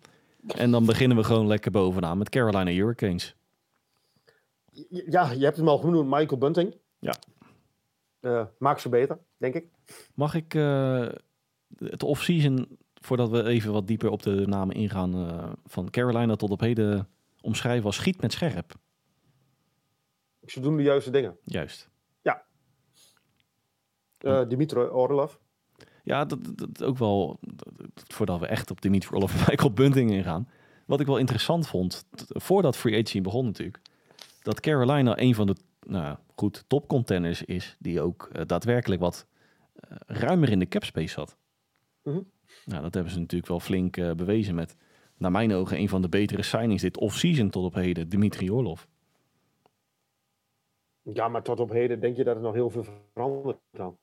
En 0.48 0.72
dan 0.72 0.86
beginnen 0.86 1.18
we 1.18 1.24
gewoon 1.24 1.48
lekker 1.48 1.72
bovenaan 1.72 2.18
met 2.18 2.30
Carolina 2.30 2.72
Hurricanes. 2.72 3.36
Ja, 4.90 5.32
je 5.32 5.44
hebt 5.44 5.58
hem 5.58 5.68
al 5.68 5.78
genoemd, 5.78 6.10
Michael 6.10 6.38
Bunting. 6.38 6.76
Ja. 7.00 7.16
Uh, 8.22 8.46
maak 8.60 8.80
ze 8.80 8.90
beter, 8.90 9.20
denk 9.38 9.54
ik. 9.54 9.66
Mag 10.14 10.34
ik 10.34 10.54
uh, 10.54 11.08
het 11.78 12.04
off-season, 12.04 12.78
voordat 12.94 13.30
we 13.30 13.44
even 13.44 13.72
wat 13.72 13.88
dieper 13.88 14.10
op 14.10 14.24
de 14.24 14.48
namen 14.48 14.76
ingaan, 14.76 15.16
uh, 15.16 15.52
van 15.66 15.90
Carolina 15.90 16.36
tot 16.36 16.52
op 16.52 16.60
heden 16.60 17.10
omschrijven 17.42 17.86
als 17.86 17.96
schiet 17.96 18.22
met 18.22 18.32
scherp. 18.32 18.76
Ze 20.46 20.60
doen 20.60 20.78
de 20.78 20.84
juiste 20.84 21.10
dingen. 21.10 21.38
Juist. 21.44 21.90
Uh, 24.22 24.48
Dimitri 24.48 24.80
Orlov. 24.80 25.36
Ja, 26.04 26.26
dat, 26.26 26.40
dat, 26.58 26.84
ook 26.84 26.98
wel, 26.98 27.40
voordat 28.08 28.40
we 28.40 28.48
echt 28.48 28.72
op 28.72 28.82
Dimitri 28.82 29.16
Orlov 29.16 29.34
en 29.34 29.40
Michael 29.48 29.74
Bunting 29.74 30.12
ingaan. 30.12 30.50
Wat 30.86 31.00
ik 31.00 31.06
wel 31.06 31.18
interessant 31.18 31.68
vond, 31.68 32.06
voordat 32.28 32.78
Free 32.78 32.94
Agency 32.94 33.22
begon 33.22 33.46
natuurlijk, 33.46 33.82
dat 34.42 34.60
Carolina 34.60 35.20
een 35.20 35.36
van 35.36 35.48
de 35.48 35.56
nou, 35.88 36.18
goed 36.36 36.64
top 36.68 36.88
contenders 36.88 37.44
is, 37.44 37.76
die 37.80 38.02
ook 38.02 38.30
uh, 38.34 38.42
daadwerkelijk 38.46 39.02
wat 39.02 39.28
uh, 39.92 39.98
ruimer 40.08 40.50
in 40.50 40.60
de 40.60 40.68
cap 40.68 40.84
space 40.84 41.14
zat. 41.14 41.38
Mm 42.04 42.14
-hmm. 42.14 42.32
Nou, 42.66 42.82
dat 42.82 42.94
hebben 42.94 43.14
ze 43.14 43.20
natuurlijk 43.20 43.50
wel 43.50 43.60
flink 43.60 44.16
bewezen 44.16 44.56
met 44.56 44.76
naar 45.18 45.32
mijn 45.32 45.54
ogen 45.54 45.78
een 45.78 45.90
van 45.90 46.02
de 46.02 46.10
betere 46.10 46.42
signings 46.42 46.82
dit 46.82 46.98
off-season 46.98 47.50
tot 47.50 47.66
op 47.66 47.74
heden, 47.74 48.10
Dimitri 48.10 48.52
Orlov. 48.52 48.84
Ja, 51.02 51.28
maar 51.28 51.44
tot 51.44 51.60
op 51.60 51.70
heden 51.70 52.00
denk 52.00 52.16
je 52.16 52.24
dat 52.24 52.36
er 52.36 52.42
nog 52.42 52.54
heel 52.54 52.70
veel 52.70 52.86
verandert 53.14 53.60
dan? 53.72 53.98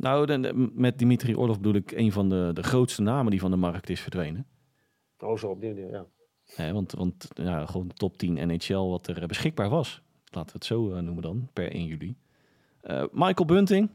Nou, 0.00 0.70
met 0.74 0.98
Dimitri 0.98 1.34
Orlov 1.34 1.56
bedoel 1.56 1.74
ik 1.74 1.92
een 1.92 2.12
van 2.12 2.28
de, 2.28 2.50
de 2.54 2.62
grootste 2.62 3.02
namen 3.02 3.30
die 3.30 3.40
van 3.40 3.50
de 3.50 3.56
markt 3.56 3.90
is 3.90 4.00
verdwenen. 4.00 4.46
Oh, 5.18 5.36
zo 5.36 5.46
op 5.46 5.60
die 5.60 5.74
manier, 5.74 6.06
ja. 6.56 6.72
want 6.72 6.92
want 6.92 7.28
ja, 7.34 7.66
gewoon 7.66 7.90
top 7.94 8.16
10 8.16 8.46
NHL 8.46 8.74
wat 8.74 9.06
er 9.06 9.26
beschikbaar 9.26 9.68
was. 9.68 10.02
Laten 10.24 10.52
we 10.52 10.58
het 10.58 10.64
zo 10.64 10.94
uh, 10.94 10.98
noemen 11.00 11.22
dan, 11.22 11.48
per 11.52 11.72
1 11.72 11.84
juli. 11.84 12.16
Uh, 12.84 13.04
Michael 13.12 13.46
Bunting, 13.46 13.90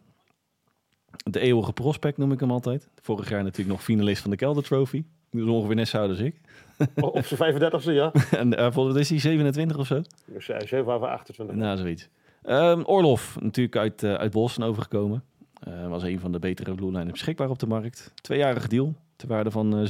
de 1.23 1.39
eeuwige 1.39 1.73
prospect 1.73 2.17
noem 2.17 2.31
ik 2.31 2.39
hem 2.39 2.51
altijd. 2.51 2.89
Vorig 3.01 3.29
jaar 3.29 3.43
natuurlijk 3.43 3.69
nog 3.69 3.83
finalist 3.83 4.21
van 4.21 4.31
de 4.31 4.37
Calder 4.37 4.63
Trophy. 4.63 5.03
Nu 5.29 5.43
ongeveer 5.43 5.75
net 5.75 5.87
zo 5.87 5.97
oud 5.97 6.09
als 6.09 6.19
ik. 6.19 6.41
Op 7.01 7.25
zijn 7.25 7.53
35ste, 7.53 7.91
ja. 7.91 8.11
en 8.41 8.59
uh, 8.59 8.71
volgens 8.71 8.97
is 8.97 9.09
hij 9.09 9.19
27 9.19 9.77
of 9.77 9.87
zo? 9.87 10.01
7 10.37 10.95
of 10.95 11.01
28. 11.01 11.55
Nou, 11.55 11.77
zoiets. 11.77 12.09
Um, 12.43 12.83
Orlof, 12.85 13.37
natuurlijk 13.39 13.75
uit, 13.75 14.03
uh, 14.03 14.13
uit 14.13 14.31
Boston 14.31 14.63
overgekomen. 14.63 15.23
Uh, 15.67 15.87
was 15.87 16.03
een 16.03 16.19
van 16.19 16.31
de 16.31 16.39
betere 16.39 16.75
Blue 16.75 17.05
beschikbaar 17.05 17.49
op 17.49 17.59
de 17.59 17.67
markt. 17.67 18.11
Tweejarige 18.15 18.67
deal, 18.67 18.95
ter 19.15 19.27
waarde 19.27 19.51
van 19.51 19.87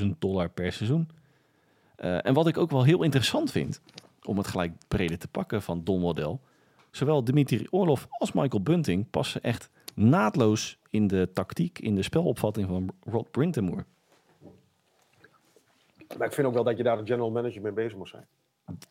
7.750.000 0.00 0.06
dollar 0.18 0.48
per 0.48 0.72
seizoen. 0.72 1.08
en 1.96 2.34
wat 2.34 2.46
ik 2.46 2.58
ook 2.58 2.70
wel 2.70 2.84
heel 2.84 3.02
interessant 3.02 3.50
vind, 3.50 3.80
om 4.24 4.36
het 4.36 4.46
gelijk 4.46 4.72
breder 4.88 5.18
te 5.18 5.28
pakken 5.28 5.62
van 5.62 5.84
Don 5.84 6.00
Model. 6.00 6.40
Zowel 6.90 7.24
Dimitri 7.24 7.66
Orlov 7.70 8.04
als 8.08 8.32
Michael 8.32 8.62
Bunting 8.62 9.10
passen 9.10 9.42
echt 9.42 9.70
naadloos 9.94 10.78
in 10.90 11.06
de 11.06 11.30
tactiek, 11.32 11.78
in 11.78 11.94
de 11.94 12.02
spelopvatting 12.02 12.68
van 12.68 12.90
Rod 13.04 13.30
Brintemoor. 13.30 13.84
Maar 16.18 16.26
ik 16.26 16.32
vind 16.32 16.46
ook 16.46 16.54
wel 16.54 16.64
dat 16.64 16.76
je 16.76 16.82
daar 16.82 16.98
een 16.98 17.06
general 17.06 17.30
manager 17.30 17.62
mee 17.62 17.72
bezig 17.72 17.96
moet 17.98 18.08
zijn. 18.08 18.26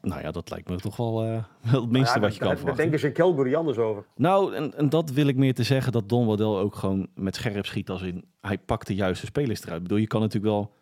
Nou 0.02 0.22
ja, 0.22 0.32
dat 0.32 0.50
lijkt 0.50 0.70
me 0.70 0.76
toch 0.76 0.98
wel, 0.98 1.26
uh, 1.26 1.44
het 1.62 1.92
minste 1.92 2.20
wat 2.20 2.34
je 2.34 2.40
kan 2.40 2.48
verwachten. 2.48 2.66
Daar 2.66 2.76
denken 2.76 3.00
ze 3.00 3.08
in 3.08 3.14
Calgary 3.14 3.56
anders 3.56 3.78
over. 3.78 4.06
Nou, 4.16 4.56
en, 4.56 4.78
en, 4.78 4.90
dat 4.90 5.10
wil 5.10 5.28
ik 5.28 5.36
meer 5.36 5.54
te 5.54 5.64
zeggen 5.64 5.92
dat 5.92 6.10
Don 6.10 6.26
Waddell 6.26 6.46
ook 6.46 6.76
gewoon 6.76 7.08
met 7.16 7.36
scherp 7.36 7.66
schiet 7.66 7.90
als 7.90 8.02
in... 8.02 8.26
Hij 8.42 8.58
pakt 8.58 8.88
de 8.88 8.96
juiste 8.96 9.26
spelers 9.26 9.62
eruit. 9.62 9.78
Ik 9.78 9.84
bedoel, 9.84 9.98
je 9.98 10.08
kan 10.08 10.22
natuurlijk 10.22 10.54
wel... 10.54 10.74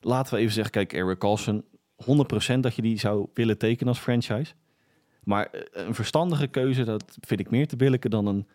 Laten 0.00 0.34
we 0.34 0.40
even 0.40 0.52
zeggen, 0.52 0.72
kijk, 0.72 0.92
Eric 0.92 1.18
Carlson... 1.18 1.64
100% 2.56 2.58
dat 2.60 2.74
je 2.74 2.82
die 2.82 2.98
zou 2.98 3.26
willen 3.34 3.58
tekenen 3.58 3.88
als 3.88 3.98
franchise. 3.98 4.54
Maar 5.24 5.46
eh, 5.46 5.60
een 5.72 5.94
verstandige 5.94 6.46
keuze, 6.46 6.84
dat 6.84 7.04
vind 7.20 7.40
ik 7.40 7.50
meer 7.50 7.68
te 7.68 7.76
billijken 7.76 8.10
dan 8.10 8.26
een 8.26 8.48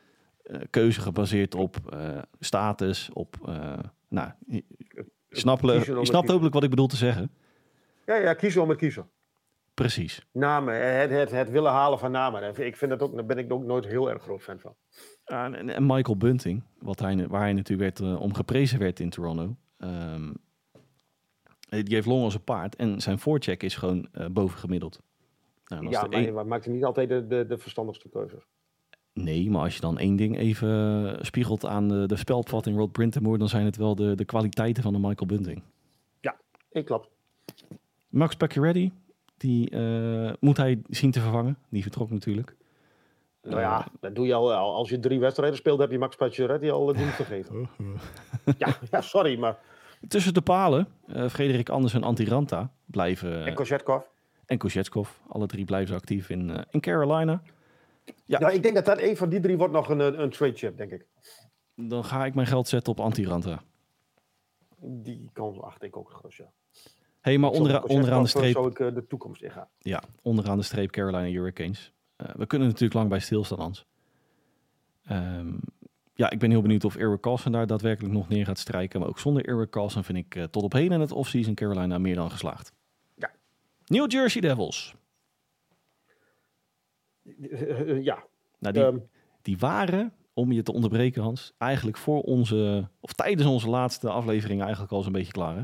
uh, 0.51 0.57
keuze 0.69 1.01
gebaseerd 1.01 1.55
op 1.55 1.77
uh, 1.93 2.17
status, 2.39 3.09
op... 3.13 3.35
nou, 4.09 4.31
je 4.47 4.63
snapt 6.01 6.29
hopelijk 6.29 6.53
wat 6.53 6.63
ik 6.63 6.69
bedoel 6.69 6.87
te 6.87 6.95
zeggen. 6.95 7.31
Ja, 8.05 8.15
ja, 8.15 8.33
kiezen 8.33 8.61
om 8.61 8.69
het 8.69 8.77
kiezen. 8.77 9.09
Precies. 9.83 10.21
Namen, 10.31 10.99
het, 10.99 11.09
het, 11.09 11.31
het 11.31 11.49
willen 11.49 11.71
halen 11.71 11.99
van 11.99 12.11
namen. 12.11 12.65
Ik 12.65 12.77
vind 12.77 12.91
dat 12.91 13.01
ook, 13.01 13.15
daar 13.15 13.25
ben 13.25 13.37
ik 13.37 13.53
ook 13.53 13.63
nooit 13.63 13.85
heel 13.85 14.09
erg 14.09 14.21
groot 14.21 14.41
fan 14.41 14.59
van. 14.59 14.75
en, 15.25 15.69
en, 15.69 15.85
Michael 15.85 16.17
Bunting, 16.17 16.63
wat 16.79 16.99
hij, 16.99 17.27
waar 17.27 17.41
hij 17.41 17.53
natuurlijk 17.53 17.97
werd, 17.97 18.11
uh, 18.11 18.21
om 18.21 18.33
geprezen 18.33 18.79
werd 18.79 18.99
in 18.99 19.09
Toronto. 19.09 19.55
Um, 19.77 20.33
die 21.69 21.95
heeft 21.95 22.07
long 22.07 22.23
als 22.23 22.33
een 22.33 22.43
paard 22.43 22.75
en 22.75 23.01
zijn 23.01 23.19
voorcheck 23.19 23.63
is 23.63 23.75
gewoon 23.75 24.07
uh, 24.13 24.25
bovengemiddeld. 24.27 25.01
Nou, 25.65 25.89
ja, 25.89 26.01
maar, 26.01 26.19
een... 26.19 26.33
maar 26.33 26.47
maakt 26.47 26.65
hij 26.65 26.73
niet 26.73 26.83
altijd 26.83 27.09
de, 27.09 27.27
de, 27.27 27.45
de 27.45 27.57
verstandigste 27.57 28.09
keuzes. 28.09 28.43
Nee, 29.13 29.49
maar 29.49 29.61
als 29.61 29.75
je 29.75 29.81
dan 29.81 29.97
één 29.97 30.15
ding 30.15 30.37
even 30.37 31.25
spiegelt 31.25 31.65
aan 31.65 31.87
de, 31.87 32.05
de 32.05 32.15
spelopvatting 32.15 32.77
Rod 32.77 33.39
dan 33.39 33.49
zijn 33.49 33.65
het 33.65 33.77
wel 33.77 33.95
de, 33.95 34.15
de 34.15 34.25
kwaliteiten 34.25 34.83
van 34.83 34.93
de 34.93 34.99
Michael 34.99 35.27
Bunting. 35.27 35.63
Ja, 36.19 36.39
ik 36.71 36.85
klopt. 36.85 37.09
Max 38.09 38.35
Pacioretty, 38.35 38.91
die 39.37 39.71
uh, 39.71 40.33
moet 40.39 40.57
hij 40.57 40.81
zien 40.89 41.11
te 41.11 41.19
vervangen. 41.19 41.57
Die 41.69 41.81
vertrok 41.81 42.09
natuurlijk. 42.09 42.55
Nou 43.41 43.59
ja, 43.59 43.87
dat 43.99 44.15
doe 44.15 44.25
je 44.27 44.33
al, 44.33 44.53
al- 44.53 44.75
als 44.75 44.89
je 44.89 44.99
drie 44.99 45.19
wedstrijden 45.19 45.57
speelt, 45.57 45.79
heb 45.79 45.91
je 45.91 45.97
Max 45.99 46.15
Pacioretty 46.15 46.69
al 46.69 46.95
uh, 46.95 47.13
gegeven. 47.15 47.69
ja, 48.57 48.77
ja, 48.91 49.01
sorry, 49.01 49.39
maar... 49.39 49.59
Tussen 50.07 50.33
de 50.33 50.41
palen, 50.41 50.87
eh, 51.07 51.29
Frederik 51.29 51.69
Anders 51.69 51.93
en 51.93 52.03
Antiranta 52.03 52.71
blijven... 52.85 53.45
En 53.45 53.53
Kozetkov. 53.53 54.03
en 54.45 54.57
Kozetskov, 54.57 55.09
alle 55.27 55.45
drie 55.45 55.65
blijven 55.65 55.87
ze 55.87 55.93
actief 55.95 56.29
in, 56.29 56.49
eh, 56.49 56.61
in 56.69 56.79
Carolina. 56.79 57.41
Ja. 58.25 58.39
Nou, 58.39 58.53
ik 58.53 58.63
denk 58.63 58.75
dat 58.75 58.85
dat 58.85 59.01
een 59.01 59.17
van 59.17 59.29
die 59.29 59.39
drie 59.39 59.57
wordt 59.57 59.73
nog 59.73 59.89
een, 59.89 59.99
een, 59.99 60.21
een 60.21 60.29
trade 60.29 60.53
chip, 60.55 60.77
denk 60.77 60.91
ik. 60.91 61.05
Dan 61.75 62.03
ga 62.05 62.25
ik 62.25 62.35
mijn 62.35 62.47
geld 62.47 62.67
zetten 62.67 62.91
op 62.91 62.99
Antiranta. 62.99 63.61
Die 64.79 65.29
kans 65.33 65.61
acht 65.61 65.83
ik 65.83 65.97
ook 65.97 66.11
gerust, 66.11 66.37
ja. 66.37 66.51
Hey, 67.27 67.37
maar 67.37 67.53
Zo, 67.53 67.57
ondera- 67.57 67.83
onderaan 67.87 68.21
de 68.23 68.29
streep... 68.29 68.57
Ik 68.57 68.79
eh, 68.79 68.93
de 68.93 69.07
toekomst. 69.07 69.43
Ja, 69.79 70.03
onderaan 70.21 70.57
de 70.57 70.63
streep 70.63 70.91
Carolina 70.91 71.23
Hurricanes. 71.29 71.93
Eh, 72.15 72.29
we 72.35 72.45
kunnen 72.45 72.67
natuurlijk 72.67 72.93
lang 72.93 73.09
bij 73.09 73.19
stilstaan, 73.19 73.59
Hans. 73.59 73.85
Ehm, 75.03 75.53
ja, 76.13 76.29
ik 76.29 76.39
ben 76.39 76.49
heel 76.49 76.61
benieuwd 76.61 76.83
of 76.83 76.95
Eric 76.95 77.21
Carlson 77.21 77.51
daar 77.51 77.67
daadwerkelijk 77.67 78.13
nog 78.13 78.29
neer 78.29 78.45
gaat 78.45 78.59
strijken. 78.59 78.99
Maar 78.99 79.09
ook 79.09 79.19
zonder 79.19 79.45
Eric 79.45 79.69
Carlson 79.69 80.03
vind 80.03 80.17
ik 80.17 80.35
eh, 80.35 80.43
tot 80.43 80.63
op 80.63 80.73
heden 80.73 80.91
in 80.91 80.99
het 80.99 81.11
offseason 81.11 81.53
Carolina 81.55 81.97
meer 81.97 82.15
dan 82.15 82.31
geslaagd. 82.31 82.73
Ja. 83.15 83.31
New 83.85 84.11
Jersey 84.11 84.41
Devils. 84.41 84.95
Ja. 88.01 88.23
Nou, 88.59 88.73
die, 88.73 88.83
Ehm, 88.83 88.97
die 89.41 89.57
waren, 89.57 90.13
om 90.33 90.51
je 90.51 90.63
te 90.63 90.73
onderbreken 90.73 91.21
Hans, 91.21 91.53
eigenlijk 91.57 91.97
voor 91.97 92.21
onze, 92.21 92.89
of 92.99 93.13
tijdens 93.13 93.47
onze 93.47 93.69
laatste 93.69 94.09
aflevering 94.09 94.61
eigenlijk 94.61 94.91
al 94.91 95.03
zo'n 95.03 95.11
beetje 95.11 95.31
klaar. 95.31 95.55
Hè? 95.57 95.63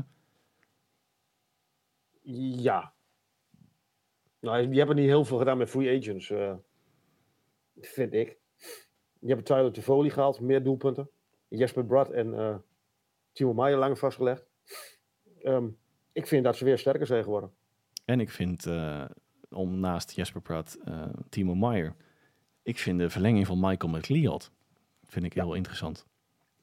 Ja. 2.62 2.92
Nou, 4.40 4.68
die 4.68 4.78
hebben 4.78 4.96
niet 4.96 5.06
heel 5.06 5.24
veel 5.24 5.38
gedaan 5.38 5.58
met 5.58 5.70
free 5.70 5.98
agents, 5.98 6.30
eh, 6.30 6.54
vind 7.80 8.12
ik. 8.12 8.38
Die 9.18 9.28
hebben 9.28 9.44
Tyler 9.44 9.72
Toffoli 9.72 10.10
gehaald, 10.10 10.40
meer 10.40 10.62
doelpunten. 10.62 11.10
Jesper 11.48 11.84
Brad 11.84 12.10
en 12.10 12.38
eh, 12.38 12.56
Timo 13.32 13.54
Maier 13.54 13.78
langer 13.78 13.96
vastgelegd. 13.96 14.46
Ehm, 15.42 15.68
ik 16.12 16.26
vind 16.26 16.44
dat 16.44 16.56
ze 16.56 16.64
weer 16.64 16.78
sterker 16.78 17.06
zijn 17.06 17.22
geworden. 17.22 17.52
En 18.04 18.20
ik 18.20 18.30
vind, 18.30 18.66
eh, 18.66 19.04
om 19.50 19.80
naast 19.80 20.10
Jesper 20.10 20.64
eh, 20.84 21.08
Timo 21.28 21.54
Meyer, 21.54 21.94
ik 22.62 22.78
vind 22.78 22.98
de 22.98 23.10
verlenging 23.10 23.46
van 23.46 23.60
Michael 23.60 23.92
McLeod, 23.92 24.52
vind 25.02 25.24
ik 25.24 25.32
heel 25.32 25.54
interessant. 25.54 26.06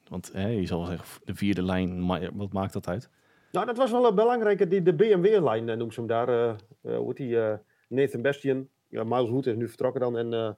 Want 0.07 0.32
hè, 0.34 0.47
je 0.47 0.66
zal 0.66 0.78
wel 0.78 0.88
zeggen, 0.88 1.22
de 1.26 1.36
vierde 1.36 1.64
lijn, 1.64 2.05
wat 2.38 2.53
maakt 2.53 2.74
dat 2.74 2.88
uit? 2.88 3.09
Nou, 3.52 3.66
dat 3.66 3.78
was 3.78 3.91
wel 3.91 4.08
een 4.08 4.16
belangrijke, 4.16 4.68
die, 4.68 4.82
de 4.82 4.93
BMW-lijn 4.93 5.70
eh, 5.70 5.76
noemen 5.76 5.93
ze 5.93 5.99
hem 5.99 6.10
daar. 6.10 6.30
eh, 6.30 6.56
hoe 6.97 7.08
heet 7.08 7.18
die? 7.18 7.39
eh, 7.41 7.58
Nathan 7.88 8.22
Bastian. 8.22 8.68
Ja, 8.88 9.04
Miles 9.04 9.30
Wood 9.30 9.45
is 9.45 9.56
nu 9.56 9.68
vertrokken 9.68 10.02
dan 10.02 10.18
en 10.18 10.34
eh 10.34 10.49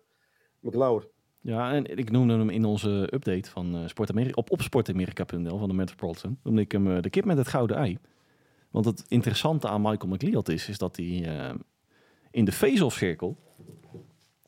McLeod. 0.60 1.08
Ja, 1.41 1.74
en 1.74 1.98
ik 1.98 2.12
noemde 2.12 2.34
hem 2.38 2.50
in 2.50 2.66
onze 2.66 3.10
update 3.14 3.50
van 3.50 3.89
Sport 3.89 4.10
Amerika, 4.10 4.34
op 4.36 4.52
opsportamerika.nl 4.52 5.58
van 5.58 5.68
de 5.68 5.74
Metropolitan, 5.76 6.38
noemde 6.44 6.62
ik 6.62 6.72
hem 6.72 7.02
de 7.02 7.10
kip 7.10 7.26
met 7.26 7.38
het 7.38 7.48
gouden 7.48 7.78
ei. 7.78 7.98
Want 8.72 8.86
het 8.86 9.06
interessante 9.08 9.68
aan 9.68 9.82
Michael 9.82 10.14
McLeod 10.14 10.50
is, 10.50 10.70
is 10.70 10.78
dat 10.78 10.96
hij 10.96 11.06
in 12.32 12.46
de 12.46 12.52
face-off 12.52 12.98
cirkel 12.98 13.38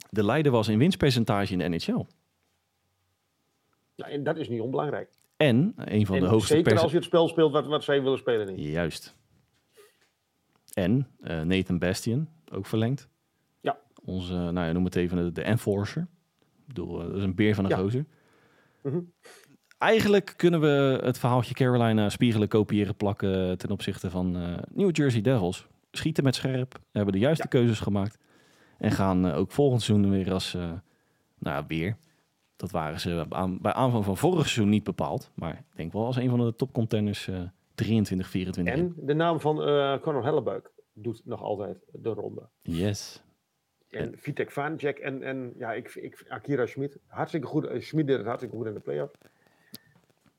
de 0.10 0.24
leider 0.24 0.52
was 0.52 0.68
in 0.68 0.78
winstpercentage 0.78 1.52
in 1.54 1.58
de 1.58 1.68
NHL. 1.68 2.06
Ja, 3.96 4.08
en 4.08 4.24
dat 4.24 4.38
is 4.38 4.50
niet 4.50 4.62
onbelangrijk. 4.62 5.10
En 5.38 5.74
een 5.76 6.06
van 6.06 6.16
En 6.16 6.22
de 6.22 6.28
hoogste 6.28 6.54
zeker 6.54 6.80
als 6.80 6.92
je 6.92 6.98
het 6.98 7.06
spel 7.06 7.28
speelt 7.28 7.52
wat, 7.52 7.66
wat 7.66 7.84
zij 7.84 8.04
willen 8.04 8.18
spelen. 8.18 8.56
Niet. 8.56 8.66
Juist. 8.66 9.16
En 10.74 11.08
eh, 11.22 11.42
Nathan 11.42 11.80
Bastian, 11.80 12.28
ook 12.52 12.66
verlengd. 12.66 13.08
Ja. 13.62 13.78
Onze, 14.04 14.34
nou 14.34 14.60
ja, 14.68 14.72
noem 14.72 14.86
het 14.86 14.96
even 14.96 15.18
de, 15.18 15.32
de 15.32 15.42
enforcer. 15.42 16.02
Ik 16.42 16.68
bedoel, 16.68 17.02
eh, 17.02 17.08
dat 17.08 17.16
is 17.16 17.24
een 17.24 17.36
beer 17.36 17.56
van 17.56 17.64
een 17.64 17.70
Ja. 17.70 17.78
gozer. 17.78 18.06
Mhm. 18.82 19.00
Eigenlijk 19.78 20.34
kunnen 20.38 20.60
we 20.62 21.00
het 21.04 21.18
verhaaltje 21.18 21.54
Carolina 21.54 22.10
spiegelen, 22.10 22.48
kopiëren, 22.48 22.96
plakken 22.96 23.58
ten 23.58 23.70
opzichte 23.70 24.10
van 24.10 24.38
eh, 24.38 24.58
New 24.74 24.96
Jersey 24.96 25.22
Devils. 25.22 25.68
Schieten 25.92 26.24
met 26.24 26.36
scherp, 26.36 26.80
hebben 26.92 27.14
de 27.14 27.20
juiste 27.20 27.48
keuzes 27.48 27.80
gemaakt. 27.80 28.18
En 28.78 28.92
gaan 28.92 29.32
ook 29.32 29.52
volgend 29.52 29.82
seizoen 29.82 30.10
weer 30.10 30.34
als, 30.34 30.54
nou 30.54 30.76
ja, 31.40 31.66
weer. 31.66 31.98
Dat 32.56 32.72
waren 32.72 32.99
ze 32.99 33.26
aan, 33.30 33.62
bij 33.62 33.74
aanvang 33.74 34.06
van 34.06 34.18
vorig 34.18 34.39
seizoen 34.41 34.70
niet 34.70 34.84
bepaald. 34.84 35.32
Maar 35.36 35.53
ik 35.53 35.76
denk 35.78 35.93
wel 35.93 36.06
als 36.06 36.16
een 36.16 36.30
van 36.30 36.39
de 36.39 36.56
topcontenders 36.56 37.28
eh 37.28 37.41
23, 37.76 38.28
24. 38.28 38.74
En 38.74 38.93
de 38.97 39.14
naam 39.14 39.39
van 39.39 39.62
eh 39.64 39.99
Conor 39.99 40.24
Hellebuik 40.24 40.72
doet 40.93 41.22
nog 41.26 41.41
altijd 41.41 41.78
de 41.91 42.10
ronde. 42.10 42.47
Yes. 42.62 43.24
En 43.89 44.14
Vitek 44.18 44.51
Vanecek 44.51 44.97
en, 44.97 45.24
en 45.24 45.53
ja, 45.58 45.74
ik, 45.74 45.95
ik, 45.95 46.26
Akira 46.28 46.66
Schmid. 46.66 46.97
Hartstikke 47.08 47.47
goed. 47.47 47.66
eh, 47.66 47.82
Schmid 47.82 48.08
deed 48.08 48.18
het 48.18 48.26
hartstikke 48.26 48.56
goed 48.56 48.66
in 48.66 48.74
de 48.74 48.80
play-off. 48.80 49.12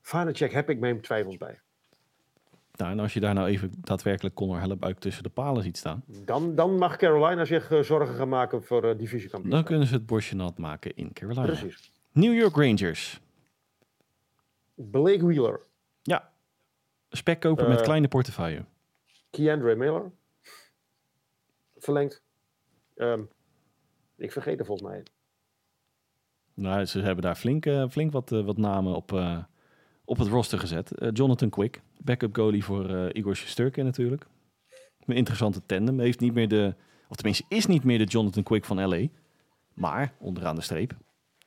Vanecek 0.01 0.51
heb 0.53 0.69
ik 0.69 0.79
mijn 0.79 1.01
twijfels 1.01 1.37
bij. 1.37 1.59
Nou, 2.75 2.91
en 2.91 2.99
als 2.99 3.13
je 3.13 3.19
daar 3.19 3.33
nou 3.33 3.47
even 3.47 3.71
daadwerkelijk 3.81 4.35
Connor 4.35 4.59
Hellebuik 4.59 4.99
tussen 4.99 5.23
de 5.23 5.29
palen 5.29 5.63
ziet 5.63 5.77
staan, 5.77 6.03
Dan, 6.25 6.55
dan 6.55 6.75
mag 6.77 6.97
Carolina 6.97 7.45
zich 7.45 7.71
eh, 7.71 7.79
zorgen 7.79 8.15
gaan 8.15 8.29
maken 8.29 8.63
voor 8.63 8.81
eh 8.81 8.87
dan 8.87 8.97
divisiekampioenschap. 8.97 9.65
kunnen 9.65 9.87
ze 9.87 9.93
het 9.93 10.05
bosje 10.05 10.35
nat 10.35 10.57
maken 10.57 10.95
in 10.95 11.13
Carolina. 11.13 11.45
Precies. 11.45 11.91
New 12.17 12.33
York 12.33 12.55
Rangers. 12.55 13.19
Blake 14.75 15.25
Wheeler, 15.25 15.59
Ja. 16.01 16.31
Spekkoper 17.09 17.67
met 17.67 17.77
Eh. 17.77 17.83
kleine 17.83 18.07
portefeuille. 18.07 18.65
Keandre 19.29 19.75
Miller. 19.75 20.11
Verlengd. 21.75 22.21
Ehm, 22.95 23.21
ik 24.15 24.31
vergeet 24.31 24.59
er 24.59 24.65
volgens 24.65 24.89
mij. 24.89 25.03
Nou, 26.53 26.85
ze 26.85 26.99
hebben 27.01 27.23
daar 27.23 27.35
flink, 27.35 27.65
eh, 27.65 27.89
flink 27.89 28.11
wat, 28.11 28.31
eh, 28.31 28.45
wat 28.45 28.57
namen 28.57 28.95
op, 28.95 29.11
op 30.05 30.17
het 30.17 30.27
roster 30.27 30.59
gezet. 30.59 30.91
Jonathan 31.13 31.49
Quick, 31.49 31.81
backup 32.03 32.35
goalie 32.35 32.63
voor 32.63 33.11
Igor 33.15 33.35
Shesterkin 33.35 33.85
natuurlijk. 33.85 34.25
Een 35.05 35.15
interessante 35.15 35.65
tandem. 35.65 35.99
Heeft 35.99 36.19
niet 36.19 36.33
meer 36.33 36.47
de, 36.47 36.75
of 37.09 37.15
tenminste 37.15 37.45
is 37.47 37.65
niet 37.65 37.83
meer 37.83 37.97
de 37.97 38.03
Jonathan 38.03 38.43
Quick 38.43 38.65
van 38.65 38.87
LA. 38.87 39.07
Maar, 39.73 40.13
onderaan 40.19 40.55
de 40.55 40.61
streep, 40.61 40.97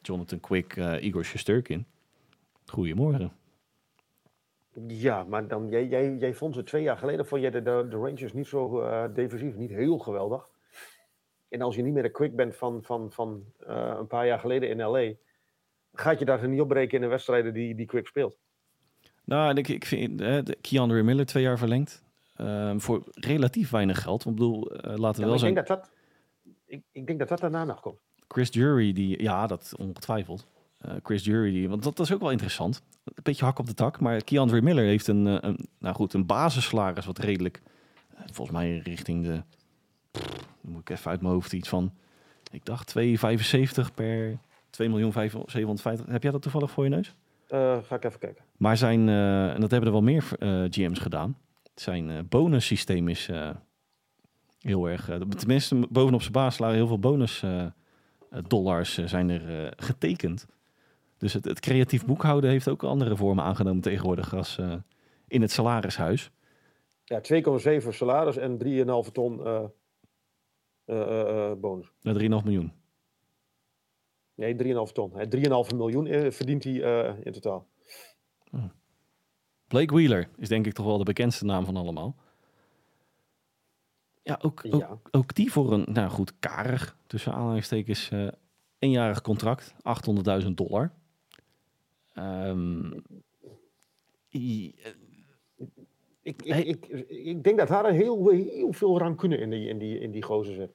Jonathan 0.02 0.40
Quick, 0.40 0.76
eh, 0.76 1.02
Igor 1.02 1.24
Shesterkin. 1.24 1.86
Goedemorgen. 2.66 3.32
Ja, 4.86 5.24
maar 5.24 5.48
dan, 5.48 5.68
jij, 5.68 5.86
jij, 5.86 6.16
jij 6.16 6.34
vond 6.34 6.54
ze 6.54 6.62
twee 6.62 6.82
jaar 6.82 6.96
geleden, 6.96 7.26
vond 7.26 7.40
jij 7.40 7.50
de, 7.50 7.62
de, 7.62 7.86
de 7.90 7.96
Rangers 7.96 8.32
niet 8.32 8.46
zo 8.46 8.80
eh, 8.80 9.04
defensief, 9.14 9.56
niet 9.56 9.70
heel 9.70 9.98
geweldig. 9.98 10.48
En 11.48 11.62
als 11.62 11.74
je 11.76 11.82
niet 11.82 11.92
meer 11.92 12.02
de 12.02 12.10
quick 12.10 12.36
bent 12.36 12.56
van, 12.56 12.82
van, 12.82 13.12
van 13.12 13.44
eh, 13.66 13.94
een 13.98 14.06
paar 14.06 14.26
jaar 14.26 14.38
geleden 14.38 14.68
in 14.68 14.80
LA, 14.82 15.12
gaat 15.92 16.18
je 16.18 16.24
daar 16.24 16.48
niet 16.48 16.60
opbreken 16.60 16.94
in 16.96 17.00
de 17.02 17.08
wedstrijden 17.08 17.54
die, 17.54 17.74
die 17.74 17.86
quick 17.86 18.06
speelt. 18.06 18.38
Nou, 19.24 19.50
en 19.50 19.56
ik, 19.56 19.68
ik 19.68 19.84
vind 19.84 20.20
eh, 20.20 20.38
de 20.42 20.56
Keandre 20.60 21.02
Miller 21.02 21.26
twee 21.26 21.42
jaar 21.42 21.58
verlengd. 21.58 22.02
Ehm, 22.36 22.78
voor 22.78 23.02
relatief 23.14 23.70
weinig 23.70 24.02
geld. 24.02 24.24
Want 24.24 24.36
ik 24.36 24.42
bedoel, 24.42 24.70
eh, 24.70 24.96
laten 24.96 25.14
we 25.14 25.20
Ja, 25.20 25.26
wel 25.26 25.34
ik, 25.34 25.40
zijn. 25.40 25.54
denk 25.54 25.66
dat 25.66 25.78
dat, 25.78 25.90
ik, 26.64 26.82
ik 26.92 27.06
denk 27.06 27.18
dat 27.18 27.28
dat 27.28 27.40
daarna 27.40 27.64
nog 27.64 27.80
komt. 27.80 28.00
Chris 28.32 28.48
Jury, 28.50 28.92
die, 28.92 29.22
ja, 29.22 29.46
dat 29.46 29.72
ongetwijfeld. 29.78 30.46
Eh, 30.78 30.94
Chris 31.02 31.24
Jury, 31.24 31.50
die, 31.50 31.68
want 31.68 31.82
dat, 31.82 31.96
dat 31.96 32.06
is 32.06 32.12
ook 32.12 32.20
wel 32.20 32.30
interessant. 32.30 32.82
Een 33.04 33.22
beetje 33.22 33.44
hak 33.44 33.58
op 33.58 33.66
de 33.66 33.74
tak, 33.74 34.00
maar 34.00 34.24
Keandre 34.24 34.62
Miller 34.62 34.84
heeft 34.84 35.06
een, 35.06 35.26
eh, 35.26 35.36
een, 35.40 35.68
nou 35.78 35.94
goed, 35.94 36.12
een 36.12 36.26
basissalaris 36.26 37.06
wat 37.06 37.18
redelijk, 37.18 37.62
eh, 38.14 38.20
volgens 38.32 38.56
mij 38.56 38.78
richting 38.78 39.24
de, 39.24 39.42
pff, 40.10 40.48
moet 40.60 40.80
ik 40.80 40.90
even 40.90 41.10
uit 41.10 41.20
mijn 41.20 41.32
hoofd 41.32 41.52
iets 41.52 41.68
van, 41.68 41.92
ik 42.50 42.64
dacht 42.64 42.88
2,75 42.88 43.94
per 43.94 44.38
2 44.70 44.88
miljoen 44.88 45.12
750. 45.12 46.06
Heb 46.06 46.22
jij 46.22 46.32
dat 46.32 46.42
toevallig 46.42 46.70
voor 46.70 46.84
je 46.84 46.90
neus? 46.90 47.14
Ga 47.48 47.94
ik 47.94 48.04
even 48.04 48.18
kijken. 48.18 48.44
Maar 48.56 48.76
zijn, 48.76 49.08
en 49.08 49.60
dat 49.60 49.70
hebben 49.70 49.88
er 49.88 49.94
wel 49.94 50.02
meer 50.02 50.24
GM's 50.70 50.98
gedaan, 50.98 51.36
zijn 51.74 52.10
eh 52.10 52.18
bonussysteem 52.28 53.08
is 53.08 53.30
heel 54.58 54.88
erg, 54.88 55.10
tenminste 55.36 55.86
bovenop 55.90 56.20
zijn 56.20 56.32
basissalaris 56.32 56.78
heel 56.78 56.86
veel 56.86 56.98
bonus 56.98 57.42
dollars 58.48 58.98
eh, 58.98 59.06
zijn 59.06 59.28
er 59.28 59.64
eh, 59.64 59.72
getekend. 59.76 60.46
Dus 61.18 61.32
het, 61.32 61.44
het 61.44 61.60
creatief 61.60 62.06
boekhouden 62.06 62.50
heeft 62.50 62.68
ook 62.68 62.82
andere 62.82 63.16
vormen 63.16 63.44
aangenomen 63.44 63.82
tegenwoordig 63.82 64.34
als 64.34 64.58
eh, 64.58 64.74
in 65.28 65.40
het 65.40 65.50
salarishuis. 65.50 66.30
Ja, 67.04 67.20
2,7 67.82 67.88
salaris 67.88 68.36
en 68.36 68.58
3,5 69.04 69.12
ton 69.12 69.46
eh, 69.46 69.64
eh, 70.84 71.00
eh, 71.00 71.50
eh, 71.50 71.58
bonus. 71.58 71.92
Naar 72.02 72.14
3,5 72.14 72.20
miljoen. 72.28 72.72
Nee, 74.34 74.54
3,5 74.54 74.92
ton. 74.92 75.12
Hè, 75.14 75.26
3,5 75.70 75.76
miljoen 75.76 76.06
eh, 76.06 76.30
verdient 76.30 76.64
hij 76.64 76.82
eh, 76.82 77.14
in 77.22 77.32
totaal. 77.32 77.66
Blake 79.68 79.94
Wheeler 79.94 80.28
is 80.36 80.48
denk 80.48 80.66
ik 80.66 80.72
toch 80.72 80.86
wel 80.86 80.98
de 80.98 81.04
bekendste 81.04 81.44
naam 81.44 81.64
van 81.64 81.76
allemaal. 81.76 82.16
Ja, 84.30 84.38
ook, 84.42 84.62
ook, 84.70 84.80
Ja. 84.80 84.98
ook 85.10 85.34
die 85.34 85.52
voor 85.52 85.72
een, 85.72 85.86
nou 85.92 86.10
goed, 86.10 86.32
karig, 86.38 86.96
tussen 87.06 87.32
aanhalingstekens, 87.32 88.10
eh 88.10 88.28
eenjarig 88.78 89.20
contract, 89.20 89.74
800.000 89.82 90.56
dollar. 90.56 90.92
Ehm, 92.14 92.92
i- 94.32 94.74
eh, 94.82 94.92
Ik, 96.22 96.42
ik, 96.42 96.52
Hey. 96.52 96.62
ik, 96.62 96.86
ik 97.08 97.44
denk 97.44 97.58
dat 97.58 97.68
daar 97.68 97.90
heel, 97.92 98.28
heel 98.28 98.72
veel 98.72 98.98
rancune 98.98 99.36
in 99.38 99.50
die, 99.50 99.68
in 99.68 99.78
die, 99.78 99.98
in 99.98 100.10
die 100.10 100.22
gozer 100.22 100.54
zit. 100.54 100.72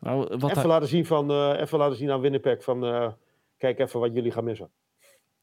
Nou, 0.00 0.18
wat 0.18 0.32
Even 0.50 0.56
hij- 0.58 0.66
laten 0.66 0.88
zien 0.88 1.06
van, 1.06 1.30
eh, 1.30 1.60
even 1.60 1.78
laten 1.78 1.96
zien 1.96 2.10
aan 2.10 2.20
Winnipeg 2.20 2.62
van, 2.64 2.80
kijk 3.56 3.78
even 3.78 4.00
wat 4.00 4.14
jullie 4.14 4.30
gaan 4.32 4.44
missen. 4.44 4.70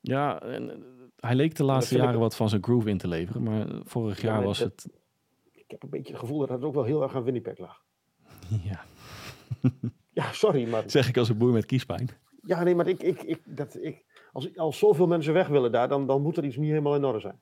ja, 0.01 0.41
en, 0.41 0.83
hij 1.19 1.35
leek 1.35 1.55
de 1.55 1.63
laatste 1.63 1.97
jaren 1.97 2.19
wat 2.19 2.35
van 2.35 2.49
zijn 2.49 2.63
groove 2.63 2.89
in 2.89 2.97
te 2.97 3.07
leveren. 3.07 3.43
Maar 3.43 3.67
vorig 3.83 4.21
Ja, 4.21 4.27
jaar 4.33 4.43
was 4.43 4.59
het... 4.59 4.87
Ik 5.73 5.81
heb 5.81 5.83
een 5.91 5.97
beetje 5.97 6.11
het 6.13 6.21
gevoel 6.21 6.39
dat 6.39 6.49
het 6.49 6.63
ook 6.63 6.73
wel 6.73 6.83
heel 6.83 7.03
erg 7.03 7.15
aan 7.15 7.23
Winnipeg 7.23 7.57
lag. 7.57 7.81
Ja, 8.69 8.83
Ja, 10.13 10.31
sorry, 10.31 10.69
maar, 10.69 10.83
zeg 10.85 11.07
ik 11.07 11.17
als 11.17 11.29
een 11.29 11.37
boer 11.37 11.51
met 11.51 11.65
kiespijn. 11.65 12.09
ja, 12.45 12.63
nee, 12.63 12.75
maar 12.75 12.87
ik, 12.87 13.01
ik, 13.03 13.21
ik, 13.21 13.41
dat, 13.45 13.77
ik, 13.81 14.05
als, 14.31 14.57
als 14.57 14.77
zoveel 14.77 15.07
mensen 15.07 15.33
weg 15.33 15.47
willen 15.47 15.71
daar, 15.71 15.87
dan, 15.87 16.07
dan 16.07 16.21
moet 16.21 16.37
er 16.37 16.43
iets 16.45 16.57
niet 16.57 16.69
helemaal 16.69 16.95
in 16.95 17.03
orde 17.05 17.19
zijn. 17.19 17.39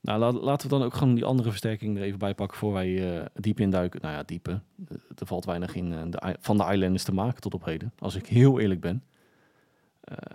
Nou, 0.00 0.18
la- 0.18 0.32
laten 0.32 0.68
we 0.70 0.76
dan 0.78 0.84
ook 0.86 0.94
gewoon 0.94 1.14
die 1.14 1.24
andere 1.24 1.48
versterking 1.50 1.96
er 1.96 2.02
even 2.02 2.18
bij 2.18 2.34
pakken 2.34 2.58
voor 2.58 2.72
wij 2.72 3.18
eh, 3.18 3.26
diep 3.34 3.60
induiken. 3.60 4.00
Nou 4.00 4.14
ja, 4.14 4.22
diepe. 4.22 4.50
Eh, 4.88 4.96
Er 5.18 5.26
valt 5.26 5.44
weinig 5.44 5.74
in 5.74 5.92
eh, 5.92 6.02
de, 6.08 6.36
van 6.40 6.56
de 6.56 6.62
Islanders 6.72 7.04
te 7.04 7.14
maken 7.14 7.40
tot 7.40 7.54
op 7.54 7.64
heden. 7.64 7.92
Als 7.98 8.14
ik 8.14 8.26
heel 8.26 8.60
eerlijk 8.60 8.80
ben. 8.80 9.04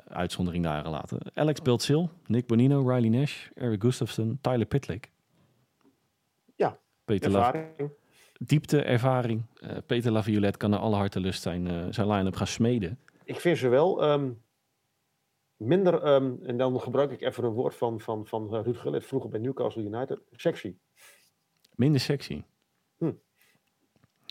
Uitzondering 0.08 0.64
daar 0.64 0.90
laten. 0.90 1.18
Alex 1.34 1.62
Beltsil, 1.62 2.10
Nick 2.28 2.48
Bonino, 2.48 2.90
Riley 2.90 3.10
Nash, 3.10 3.48
Eric 3.56 3.82
Gustafsson, 3.82 4.38
Tyler 4.42 4.66
Pitlick. 4.66 5.12
Peter 7.06 7.36
Ervaring. 7.36 7.92
diepte, 8.40 8.82
ervaring. 8.82 9.46
Eh, 9.62 9.78
Peter 9.86 10.12
Laviolette 10.12 10.58
kan 10.58 10.70
naar 10.70 10.80
alle 10.80 10.96
harten 10.96 11.22
lust 11.22 11.42
zijn, 11.42 11.68
eh, 11.68 11.86
zijn 11.90 12.08
line-up 12.08 12.36
gaan 12.36 12.48
smeden. 12.48 13.00
Ik 13.24 13.40
vind 13.40 13.58
ze 13.58 13.68
wel 13.68 14.02
ehm, 14.04 14.32
minder, 15.58 16.02
ehm, 16.02 16.34
en 16.44 16.58
dan 16.58 16.80
gebruik 16.80 17.12
ik 17.12 17.22
even 17.22 17.44
een 17.44 17.52
woord 17.52 17.76
van, 17.76 18.00
van, 18.00 18.26
van 18.26 18.56
eh, 18.56 18.64
Ruud 18.64 18.78
Gullit 18.78 19.06
vroeger 19.06 19.30
bij 19.30 19.40
Newcastle 19.40 19.84
United, 19.84 20.20
sexy. 20.32 20.76
Minder 21.76 22.02
sexy. 22.02 22.44
Hm. 22.98 23.12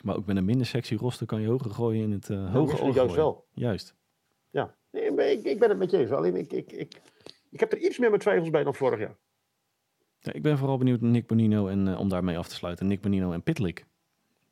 Maar 0.05 0.17
ook 0.17 0.27
met 0.27 0.37
een 0.37 0.45
minder 0.45 0.67
sexy 0.67 0.95
roster 0.95 1.27
kan 1.27 1.41
je 1.41 1.49
hoger 1.49 1.71
gooien 1.71 2.03
in 2.03 2.13
het 2.13 2.29
uh, 2.29 2.37
Nou, 2.37 2.51
hoge 2.51 2.83
oog 2.83 2.95
juist 2.95 3.15
wel. 3.15 3.47
Juist. 3.53 3.95
Ja, 4.51 4.77
nee, 4.91 5.33
ik, 5.33 5.45
ik 5.45 5.59
ben 5.59 5.69
het 5.69 5.79
met 5.79 5.91
je 5.91 5.99
eens. 5.99 6.11
Alleen 6.11 6.37
ik, 6.37 6.53
ik, 6.53 6.73
ik, 6.73 7.01
ik 7.51 7.61
heb 7.61 7.73
er 7.73 7.79
iets 7.79 7.99
meer 7.99 8.09
mijn 8.09 8.21
twijfels 8.21 8.51
bij 8.51 8.65
dan 8.65 8.75
vorig 8.75 8.99
jaar. 8.99 9.17
Ja, 10.23 10.33
ik 10.33 10.43
ben 10.43 10.59
vooral 10.59 10.79
benieuwd 10.79 11.01
naar 11.01 11.11
Nick 11.11 11.27
Bonino 11.27 11.69
en 11.69 11.89
eh, 11.89 11.99
om 11.99 12.09
daarmee 12.09 12.39
af 12.39 12.49
te 12.49 12.55
sluiten, 12.55 12.87
Nick 12.87 13.01
Bonino 13.01 13.33
en 13.33 13.43
Pitlick. 13.43 13.87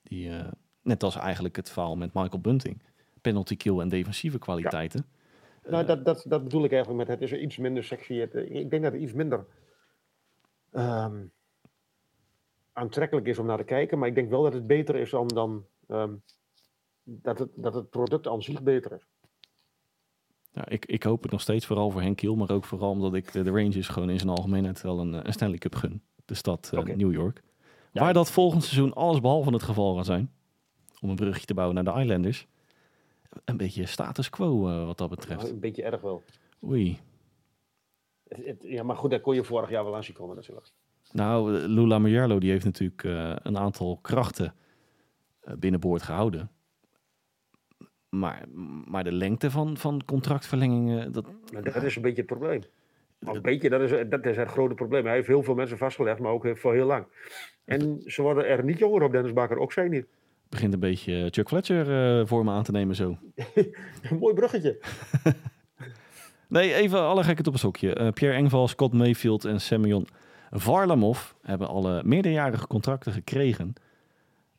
Die, 0.02 0.30
eh, 0.30 0.52
net 0.82 1.02
als 1.02 1.16
eigenlijk 1.16 1.56
het 1.56 1.70
verhaal 1.70 1.96
met 1.96 2.14
Michael 2.14 2.40
Bunting, 2.40 2.82
penalty 3.20 3.56
kill 3.56 3.78
en 3.78 3.88
defensieve 3.88 4.38
kwaliteiten. 4.38 5.06
Nou, 5.68 5.86
dat, 5.86 6.04
dat, 6.04 6.24
dat 6.28 6.42
bedoel 6.42 6.64
ik 6.64 6.72
eigenlijk 6.72 7.08
met 7.08 7.18
het 7.18 7.20
is 7.28 7.32
er 7.32 7.40
iets 7.40 7.56
minder 7.56 7.84
sexy. 7.84 8.14
Het, 8.14 8.34
eh, 8.34 8.54
ik 8.54 8.70
denk 8.70 8.82
dat 8.82 8.92
het 8.92 9.00
iets 9.02 9.12
minder 9.12 9.46
ehm, 10.70 11.24
aantrekkelijk 12.72 13.26
is 13.26 13.38
om 13.38 13.46
naar 13.46 13.58
te 13.58 13.64
kijken. 13.64 13.98
Maar 13.98 14.08
ik 14.08 14.14
denk 14.14 14.30
wel 14.30 14.42
dat 14.42 14.52
het 14.52 14.66
beter 14.66 14.96
is 14.96 15.10
dan, 15.10 15.28
dan 15.28 15.66
ehm, 15.86 16.14
dat, 17.02 17.38
het, 17.38 17.50
dat 17.54 17.74
het 17.74 17.90
product 17.90 18.26
aan 18.26 18.42
zich 18.42 18.62
beter 18.62 18.92
is. 18.92 19.06
Ja, 20.52 20.68
ik, 20.68 20.86
ik 20.86 21.02
hoop 21.02 21.22
het 21.22 21.32
nog 21.32 21.40
steeds 21.40 21.66
vooral 21.66 21.90
voor 21.90 22.00
Henk 22.02 22.16
Kiel, 22.16 22.36
maar 22.36 22.50
ook 22.50 22.64
vooral 22.64 22.90
omdat 22.90 23.14
ik 23.14 23.32
de, 23.32 23.42
de 23.42 23.50
Rangers 23.50 23.88
gewoon 23.88 24.10
in 24.10 24.18
zijn 24.18 24.30
algemeenheid 24.30 24.80
wel 24.80 24.98
een, 24.98 25.14
eh, 25.14 25.20
een 25.22 25.32
Stanley 25.32 25.58
Cup 25.58 25.74
gun. 25.74 26.02
De 26.24 26.34
stad 26.34 26.70
eh. 26.74 26.82
New 26.96 27.12
York. 27.12 27.42
Ja, 27.92 28.00
Waar 28.02 28.12
dat 28.12 28.30
volgend 28.30 28.62
seizoen 28.64 28.92
alles 28.94 29.20
behalve 29.20 29.50
het 29.52 29.62
geval 29.62 29.94
gaat 29.96 30.06
zijn. 30.06 30.32
Om 31.00 31.08
een 31.10 31.16
brugje 31.16 31.46
te 31.46 31.54
bouwen 31.54 31.84
naar 31.84 31.94
de 31.94 32.00
Islanders. 32.00 32.46
Een 33.44 33.56
beetje 33.56 33.86
status 33.86 34.30
quo 34.30 34.68
eh, 34.68 34.84
wat 34.86 34.98
dat 34.98 35.10
betreft. 35.10 35.50
Een 35.50 35.60
beetje 35.60 35.82
erg 35.82 36.00
wel. 36.00 36.22
Oei. 36.64 36.98
Het- 38.28 38.46
het- 38.46 38.62
ja, 38.62 38.82
maar 38.82 38.96
goed, 38.96 39.10
daar 39.10 39.20
kon 39.20 39.34
je 39.34 39.44
vorig 39.44 39.70
jaar 39.70 39.84
wel 39.84 39.96
aan 39.96 40.04
zien 40.04 40.14
komen 40.14 40.36
natuurlijk. 40.36 40.66
Nou, 41.12 41.52
Lula 41.52 41.98
Majerlo 41.98 42.38
die 42.38 42.50
heeft 42.50 42.64
natuurlijk 42.64 43.02
een 43.46 43.58
aantal 43.58 43.98
krachten 44.02 44.54
binnenboord 45.58 46.02
gehouden. 46.02 46.50
Maar, 48.10 48.44
maar 48.84 49.04
de 49.04 49.12
lengte 49.12 49.50
van, 49.50 49.76
van 49.76 50.02
contractverlengingen, 50.04 51.12
dat, 51.12 51.26
Maar 51.52 51.62
dat 51.62 51.82
is 51.82 51.96
een 51.96 52.02
beetje 52.02 52.22
het 52.22 52.26
probleem. 52.26 52.62
Maar 53.18 53.34
een 53.34 53.42
beetje, 53.42 53.68
dat 53.68 53.80
is, 53.80 54.08
dat 54.08 54.26
is 54.26 54.36
het 54.36 54.48
grote 54.48 54.74
probleem. 54.74 55.04
Hij 55.04 55.14
heeft 55.14 55.26
heel 55.26 55.42
veel 55.42 55.54
mensen 55.54 55.78
vastgelegd, 55.78 56.18
maar 56.18 56.32
ook 56.32 56.46
voor 56.54 56.74
heel 56.74 56.86
lang. 56.86 57.04
En 57.64 58.02
ze 58.06 58.22
worden 58.22 58.46
er 58.46 58.64
niet 58.64 58.78
jonger 58.78 59.02
op, 59.02 59.12
Dennis 59.12 59.32
Bakker, 59.32 59.58
ook 59.58 59.72
zij 59.72 59.88
niet. 59.88 60.06
begint 60.48 60.74
een 60.74 60.80
beetje 60.80 61.28
Chuck 61.30 61.48
Fletcher 61.48 62.18
eh, 62.20 62.26
voor 62.26 62.44
me 62.44 62.50
aan 62.50 62.62
te 62.62 62.72
nemen 62.72 62.94
zo. 62.94 63.18
Een 64.10 64.18
mooi 64.18 64.34
bruggetje. 64.34 64.78
Nee, 66.48 66.74
even 66.74 67.00
alle 67.00 67.24
gekheid 67.24 67.46
op 67.46 67.52
een 67.52 67.58
sokje. 67.58 67.94
Eh, 67.94 68.08
Pierre 68.12 68.36
Engval, 68.36 68.68
Scott 68.68 68.92
Mayfield 68.92 69.44
en 69.44 69.60
Semyon 69.60 70.06
Varlamov 70.50 71.32
hebben 71.42 71.68
alle 71.68 72.02
meerderjarige 72.04 72.66
contracten 72.66 73.12
gekregen. 73.12 73.72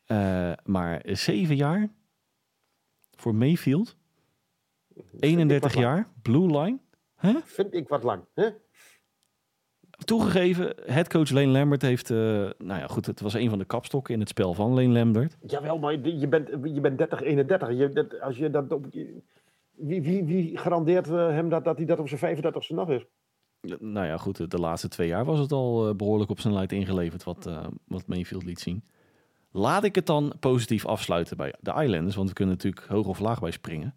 Eh, 0.05 0.51
maar 0.63 1.01
zeven 1.05 1.55
jaar 1.55 1.89
voor 3.21 3.35
Mayfield. 3.35 3.97
31 5.19 5.73
wat 5.73 5.83
lang. 5.83 5.95
jaar, 5.95 6.09
blue 6.21 6.59
line. 6.59 6.79
Vind 7.43 7.73
ik 7.73 7.87
wat 7.87 8.03
lang. 8.03 8.23
Hè? 8.33 8.49
Toegegeven, 10.05 10.73
headcoach 10.85 11.29
Lane 11.29 11.47
Lambert 11.47 11.81
heeft... 11.81 12.09
eh, 12.09 12.17
nou 12.17 12.79
ja, 12.79 12.87
goed, 12.87 13.05
het 13.05 13.19
was 13.19 13.33
een 13.33 13.49
van 13.49 13.59
de 13.59 13.65
kapstokken 13.65 14.13
in 14.13 14.19
het 14.19 14.29
spel 14.29 14.53
van 14.53 14.69
Lane 14.73 14.87
Lambert. 14.87 15.37
Jawel, 15.47 15.79
maar 15.79 15.91
je 15.93 16.27
bent, 16.27 16.49
je 16.63 16.81
bent 16.81 16.97
30, 16.97 17.21
31. 17.21 17.69
Je, 17.77 17.89
dat, 17.89 18.21
als 18.21 18.37
je 18.37 18.49
dat 18.49 18.71
op, 18.71 18.85
wie, 19.81 20.01
wie, 20.01 20.23
wie 20.23 20.57
garandeert 20.57 21.07
eh, 21.07 21.27
hem 21.27 21.49
dat, 21.49 21.63
dat 21.63 21.77
hij 21.77 21.85
dat 21.85 21.99
op 21.99 22.07
zijn 22.09 22.37
35ste 22.37 22.75
nog 22.75 22.89
is? 22.89 23.05
Nou 23.79 24.07
ja, 24.07 24.17
goed, 24.17 24.51
de 24.51 24.59
laatste 24.59 24.87
twee 24.87 25.07
jaar 25.07 25.25
was 25.25 25.39
het 25.39 25.51
al 25.51 25.87
eh, 25.87 25.95
behoorlijk 25.95 26.29
op 26.29 26.39
zijn 26.39 26.53
lijst 26.53 26.71
ingeleverd 26.71 27.23
wat, 27.23 27.45
eh, 27.45 27.67
wat 27.87 28.07
Mayfield 28.07 28.43
liet 28.43 28.59
zien. 28.59 28.83
Laat 29.51 29.83
ik 29.83 29.95
het 29.95 30.05
dan 30.05 30.33
positief 30.39 30.85
afsluiten 30.85 31.37
bij 31.37 31.53
de 31.59 31.71
Islanders, 31.83 32.15
want 32.15 32.27
we 32.29 32.33
kunnen 32.35 32.55
natuurlijk 32.55 32.85
hoog 32.85 33.07
of 33.07 33.19
laag 33.19 33.39
bij 33.39 33.51
springen. 33.51 33.95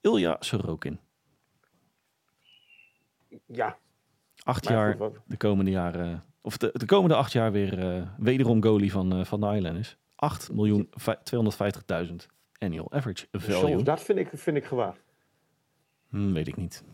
Ilya 0.00 0.36
Sorokin, 0.40 1.00
Ja, 3.46 3.78
acht 4.42 4.64
maar 4.64 4.72
jaar 4.72 4.96
goed, 4.96 5.18
de 5.26 5.36
komende 5.36 5.70
jaren, 5.70 6.24
of 6.40 6.56
de, 6.56 6.70
de 6.72 6.86
komende 6.86 7.14
acht 7.16 7.32
jaar 7.32 7.52
weer 7.52 7.78
eh, 7.96 8.02
wederom 8.18 8.62
goalie 8.62 8.92
van, 8.92 9.12
eh, 9.12 9.24
van 9.24 9.40
de 9.40 9.46
Islanders. 9.54 9.96
8 10.14 10.52
miljoen 10.52 10.88
vij- 10.90 11.18
250.000 12.08 12.26
annual 12.58 12.92
average 12.92 13.26
value. 13.32 13.82
dat 13.82 14.02
vind 14.02 14.18
ik, 14.18 14.28
vind 14.32 14.56
ik 14.56 14.64
gewaagd. 14.64 15.00
Hm, 16.08 16.32
weet 16.32 16.48
ik 16.48 16.56
niet. 16.56 16.84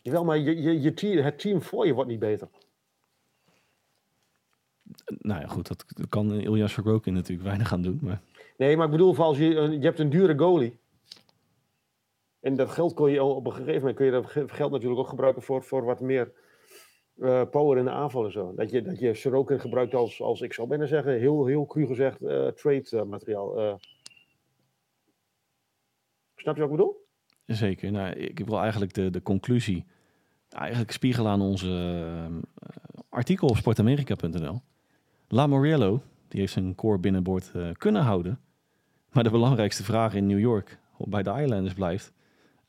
Jawel, 0.00 0.24
maar 0.24 0.38
je, 0.38 0.62
je, 0.62 0.80
je 0.80 0.94
team, 0.94 1.24
het 1.24 1.38
team 1.38 1.62
voor 1.62 1.86
je 1.86 1.92
wordt 1.92 2.10
niet 2.10 2.18
beter. 2.18 2.48
Nou 5.18 5.40
ja, 5.40 5.46
goed, 5.46 5.68
dat 5.68 5.84
kan 6.08 6.32
Ilya 6.32 6.66
Sorokin 6.66 7.12
natuurlijk 7.14 7.48
weinig 7.48 7.72
aan 7.72 7.82
doen. 7.82 7.98
Maar 8.02 8.20
Nee, 8.56 8.76
maar 8.76 8.84
ik 8.86 8.90
bedoel, 8.92 9.16
als 9.16 9.38
je, 9.38 9.54
een- 9.56 9.72
je 9.72 9.84
hebt 9.84 9.98
een 9.98 10.10
dure 10.10 10.38
goalie. 10.38 10.78
En 12.40 12.56
dat 12.56 12.70
geld 12.70 12.94
kon 12.94 13.10
je 13.10 13.20
al 13.20 13.34
op 13.34 13.46
een 13.46 13.52
gegeven 13.52 13.74
moment 13.78 13.96
kun 13.96 14.06
je 14.06 14.12
dat 14.12 14.26
ge- 14.26 14.48
geld 14.48 14.72
natuurlijk 14.72 15.00
ook 15.00 15.08
gebruiken 15.08 15.42
voor, 15.42 15.62
voor 15.62 15.84
wat 15.84 16.00
meer 16.00 16.32
eh, 17.20 17.42
power 17.50 17.78
in 17.78 17.84
de 17.84 17.90
aanval 17.90 18.24
en 18.24 18.32
zo. 18.32 18.52
Dat 18.56 18.70
je, 18.70 18.82
dat 18.82 18.98
je 18.98 19.14
Sorokin 19.14 19.60
gebruikt 19.60 19.94
als, 19.94 20.20
als, 20.22 20.40
ik 20.40 20.52
zou 20.52 20.68
bijna 20.68 20.86
zeggen, 20.86 21.18
heel, 21.18 21.46
heel 21.46 21.66
cru 21.66 21.86
gezegd, 21.86 22.22
eh, 22.22 22.46
trade 22.46 22.88
eh, 22.90 23.02
materiaal. 23.02 23.58
eh. 23.58 23.74
snap 26.36 26.54
je 26.56 26.60
wat 26.62 26.70
ik 26.70 26.76
bedoel? 26.76 27.06
Zeker. 27.46 27.90
Nou, 27.92 28.14
ik 28.14 28.38
wil 28.46 28.58
eigenlijk 28.60 28.94
de, 28.94 29.10
de 29.10 29.22
conclusie 29.22 29.86
eigenlijk 30.48 30.90
spiegelen 30.92 31.30
aan 31.30 31.40
onze 31.40 31.68
eh, 31.70 32.68
artikel 33.08 33.48
op 33.48 33.56
sportamerika.nl. 33.56 34.60
La 35.28 35.46
Moriello, 35.46 36.02
die 36.28 36.40
heeft 36.40 36.52
zijn 36.52 36.74
core 36.74 36.98
binnenboord 36.98 37.50
eh, 37.54 37.68
kunnen 37.72 38.02
houden. 38.02 38.40
Maar 39.12 39.24
de 39.24 39.30
belangrijkste 39.30 39.84
vraag 39.84 40.14
in 40.14 40.26
New 40.26 40.38
York 40.38 40.78
bij 40.98 41.22
de 41.22 41.30
Islanders 41.42 41.74
blijft. 41.74 42.12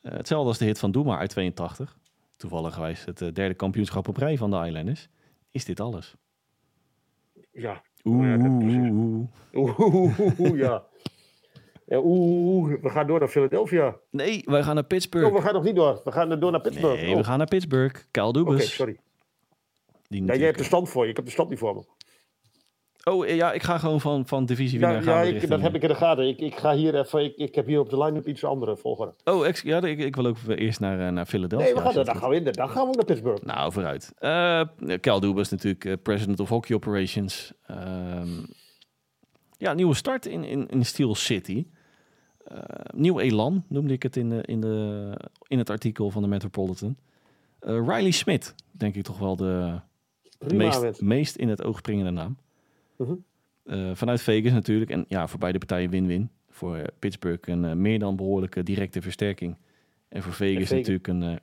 eh, 0.00 0.12
hetzelfde 0.12 0.48
als 0.48 0.58
de 0.58 0.64
hit 0.64 0.78
van 0.78 0.90
Doema 0.90 1.18
uit 1.18 1.30
82. 1.30 1.98
Toevallig 2.36 2.76
het 3.04 3.22
eh, 3.22 3.32
derde 3.32 3.54
kampioenschap 3.54 4.08
op 4.08 4.16
rij 4.16 4.36
van 4.36 4.50
de 4.50 4.66
Islanders. 4.66 5.08
Is 5.50 5.64
dit 5.64 5.80
alles? 5.80 6.14
Ja. 7.52 7.82
Oeh, 8.04 9.78
oeh, 10.38 10.58
ja. 10.58 10.84
ja 11.86 11.98
oeh, 12.02 12.80
we 12.82 12.88
gaan 12.90 13.06
door 13.06 13.18
naar 13.18 13.28
Philadelphia. 13.28 13.96
Nee, 14.10 14.42
wij 14.46 14.62
gaan 14.62 14.74
naar 14.74 14.82
Oh, 14.82 14.88
Pittsburgh. 14.88 15.32
we 15.34 15.40
gaan 15.40 15.54
nog 15.54 15.64
niet 15.64 15.74
door. 15.76 16.00
We 16.04 16.12
gaan 16.12 16.40
door 16.40 16.50
naar 16.50 16.60
Pittsburgh. 16.60 17.00
Nee, 17.02 17.10
Oh, 17.10 17.16
we 17.16 17.24
gaan 17.24 17.38
naar 17.38 17.46
Pittsburgh. 17.48 18.00
Kyle 18.10 18.24
Oké, 18.28 18.38
Dubas. 18.38 18.74
sorry. 18.74 18.98
die 20.08 20.24
Ja, 20.24 20.34
jij 20.34 20.46
hebt 20.46 20.58
de 20.58 20.64
stand 20.64 20.88
voor 20.88 21.04
je. 21.04 21.10
Ik 21.10 21.16
heb 21.16 21.24
de 21.24 21.30
stand 21.30 21.48
niet 21.48 21.58
voor 21.58 21.74
me. 21.74 21.84
Oh 23.04 23.28
ja, 23.28 23.52
ik 23.52 23.62
ga 23.62 23.78
gewoon 23.78 24.00
van, 24.00 24.26
van 24.26 24.46
divisiewinnaar 24.46 24.96
Ja, 24.96 25.02
gaan 25.02 25.26
ja 25.26 25.34
ik, 25.34 25.48
dat 25.48 25.60
heb 25.60 25.74
ik 25.74 25.82
in 25.82 25.88
de 25.88 25.94
gaten. 25.94 26.28
Ik, 26.28 26.38
ik 26.40 26.56
ga 26.56 26.74
hier 26.74 26.98
even. 26.98 27.24
Ik, 27.24 27.36
ik 27.36 27.54
heb 27.54 27.66
hier 27.66 27.80
op 27.80 27.90
de 27.90 27.98
line-up 27.98 28.26
iets 28.26 28.44
andere 28.44 28.76
volgorde. 28.76 29.14
Oh, 29.24 29.46
ex- 29.46 29.62
ja, 29.62 29.82
ik, 29.82 29.98
ik 29.98 30.16
wil 30.16 30.26
ook 30.26 30.36
eerst 30.46 30.80
naar, 30.80 31.06
eh, 31.06 31.12
naar 31.12 31.26
Philadelphia. 31.26 31.66
Nee, 31.66 31.82
we 31.82 31.90
gaan, 31.90 32.04
dan 32.04 32.16
gaan 32.16 32.30
we 32.30 32.36
in. 32.36 32.44
Dan 32.44 32.68
gaan 32.68 32.88
we 32.88 32.94
naar 32.94 33.04
Pittsburgh. 33.04 33.42
Nou, 33.44 33.72
vooruit. 33.72 34.12
Eh 34.18 34.62
Cal 35.00 35.20
Dubas 35.20 35.48
natuurlijk 35.50 35.84
eh, 35.84 35.92
president 36.02 36.40
of 36.40 36.48
hockey 36.48 36.76
operations. 36.76 37.52
Ehm, 37.66 38.28
ja, 39.56 39.72
nieuwe 39.72 39.94
start 39.94 40.26
in, 40.26 40.44
in, 40.44 40.68
in 40.68 40.84
Steel 40.84 41.14
City. 41.14 41.66
Eh, 42.44 42.58
nieuw 42.94 43.18
elan 43.18 43.64
noemde 43.68 43.92
ik 43.92 44.02
het 44.02 44.16
in, 44.16 44.28
de, 44.28 44.42
in, 44.44 44.60
de, 44.60 45.12
in 45.46 45.58
het 45.58 45.70
artikel 45.70 46.10
van 46.10 46.22
de 46.22 46.28
Metropolitan. 46.28 46.96
Eh, 47.60 47.74
Riley 47.74 48.10
Smith, 48.10 48.54
denk 48.70 48.94
ik 48.94 49.02
toch 49.02 49.18
wel 49.18 49.36
de 49.36 49.80
Prima 50.38 50.78
meest, 50.80 51.00
meest 51.00 51.36
in 51.36 51.48
het 51.48 51.64
oog 51.64 51.78
springende 51.78 52.10
naam. 52.10 52.36
Mhm. 53.00 53.14
Eh, 53.64 53.90
vanuit 53.94 54.22
Vegas 54.22 54.52
natuurlijk. 54.52 54.90
En 54.90 55.04
ja, 55.08 55.28
voor 55.28 55.38
beide 55.38 55.58
partijen 55.58 55.90
win-win. 55.90 56.30
voor 56.48 56.76
eh, 56.76 56.84
Pittsburgh 56.98 57.48
een 57.48 57.64
eh, 57.64 57.72
meer 57.72 57.98
dan 57.98 58.16
behoorlijke 58.16 58.62
directe 58.62 59.02
versterking. 59.02 59.56
En 60.08 60.22
voor 60.22 60.32
Vegas, 60.32 60.68
Vegas- 60.68 60.70
natuurlijk 60.70 61.06
een 61.08 61.38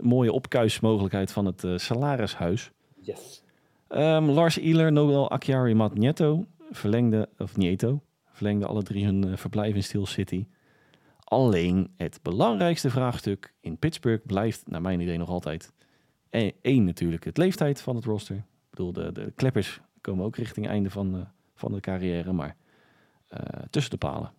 mooie 0.00 0.32
opkuismogelijkheid 0.32 1.32
van 1.32 1.46
het 1.46 1.64
salarishuis. 1.76 2.70
Yes. 3.00 3.42
Ehm, 3.88 4.24
Lars 4.24 4.58
Ihler, 4.58 4.92
Noel 4.92 5.30
Acciari, 5.30 5.74
Matt 5.74 5.98
Nieto 5.98 6.46
verlengde, 6.70 7.28
of 7.38 7.56
Nieto, 7.56 8.02
verlengde 8.32 8.66
alle 8.66 8.82
drie 8.82 9.04
hun 9.04 9.38
verblijf 9.38 9.74
in 9.74 9.82
Steel 9.82 10.06
City. 10.06 10.46
Alleen 11.18 11.90
het 11.96 12.18
belangrijkste 12.22 12.90
vraagstuk 12.90 13.54
in 13.60 13.78
Pittsburgh 13.78 14.26
blijft, 14.26 14.68
naar 14.68 14.80
mijn 14.80 15.00
idee, 15.00 15.18
nog 15.18 15.28
altijd 15.28 15.72
één 16.60 16.84
natuurlijk, 16.84 17.24
het 17.24 17.36
leeftijd 17.36 17.80
van 17.80 17.96
het 17.96 18.04
roster. 18.04 18.36
Ik 18.36 18.70
bedoel, 18.70 18.92
de, 18.92 19.12
de 19.12 19.32
Clippers 19.36 19.80
komen 20.06 20.24
ook 20.24 20.36
richting 20.36 20.68
einde 20.68 20.90
van, 20.90 21.14
eh, 21.14 21.20
van 21.54 21.72
de 21.72 21.80
carrière, 21.80 22.32
maar 22.32 22.56
eh, 23.28 23.62
tussen 23.70 23.90
de 23.90 23.98
palen. 23.98 24.32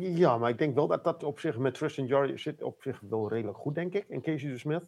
Ja, 0.00 0.38
maar 0.38 0.50
ik 0.50 0.58
denk 0.58 0.74
wel 0.74 0.86
dat 0.86 1.04
dat 1.04 1.22
op 1.22 1.38
zich 1.38 1.58
met 1.58 1.74
Tristan 1.74 2.06
Jarry 2.06 2.38
zit 2.38 2.62
op 2.62 2.82
zich 2.82 3.00
wel 3.00 3.28
redelijk 3.28 3.58
goed, 3.58 3.74
denk 3.74 3.94
ik. 3.94 4.08
En 4.08 4.22
Casey 4.22 4.50
de 4.50 4.58
Smith. 4.58 4.84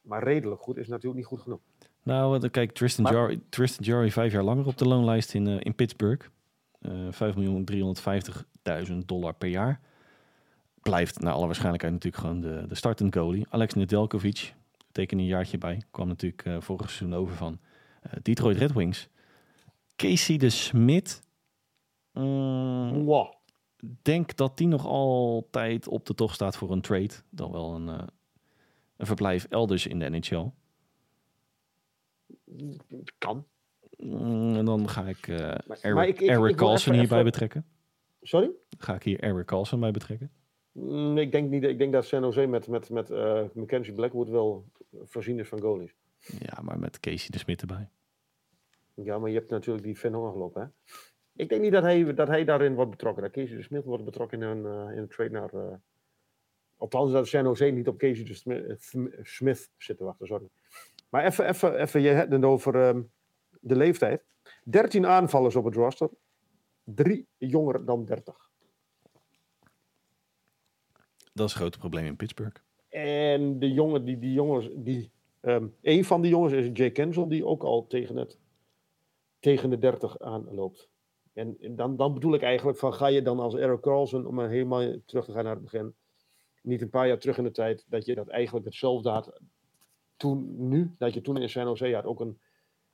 Maar 0.00 0.22
redelijk 0.22 0.60
goed 0.60 0.76
is 0.76 0.88
natuurlijk 0.88 1.16
niet 1.16 1.26
goed 1.26 1.40
genoeg. 1.40 1.60
Nou, 2.02 2.42
eh, 2.42 2.50
kijk, 2.50 2.72
Tristan 2.72 3.04
Maar- 3.04 3.12
Jarry, 3.12 3.40
Tristan 3.48 3.84
Jarry 3.84 4.10
vijf 4.10 4.32
jaar 4.32 4.42
langer 4.42 4.66
op 4.66 4.78
de 4.78 4.88
loonlijst 4.88 5.34
in, 5.34 5.46
eh, 5.46 5.56
in 5.58 5.74
Pittsburgh. 5.74 6.26
Eh 6.80 6.90
5.350.000 7.10 9.08
dollar 9.08 9.34
per 9.34 9.48
jaar. 9.48 9.80
Blijft 10.82 11.20
naar 11.20 11.32
alle 11.32 11.46
waarschijnlijkheid 11.46 11.92
natuurlijk 11.92 12.22
gewoon 12.22 12.40
de, 12.40 12.64
de 12.68 12.74
startend 12.74 13.14
goalie. 13.14 13.46
Alex 13.48 13.74
Nedeljkovic 13.74 14.54
tekende 14.92 15.22
een 15.22 15.28
jaartje 15.28 15.58
bij. 15.58 15.82
Kwam 15.90 16.08
natuurlijk 16.08 16.44
eh, 16.44 16.60
vorig 16.60 16.90
seizoen 16.90 17.18
over 17.18 17.36
van 17.36 17.58
Detroit 18.22 18.56
Red 18.56 18.72
Wings. 18.72 19.08
Casey 19.96 20.36
de 20.36 20.50
Smit. 20.50 21.22
mm, 22.12 23.04
Wow. 23.04 23.32
denk 24.02 24.36
dat 24.36 24.56
die 24.58 24.66
nog 24.66 24.86
altijd 24.86 25.88
op 25.88 26.06
de 26.06 26.14
tocht 26.14 26.34
staat 26.34 26.56
voor 26.56 26.70
een 26.70 26.80
trade. 26.80 27.14
Dan 27.30 27.52
wel 27.52 27.74
een, 27.74 27.88
eh, 27.88 28.06
een 28.96 29.06
verblijf 29.06 29.44
elders 29.50 29.86
in 29.86 29.98
de 29.98 30.08
NHL. 30.10 30.46
Kan. 33.18 33.46
Mm, 33.96 34.54
en 34.56 34.64
dan 34.64 34.88
ga 34.88 35.06
ik 35.08 35.28
eh 35.28 35.36
Maar- 35.38 35.78
Eric, 35.80 35.94
maar 35.94 36.08
ik- 36.08 36.20
ik- 36.20 36.28
Eric 36.28 36.50
ik 36.50 36.58
wil 36.58 36.66
Carlson 36.66 36.92
hierbij 36.94 37.18
even- 37.18 37.30
betrekken. 37.30 37.66
Sorry? 38.22 38.50
Ga 38.78 38.94
ik 38.94 39.02
hier 39.02 39.20
Eric 39.20 39.46
Carlson 39.46 39.80
bij 39.80 39.90
betrekken? 39.90 40.30
Mm, 40.72 41.18
ik 41.18 41.32
denk 41.32 41.50
niet. 41.50 41.62
Ik 41.62 41.78
denk 41.78 41.92
dat 41.92 42.04
San 42.06 42.22
Jose 42.22 42.46
met, 42.46 42.68
met, 42.68 42.90
met 42.90 43.10
eh, 43.10 43.42
Mackenzie 43.54 43.92
Blackwood 43.94 44.28
wel 44.28 44.64
voorzien 45.02 45.38
is 45.38 45.48
van 45.48 45.60
goalies. 45.60 45.94
Ja, 46.22 46.60
maar 46.62 46.78
met 46.78 47.00
Casey 47.00 47.28
de 47.30 47.38
Smit 47.38 47.60
erbij. 47.60 47.88
Ja, 48.94 49.18
maar 49.18 49.30
je 49.30 49.36
hebt 49.38 49.50
natuurlijk 49.50 49.84
die 49.84 49.96
Finn 49.96 50.14
Hoorngelop, 50.14 50.54
hè? 50.54 50.64
Ik 51.36 51.48
denk 51.48 51.62
niet 51.62 51.72
dat 51.72 51.82
hij, 51.82 52.14
dat 52.14 52.28
hij 52.28 52.44
daarin 52.44 52.74
wordt 52.74 52.90
betrokken. 52.90 53.22
Dat 53.22 53.32
Casey 53.32 53.56
de 53.56 53.62
Smith 53.62 53.84
wordt 53.84 54.04
betrokken 54.04 54.42
in 54.42 54.48
een, 54.48 54.66
eh, 54.66 54.92
in 54.92 54.98
een 54.98 55.08
trade 55.08 55.30
naar... 55.30 55.54
eh, 55.54 55.74
althans, 56.76 57.12
dat 57.12 57.26
San 57.26 57.44
Jose 57.44 57.64
niet 57.64 57.88
op 57.88 57.98
Casey 57.98 58.24
de 58.24 58.34
Smith, 58.34 58.64
eh, 58.66 58.76
Sm- 58.78 59.22
Smith 59.22 59.70
zit 59.76 59.96
te 59.96 60.04
wachten, 60.04 60.26
sorry. 60.26 60.48
Maar 61.08 61.24
even, 61.24 61.48
even, 61.48 61.80
even 61.80 62.00
je 62.00 62.08
hebt 62.08 62.32
het 62.32 62.44
over 62.44 62.74
ehm, 62.74 63.02
de 63.60 63.76
leeftijd. 63.76 64.24
13 64.64 65.06
aanvallers 65.06 65.56
op 65.56 65.64
het 65.64 65.74
roster. 65.74 66.10
Drie 66.84 67.26
jonger 67.38 67.84
dan 67.84 68.04
30. 68.04 68.50
Dat 71.32 71.46
is 71.48 71.52
een 71.54 71.60
groot 71.60 71.78
probleem 71.78 72.04
in 72.06 72.16
Pittsburgh. 72.16 72.60
En 72.88 73.58
de 73.58 73.72
jongen, 73.72 74.04
die, 74.04 74.18
die 74.18 74.32
jongens, 74.32 74.68
die, 74.74 75.10
ehm 75.42 75.66
een 75.82 76.04
van 76.04 76.22
die 76.22 76.30
jongens 76.30 76.52
is 76.52 76.70
Jay 76.72 76.90
Kensel, 76.90 77.28
die 77.28 77.46
ook 77.46 77.62
al 77.62 77.86
tegen, 77.86 78.16
het, 78.16 78.38
tegen 79.40 79.70
de 79.70 79.78
30 79.78 80.18
aanloopt. 80.18 80.90
En, 81.32 81.56
en 81.60 81.76
dan, 81.76 81.96
dan 81.96 82.14
bedoel 82.14 82.34
ik 82.34 82.42
eigenlijk 82.42 82.78
van, 82.78 82.94
ga 82.94 83.06
je 83.06 83.22
dan 83.22 83.40
als 83.40 83.54
Eric 83.54 83.80
Carlson, 83.80 84.26
om 84.26 84.40
helemaal 84.40 84.96
terug 85.06 85.24
te 85.24 85.32
gaan 85.32 85.44
naar 85.44 85.54
het 85.54 85.62
begin, 85.62 85.94
niet 86.62 86.82
een 86.82 86.90
paar 86.90 87.06
jaar 87.06 87.18
terug 87.18 87.38
in 87.38 87.44
de 87.44 87.50
tijd, 87.50 87.84
dat 87.88 88.04
je 88.04 88.14
dat 88.14 88.28
eigenlijk 88.28 88.66
hetzelfde 88.66 89.10
had 89.10 89.40
toen, 90.16 90.68
nu, 90.68 90.94
dat 90.98 91.14
je 91.14 91.20
toen 91.20 91.36
in 91.36 91.48
San 91.48 91.66
Jose 91.66 91.94
had, 91.94 92.04
ook 92.04 92.20
een 92.20 92.40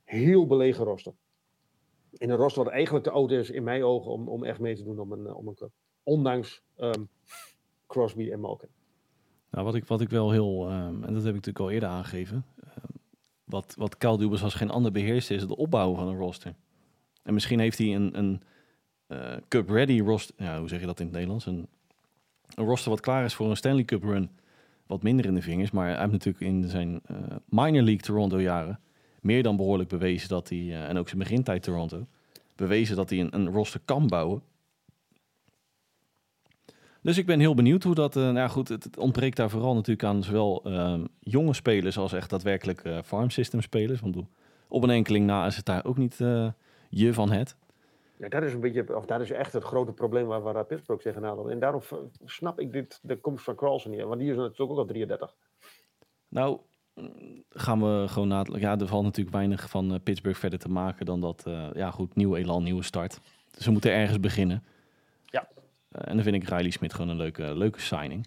heel 0.05 0.47
belegen 0.47 0.85
roster. 0.85 1.15
In 2.11 2.31
een 2.31 2.37
roster 2.37 2.65
wat 2.65 2.73
eigenlijk 2.73 3.05
te 3.05 3.11
oud 3.11 3.31
is, 3.31 3.51
in 3.51 3.63
mijn 3.63 3.85
ogen, 3.85 4.11
om, 4.11 4.29
om 4.29 4.45
echt 4.45 4.61
mee 4.61 4.77
te 4.77 4.85
doen 4.85 4.99
om 4.99 5.13
een, 5.13 5.27
eh, 5.27 5.37
om 5.37 5.49
een. 5.49 5.71
Ondanks 6.03 6.63
ehm, 6.77 7.05
Crosby 7.87 8.31
en 8.31 8.41
Malkin. 8.41 8.78
Nou, 9.51 9.65
wat 9.65 9.75
ik, 9.75 9.85
wat 9.85 10.01
ik 10.01 10.09
wel 10.09 10.31
heel, 10.31 10.69
ehm, 10.69 11.05
en 11.05 11.15
dat 11.15 11.25
heb 11.25 11.35
ik 11.35 11.47
natuurlijk 11.47 11.59
al 11.59 11.71
eerder 11.71 11.89
aangegeven, 11.89 12.45
ehm, 12.61 12.93
wat, 13.45 13.75
wat 13.79 13.99
Kyle 13.99 14.19
Dubas 14.19 14.43
als 14.43 14.55
geen 14.55 14.71
ander 14.71 14.93
beheerst, 14.93 15.31
is 15.31 15.43
het 15.43 15.55
opbouwen 15.55 15.97
van 15.97 16.09
een 16.09 16.19
roster. 16.19 16.55
En 17.23 17.35
misschien 17.35 17.59
heeft 17.59 17.79
hij 17.79 17.95
een, 17.95 18.19
een 18.19 18.43
eh, 19.07 19.37
Cup-ready 19.49 20.01
roster, 20.01 20.35
ja, 20.39 20.59
hoe 20.59 20.69
zeg 20.69 20.81
je 20.81 20.87
dat 20.87 20.99
in 21.01 21.05
het 21.05 21.15
Nederlands? 21.15 21.47
Een, 21.47 21.69
een 22.55 22.65
roster 22.65 22.91
wat 22.91 23.01
klaar 23.01 23.25
is 23.25 23.35
voor 23.35 23.51
een 23.51 23.57
Stanley 23.57 23.85
Cup 23.85 24.03
run, 24.03 24.31
wat 24.87 25.03
minder 25.03 25.27
in 25.27 25.35
de 25.35 25.43
vingers, 25.43 25.71
maar 25.71 25.89
hij 25.89 25.99
heeft 25.99 26.13
natuurlijk 26.13 26.45
in 26.45 26.69
zijn 26.69 27.01
eh, 27.05 27.17
minor 27.49 27.83
league 27.83 28.03
Toronto 28.03 28.41
jaren 28.41 28.81
meer 29.21 29.43
dan 29.43 29.57
behoorlijk 29.57 29.89
bewezen 29.89 30.29
dat 30.29 30.49
hij, 30.49 30.59
eh, 30.59 30.89
en 30.89 30.99
ook 30.99 31.09
zijn 31.09 31.21
begintijd 31.21 31.63
Toronto, 31.63 32.07
bewezen 32.57 32.97
dat 32.97 33.11
hij 33.11 33.21
een, 33.21 33.35
een 33.35 33.49
roster 33.49 33.81
kan 33.85 34.07
bouwen. 34.07 34.43
Dus 37.03 37.19
ik 37.19 37.27
ben 37.27 37.41
heel 37.41 37.55
benieuwd 37.55 37.83
hoe 37.83 37.95
dat. 37.95 38.17
eh, 38.17 38.31
nou 38.31 38.49
goed, 38.49 38.69
het, 38.69 38.85
het 38.85 38.99
ontbreekt 38.99 39.37
daar 39.37 39.51
vooral 39.51 39.75
natuurlijk 39.75 40.09
aan 40.09 40.23
zowel 40.23 40.63
ehm, 40.65 41.05
jonge 41.21 41.55
spelers 41.55 41.99
als 41.99 42.13
echt 42.13 42.31
daadwerkelijk 42.31 42.85
eh, 42.85 42.99
farm 43.05 43.31
system 43.31 43.61
spelers. 43.61 44.01
Want 44.01 44.17
op 44.69 44.83
een 44.83 44.91
enkeling 44.91 45.27
na 45.27 45.47
is 45.47 45.57
het 45.57 45.65
daar 45.65 45.85
ook 45.85 45.97
niet 45.97 46.21
eh, 46.21 46.49
je 46.89 47.15
van 47.15 47.31
het. 47.31 47.57
Ja, 48.17 48.29
dat 48.29 48.43
is 48.43 48.53
een 48.53 48.61
beetje, 48.61 48.97
of 48.97 49.07
dat 49.07 49.21
is 49.21 49.31
echt 49.31 49.53
het 49.53 49.65
grote 49.65 49.93
probleem 49.93 50.27
waar, 50.27 50.41
waar 50.41 50.65
Pittsburgh 50.65 51.03
tegenaan 51.03 51.37
loopt. 51.37 51.51
En 51.51 51.59
daarom 51.59 51.83
snap 52.25 52.61
ik 52.61 52.73
dit, 52.73 52.99
de 53.03 53.17
komst 53.17 53.45
van 53.45 53.55
Carlson 53.55 53.91
niet. 53.91 54.03
Want 54.03 54.21
die 54.21 54.31
is 54.31 54.37
natuurlijk 54.37 54.71
ook 54.71 54.79
al 54.79 54.85
33. 54.85 55.35
Nou, 56.29 56.59
mm, 56.95 57.45
gaan 57.51 57.81
we 57.81 58.09
gewoon 58.09 58.29
na. 58.29 58.45
Ja, 58.53 58.79
er 58.79 58.87
valt 58.87 59.05
natuurlijk 59.05 59.37
weinig 59.37 59.71
van 59.71 60.01
Pittsburgh 60.03 60.39
verder 60.39 60.59
te 60.59 60.69
maken 60.69 61.07
dan 61.07 61.21
dat. 61.21 61.45
ja, 61.73 61.91
goed, 61.91 62.15
nieuw 62.15 62.37
elan, 62.37 62.63
nieuwe 62.63 62.83
start. 62.83 63.21
Dus 63.51 63.65
ze 63.65 63.71
moeten 63.71 63.93
ergens 63.93 64.21
beginnen. 64.21 64.65
Ja. 65.25 65.49
Eh, 65.89 66.09
en 66.09 66.15
dan 66.15 66.25
vind 66.25 66.37
ik 66.37 66.49
Riley 66.49 66.71
Smith 66.71 66.93
gewoon 66.93 67.09
een 67.09 67.17
leuke, 67.17 67.57
leuke 67.57 67.81
signing. 67.81 68.27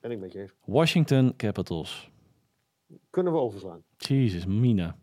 Ben 0.00 0.10
ik 0.10 0.18
met 0.18 0.32
je 0.32 0.40
eens. 0.40 0.54
Washington 0.64 1.36
Capitals. 1.36 2.10
Kunnen 3.10 3.32
we 3.32 3.38
overslaan. 3.38 3.84
Jezus, 3.96 4.46
Mina. 4.46 4.98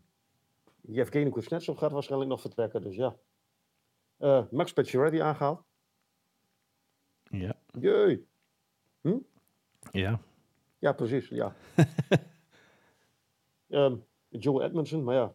Yevgeny 0.80 1.30
Kuznetsov 1.30 1.78
gaat 1.78 1.92
waarschijnlijk 1.92 2.30
nog 2.30 2.40
vertrekken, 2.40 2.82
dus 2.82 2.96
ja. 2.96 3.16
Eh, 4.16 4.44
Max 4.50 4.72
Pacioretty 4.72 5.20
aangehaald. 5.20 5.62
Ja. 7.30 7.56
Jee. 7.80 8.26
Ja. 9.90 10.20
Ja, 10.78 10.92
precies, 10.92 11.28
ja. 11.28 11.54
Ehm, 13.68 13.96
Joe 14.28 14.62
Edmondson, 14.62 15.04
maar 15.04 15.14
ja. 15.14 15.34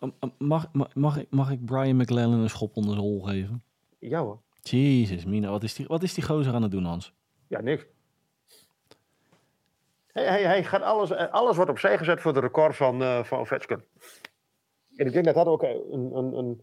Um, 0.00 0.12
um, 0.20 0.32
Mag, 0.38 0.72
mag, 0.72 0.94
mag, 0.94 1.16
ik, 1.16 1.30
mag 1.30 1.50
ik 1.50 1.64
Brian 1.64 1.96
McLellan 1.96 2.38
een 2.38 2.50
schop 2.50 2.76
onder 2.76 2.94
de 2.94 3.00
hol 3.00 3.20
geven? 3.20 3.62
Ja 3.98 4.20
hoor. 4.22 4.40
Jezus, 4.70 5.24
Mina, 5.24 5.50
wat 5.50 5.62
is, 5.62 5.74
die, 5.74 5.86
wat 5.86 6.02
is 6.02 6.14
die 6.14 6.24
gozer 6.24 6.54
aan 6.54 6.62
het 6.62 6.70
doen, 6.70 6.84
Hans? 6.84 7.12
Ja, 7.46 7.60
niks. 7.60 7.86
Hij, 10.06 10.26
hij, 10.26 10.42
hij 10.42 10.64
gaat 10.64 10.82
alles, 10.82 11.10
eh, 11.10 11.32
alles 11.32 11.56
wordt 11.56 11.70
opzij 11.70 11.98
gezet 11.98 12.20
voor 12.20 12.32
de 12.32 12.40
record 12.40 12.76
van, 12.76 13.02
eh 13.02 13.24
van. 13.24 13.46
En 14.96 15.06
ik 15.06 15.12
denk 15.12 15.24
dat 15.24 15.34
dat 15.34 15.46
ook 15.46 15.62
een, 15.62 16.16
een, 16.16 16.32
een 16.32 16.62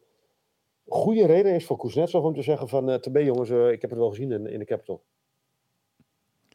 goede 0.88 1.26
reden 1.26 1.54
is 1.56 1.66
voor 1.66 1.78
Kuznetsov 1.78 2.24
om 2.24 2.34
te 2.34 2.42
zeggen 2.42 2.70
van... 2.70 2.90
Uh, 2.90 2.96
Tabé 2.96 3.20
jongens, 3.20 3.50
eh, 3.50 3.72
ik 3.72 3.82
heb 3.82 3.90
het 3.90 4.00
wel 4.00 4.10
gezien 4.10 4.32
in, 4.32 4.48
in 4.48 4.60
de 4.60 4.66
Capitol. 4.66 5.04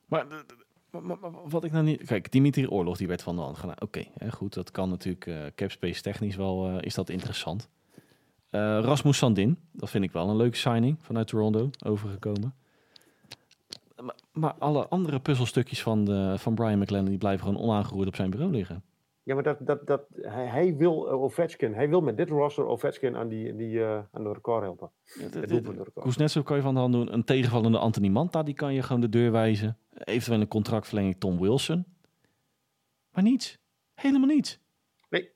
Maar, 0.06 0.26
d- 0.26 0.48
d- 0.48 0.54
maar- 0.90 1.02
maar- 1.02 1.18
maar 1.20 1.48
wat 1.48 1.64
ik 1.64 1.72
nou 1.72 1.84
niet... 1.84 2.04
Kijk, 2.04 2.32
Dimitri 2.32 2.68
Oorlog, 2.68 2.96
die 2.96 3.08
werd 3.08 3.22
van 3.22 3.36
de 3.36 3.42
hand 3.42 3.58
gedaan. 3.58 3.80
Oké, 3.82 4.04
goed, 4.30 4.54
dat 4.54 4.70
kan 4.70 4.88
natuurlijk 4.88 5.26
uh, 5.26 5.46
capspace 5.54 6.02
technisch 6.02 6.36
wel... 6.36 6.68
eh, 6.68 6.76
is 6.80 6.94
dat 6.94 7.08
interessant. 7.08 7.68
Eh, 8.50 8.60
Rasmus 8.82 9.18
Sandin, 9.18 9.58
dat 9.72 9.90
vind 9.90 10.04
ik 10.04 10.12
wel 10.12 10.28
een 10.28 10.36
leuke 10.36 10.56
signing 10.56 10.96
vanuit 11.00 11.26
Toronto, 11.26 11.70
overgekomen. 11.86 12.54
Maar, 14.02 14.14
maar 14.32 14.54
alle 14.58 14.88
andere 14.88 15.20
puzzelstukjes 15.20 15.82
van, 15.82 16.04
de, 16.04 16.34
van 16.38 16.54
Brian 16.54 16.78
McLennan... 16.78 17.08
die 17.08 17.18
blijven 17.18 17.46
gewoon 17.46 17.62
onaangeroerd 17.62 18.08
op 18.08 18.14
zijn 18.14 18.30
bureau 18.30 18.52
liggen. 18.52 18.82
Ja, 19.22 19.34
maar 19.34 19.42
dat, 19.42 19.56
dat, 19.60 19.86
dat, 19.86 20.02
hij, 20.14 20.46
hij 20.46 20.76
wil 20.76 21.06
uh, 21.06 21.22
Ovechkin, 21.22 21.74
hij 21.74 21.88
wil 21.88 22.00
met 22.00 22.16
dit 22.16 22.28
roster 22.28 22.66
Ovechkin 22.66 23.16
aan, 23.16 23.28
die, 23.28 23.56
die, 23.56 23.72
uh, 23.72 23.98
aan 24.10 24.22
de 24.22 24.32
record 24.32 24.62
helpen. 24.62 24.90
Kuznetsov 25.94 26.44
kan 26.44 26.56
je 26.56 26.62
van 26.62 26.74
de 26.74 26.80
hand 26.80 26.92
doen. 26.92 27.12
Een 27.12 27.24
tegenvallende 27.24 27.78
Anthony 27.78 28.08
Manta, 28.08 28.42
die 28.42 28.54
kan 28.54 28.74
je 28.74 28.82
gewoon 28.82 29.00
de 29.00 29.08
deur 29.08 29.32
wijzen. 29.32 29.78
Eventueel 29.94 30.40
een 30.40 30.48
contractverlenging 30.48 31.16
Tom 31.18 31.40
Wilson. 31.40 31.84
Maar 33.12 33.22
niets. 33.22 33.58
Helemaal 33.94 34.28
niets. 34.28 34.58
Nee. 35.08 35.30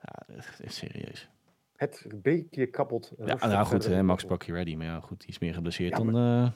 Ja, 0.00 0.34
echt 0.34 0.62
serieus. 0.66 1.28
Het 1.76 2.06
beetje 2.22 2.66
kapot. 2.66 3.12
Ja, 3.24 3.46
nou 3.46 3.66
goed, 3.66 3.84
hè, 3.86 4.02
Max 4.02 4.26
Bucky 4.26 4.52
ready. 4.52 4.74
Maar 4.74 4.86
ja, 4.86 5.00
goed, 5.00 5.20
die 5.20 5.28
is 5.28 5.38
meer 5.38 5.54
geblesseerd 5.54 5.90
ja, 5.90 5.96
dan... 5.96 6.10
Maar... 6.10 6.44
Uh... 6.44 6.50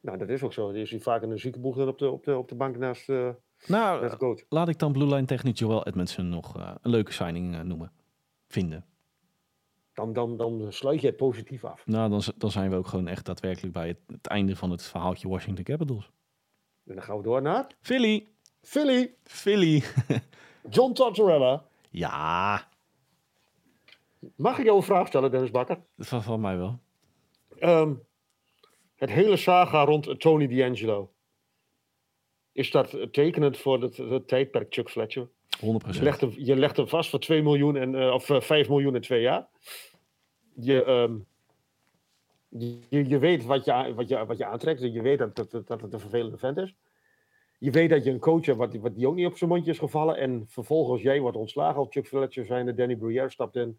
Nou, 0.00 0.18
dat 0.18 0.28
is 0.28 0.42
ook 0.42 0.52
zo. 0.52 0.72
Die 0.72 0.82
is 0.82 0.90
hij 0.90 1.00
vaak 1.00 1.22
in 1.22 1.30
een 1.30 1.38
ziekenboeg 1.38 1.76
dan 1.76 1.88
op 1.88 1.98
de, 1.98 2.10
op 2.10 2.24
de, 2.24 2.36
op 2.36 2.48
de 2.48 2.54
bank 2.54 2.76
naast, 2.76 3.08
uh, 3.08 3.28
nou, 3.66 4.00
naast 4.00 4.12
de 4.12 4.18
coach. 4.18 4.40
laat 4.48 4.68
ik 4.68 4.78
dan 4.78 4.92
Blue 4.92 5.08
Line 5.08 5.24
technisch 5.24 5.58
Joel 5.58 5.86
Edmondson 5.86 6.28
nog 6.28 6.56
uh, 6.56 6.74
een 6.80 6.90
leuke 6.90 7.12
signing 7.12 7.54
uh, 7.54 7.60
noemen. 7.60 7.92
Vinden. 8.46 8.84
dan, 9.94 10.12
dan, 10.12 10.36
dan 10.36 10.72
sluit 10.72 11.00
je 11.00 11.06
het 11.06 11.16
positief 11.16 11.64
af. 11.64 11.86
Nou, 11.86 12.10
dan, 12.10 12.22
dan 12.36 12.50
zijn 12.50 12.70
we 12.70 12.76
ook 12.76 12.86
gewoon 12.86 13.08
echt 13.08 13.26
daadwerkelijk 13.26 13.72
bij 13.72 13.88
het, 13.88 13.98
het 14.06 14.26
einde 14.26 14.56
van 14.56 14.70
het 14.70 14.82
verhaaltje 14.82 15.28
Washington 15.28 15.64
Capitals. 15.64 16.10
En 16.86 16.94
dan 16.94 17.02
gaan 17.02 17.16
we 17.16 17.22
door 17.22 17.42
naar 17.42 17.66
Philly. 17.80 18.28
Philly, 18.62 19.14
Philly. 19.24 19.82
John 20.70 20.92
Tortorella. 20.92 21.64
ja, 21.90 22.68
Mag 24.36 24.58
ik 24.58 24.64
jou 24.64 24.76
een 24.76 24.82
vraag 24.82 25.06
stellen, 25.06 25.30
Dennis 25.30 25.50
Bakker? 25.50 25.80
van, 25.98 26.22
van 26.22 26.40
mij 26.40 26.56
wel. 26.56 26.80
Ehm, 27.58 27.94
het 28.94 29.10
hele 29.10 29.36
saga 29.36 29.84
rond 29.84 30.20
Tony 30.20 30.46
D'Angelo. 30.46 31.12
Is 32.52 32.70
dat 32.70 33.12
tekenend 33.12 33.58
voor 33.58 33.82
het, 33.82 33.96
het 33.96 34.28
tijdperk 34.28 34.74
Chuck 34.74 34.90
Fletcher? 34.90 35.28
100%. 35.60 35.96
Je 35.96 36.02
legt, 36.02 36.20
hem, 36.20 36.32
je 36.36 36.56
legt 36.56 36.76
hem 36.76 36.88
vast 36.88 37.10
voor 37.10 37.18
2 37.18 37.42
miljoen 37.42 37.76
en, 37.76 37.94
eh, 37.94 38.12
of 38.12 38.30
eh, 38.30 38.40
5 38.40 38.68
miljoen 38.68 38.94
in 38.94 39.00
twee 39.00 39.20
jaar. 39.20 39.48
Je, 40.54 40.84
ehm, 40.84 41.16
je, 42.88 43.08
je 43.08 43.18
weet 43.18 43.44
wat 43.44 43.64
je, 43.64 43.92
wat, 43.94 44.08
je, 44.08 44.26
wat 44.26 44.38
je 44.38 44.46
aantrekt. 44.46 44.80
Je 44.80 45.02
weet 45.02 45.18
dat, 45.18 45.36
dat, 45.36 45.50
dat 45.50 45.66
dat 45.66 45.80
het 45.80 45.92
een 45.92 46.00
vervelende 46.00 46.38
vent 46.38 46.56
is. 46.56 46.74
Je 47.58 47.70
weet 47.70 47.90
dat 47.90 48.04
je 48.04 48.10
een 48.10 48.18
coach 48.18 48.46
hebt 48.46 48.58
wat, 48.58 48.74
wat 48.74 48.94
die 48.94 49.08
ook 49.08 49.14
niet 49.14 49.26
op 49.26 49.36
zijn 49.36 49.50
mondje 49.50 49.70
is 49.70 49.78
gevallen. 49.78 50.16
En 50.16 50.44
vervolgens 50.48 51.02
jij 51.02 51.20
wordt 51.20 51.36
ontslagen 51.36 51.76
als 51.76 51.88
Chuck 51.90 52.06
Fletcher 52.06 52.44
zijn. 52.44 52.76
Danny 52.76 52.96
Bruyère 52.96 53.30
stapt 53.30 53.56
in. 53.56 53.78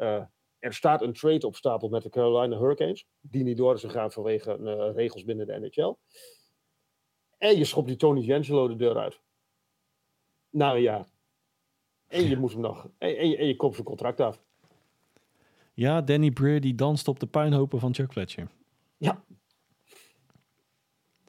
Eh, 0.00 0.22
er 0.58 0.74
staat 0.74 1.02
een 1.02 1.12
trade 1.12 1.46
op 1.46 1.56
stapel 1.56 1.88
met 1.88 2.02
de 2.02 2.08
Carolina 2.08 2.58
Hurricanes. 2.58 3.06
Die 3.20 3.42
niet 3.42 3.56
door 3.56 3.74
is 3.74 3.80
gegaan 3.80 4.12
vanwege 4.12 4.52
eh, 4.52 4.94
regels 4.94 5.24
binnen 5.24 5.46
de 5.46 5.58
NHL. 5.58 5.94
En 7.38 7.56
je 7.58 7.64
schopt 7.64 7.86
die 7.88 7.96
Tony 7.96 8.26
D'Angelo 8.26 8.68
de 8.68 8.76
deur 8.76 8.98
uit. 8.98 9.20
Na 10.50 10.74
een 10.74 10.82
jaar. 10.82 11.06
En 12.06 12.28
je 12.28 12.36
moet 12.36 12.52
hem 12.52 12.60
nog. 12.60 12.84
En, 12.98 13.16
en, 13.16 13.28
je- 13.28 13.36
en 13.36 13.46
je 13.46 13.56
koopt 13.56 13.74
zijn 13.74 13.86
contract 13.86 14.20
af. 14.20 14.42
Ja, 15.74 16.00
Danny 16.00 16.30
Breer 16.30 16.60
die 16.60 16.74
danst 16.74 17.08
op 17.08 17.20
de 17.20 17.26
puinhopen 17.26 17.80
van 17.80 17.94
Chuck 17.94 18.12
Fletcher. 18.12 18.48
Ja. 18.96 19.24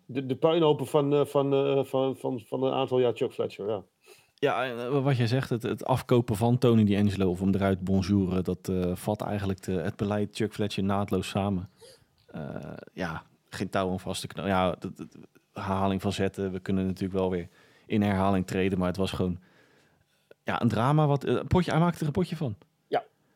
De, 0.06 0.26
de 0.26 0.36
puinhopen 0.36 0.88
van, 0.88 1.14
eh, 1.14 1.26
van, 1.26 1.86
van, 1.88 2.18
van, 2.18 2.40
van 2.40 2.64
een 2.64 2.74
aantal 2.74 3.00
jaar 3.00 3.14
Chuck 3.16 3.34
Fletcher. 3.34 3.68
Ja. 3.70 3.86
Ja, 4.42 4.66
eh, 4.66 5.04
wat 5.04 5.18
jij 5.18 5.28
zegt, 5.28 5.50
het, 5.50 5.64
het 5.64 5.86
afkopen 5.86 6.36
van 6.36 6.58
Tony 6.58 6.84
D'Angelo 6.86 7.30
of 7.30 7.40
hem 7.40 7.54
eruit 7.56 7.80
bonjouren, 7.84 8.44
dat 8.44 8.70
eh, 8.70 8.96
vat 8.96 9.22
eigenlijk 9.22 9.62
de, 9.64 9.72
het 9.72 9.96
beleid 9.96 10.36
Chuck 10.36 10.54
Fletcher 10.54 10.84
naadloos 10.84 11.30
samen. 11.30 11.70
Eh, 12.26 12.56
ja, 12.94 13.24
geen 13.50 13.70
touw 13.70 13.88
om 13.90 14.00
vast 14.00 14.22
te 14.22 14.28
knopen. 14.28 14.52
Ja, 14.52 14.76
dat- 14.80 14.98
dat- 14.98 15.18
herhaling 15.54 16.02
van 16.02 16.12
zetten. 16.12 16.52
We 16.52 16.60
kunnen 16.60 16.86
natuurlijk 16.86 17.14
wel 17.20 17.30
weer 17.30 17.48
in 17.86 18.02
herhaling 18.02 18.48
treden, 18.48 18.78
maar 18.78 18.88
het 18.88 18.98
was 18.98 19.12
gewoon 19.12 19.40
ja, 20.44 20.62
een 20.62 20.68
drama. 20.68 21.08
Wat, 21.08 21.26
een 21.26 21.48
potje, 21.48 21.72
hij 21.72 21.80
maakte 21.80 22.00
er 22.00 22.06
een 22.06 22.12
potje 22.12 22.36
van. 22.36 22.56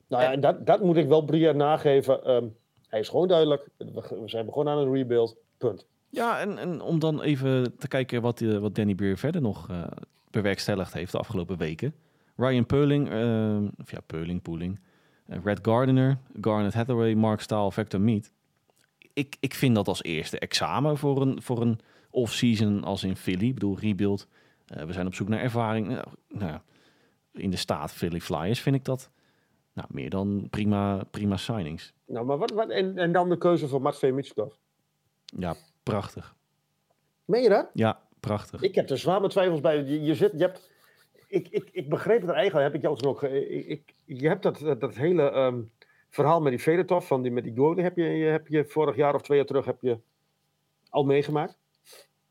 Nou 0.07 0.23
ja, 0.23 0.31
en 0.31 0.39
dat, 0.39 0.65
dat 0.65 0.81
moet 0.81 0.97
ik 0.97 1.07
wel 1.07 1.21
Brian 1.21 1.57
nageven. 1.57 2.23
Ehm, 2.23 2.45
hij 2.87 2.99
is 2.99 3.09
gewoon 3.09 3.27
duidelijk. 3.27 3.69
We, 3.77 3.91
we 4.21 4.29
zijn 4.29 4.45
begonnen 4.45 4.73
aan 4.73 4.79
een 4.79 4.93
rebuild. 4.93 5.35
Punt. 5.57 5.85
Ja, 6.09 6.39
en, 6.39 6.57
en 6.57 6.81
om 6.81 6.99
dan 6.99 7.21
even 7.21 7.77
te 7.77 7.87
kijken 7.87 8.21
wat, 8.21 8.39
wat 8.39 8.75
Danny 8.75 8.95
Beer 8.95 9.17
verder 9.17 9.41
nog 9.41 9.69
bewerkstelligd 10.35 10.93
heeft 10.93 11.11
de 11.11 11.17
afgelopen 11.17 11.57
weken. 11.57 11.95
Ryan 12.35 12.65
Peuling, 12.65 13.09
eh, 13.09 13.81
of 13.81 13.91
ja, 13.91 13.99
Peuling, 14.05 14.41
Pooling, 14.41 14.79
eh, 15.25 15.37
Red 15.43 15.59
Gardiner, 15.61 16.17
Garnet 16.41 16.73
Hathaway, 16.73 17.13
Mark 17.13 17.41
Staal, 17.41 17.71
Vector 17.71 18.01
Meat. 18.01 18.31
Ik, 19.13 19.37
ik 19.39 19.53
vind 19.53 19.75
dat 19.75 19.87
als 19.87 20.03
eerste 20.03 20.39
examen 20.39 20.97
voor 20.97 21.21
een, 21.21 21.41
voor 21.41 21.61
een 21.61 21.79
off-season 22.09 22.83
als 22.83 23.03
in 23.03 23.15
Philly. 23.15 23.47
Ik 23.47 23.53
bedoel, 23.53 23.79
rebuild. 23.79 24.27
Eh, 24.67 24.83
we 24.83 24.93
zijn 24.93 25.07
op 25.07 25.13
zoek 25.13 25.27
naar 25.27 25.39
ervaring. 25.39 25.87
Nou, 25.87 26.07
nou, 26.27 26.59
in 27.31 27.49
de 27.49 27.57
staat 27.57 27.93
Philly 27.93 28.19
Flyers 28.19 28.61
vind 28.61 28.75
ik 28.75 28.83
dat 28.83 29.11
nou, 29.73 29.87
meer 29.91 30.09
dan 30.09 30.47
prima, 30.49 31.03
prima 31.11 31.37
signings. 31.37 31.93
Nou, 32.05 32.25
maar 32.25 32.37
wat, 32.37 32.51
wat, 32.51 32.69
en, 32.69 32.97
en 32.97 33.11
dan 33.11 33.29
de 33.29 33.37
keuze 33.37 33.67
van 33.67 33.81
Matvei 33.81 34.11
Mitschkov. 34.11 34.53
Ja, 35.25 35.55
prachtig. 35.83 36.35
Meen 37.25 37.43
je 37.43 37.49
dat? 37.49 37.69
Ja, 37.73 37.99
prachtig. 38.25 38.61
Ik 38.61 38.75
heb 38.75 38.89
er 38.89 38.97
zwaar 38.97 39.19
mijn 39.19 39.31
twijfels 39.31 39.59
bij. 39.61 39.83
Je, 39.83 40.03
je 40.03 40.15
zit, 40.15 40.31
je 40.31 40.37
hebt, 40.43 40.71
ik, 41.27 41.47
ik, 41.47 41.69
ik 41.71 41.89
begreep 41.89 42.21
het 42.21 42.29
eigenlijk, 42.29 42.65
heb 42.65 42.75
ik 42.75 42.81
jou 42.81 42.97
toen 42.97 43.09
ook. 43.09 43.19
ge- 43.19 43.47
Ik, 43.49 43.65
ik, 43.67 43.93
je 44.19 44.27
hebt 44.27 44.43
dat, 44.43 44.57
dat, 44.59 44.79
dat 44.81 44.95
hele 44.95 45.29
ehm, 45.31 45.61
verhaal 46.09 46.41
met 46.41 46.51
die 46.51 46.61
Fedotov, 46.61 47.07
van 47.07 47.21
die, 47.21 47.31
met 47.31 47.43
die 47.43 47.55
goalie, 47.55 47.83
heb 47.83 47.97
je, 47.97 48.03
heb 48.03 48.47
je 48.47 48.65
vorig 48.65 48.95
jaar 48.95 49.15
of 49.15 49.21
twee 49.21 49.37
jaar 49.37 49.47
terug 49.47 49.65
heb 49.65 49.77
je 49.81 49.97
al 50.89 51.03
meegemaakt. 51.03 51.57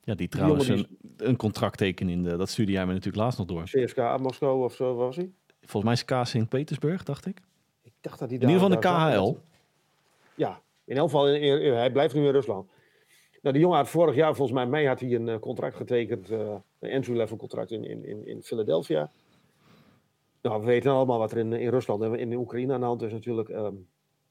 Ja, 0.03 0.15
die 0.15 0.29
trouwens 0.29 0.69
een, 0.69 0.99
een 1.17 1.37
contract 1.37 1.79
tekenen 1.79 2.13
in 2.13 2.23
de... 2.23 2.37
Dat 2.37 2.49
stuurde 2.49 2.73
jij 2.73 2.87
me 2.87 2.93
natuurlijk 2.93 3.23
laatst 3.23 3.39
nog 3.39 3.47
door. 3.49 3.63
CSKA 3.63 4.17
Moskou 4.17 4.65
of 4.65 4.75
zo, 4.75 4.95
was 4.95 5.17
hij? 5.17 5.31
Volgens 5.61 5.83
mij 5.85 5.93
is 5.93 6.05
K 6.05 6.27
Sint-Petersburg, 6.27 7.03
dacht 7.03 7.27
ik. 7.27 7.41
Ik 7.83 7.93
dacht 8.01 8.19
dat 8.19 8.29
hij 8.31 8.39
In 8.39 8.49
ieder 8.49 8.55
geval 8.63 8.75
de 8.81 8.87
daar- 8.89 9.11
daar- 9.11 9.19
KHL. 9.21 9.37
Ja, 10.35 10.61
in 10.85 10.97
elk 10.97 11.05
geval, 11.11 11.29
in- 11.29 11.63
in- 11.63 11.73
hij 11.73 11.93
blijft 11.93 12.15
nu 12.15 12.27
in 12.27 12.33
Rusland. 12.33 12.71
Nou, 13.45 13.57
die 13.57 13.65
jongen 13.65 13.79
had 13.79 13.89
vorig 13.89 14.15
jaar, 14.15 14.35
volgens 14.35 14.57
mij, 14.57 14.67
mei 14.67 14.87
had 14.87 15.01
hij 15.01 15.15
een 15.15 15.29
eh, 15.29 15.39
contract 15.39 15.77
getekend, 15.77 16.31
eh, 16.31 16.55
een 16.79 16.91
entry-level 16.91 17.37
contract 17.37 17.71
in, 17.71 17.85
in, 17.85 18.27
in, 18.27 18.43
Philadelphia. 18.43 19.11
Nou, 20.43 20.61
we 20.61 20.67
weten 20.67 20.91
allemaal 20.91 21.19
wat 21.19 21.33
er 21.33 21.39
in, 21.39 21.53
in 21.53 21.69
Rusland 21.69 22.03
en 22.03 22.15
in 22.15 22.35
Oekraïne 22.35 22.73
aan 22.73 22.81
de 22.81 22.87
hand 22.87 23.03
is 23.03 23.13
natuurlijk. 23.13 23.49
ehm, 23.49 23.75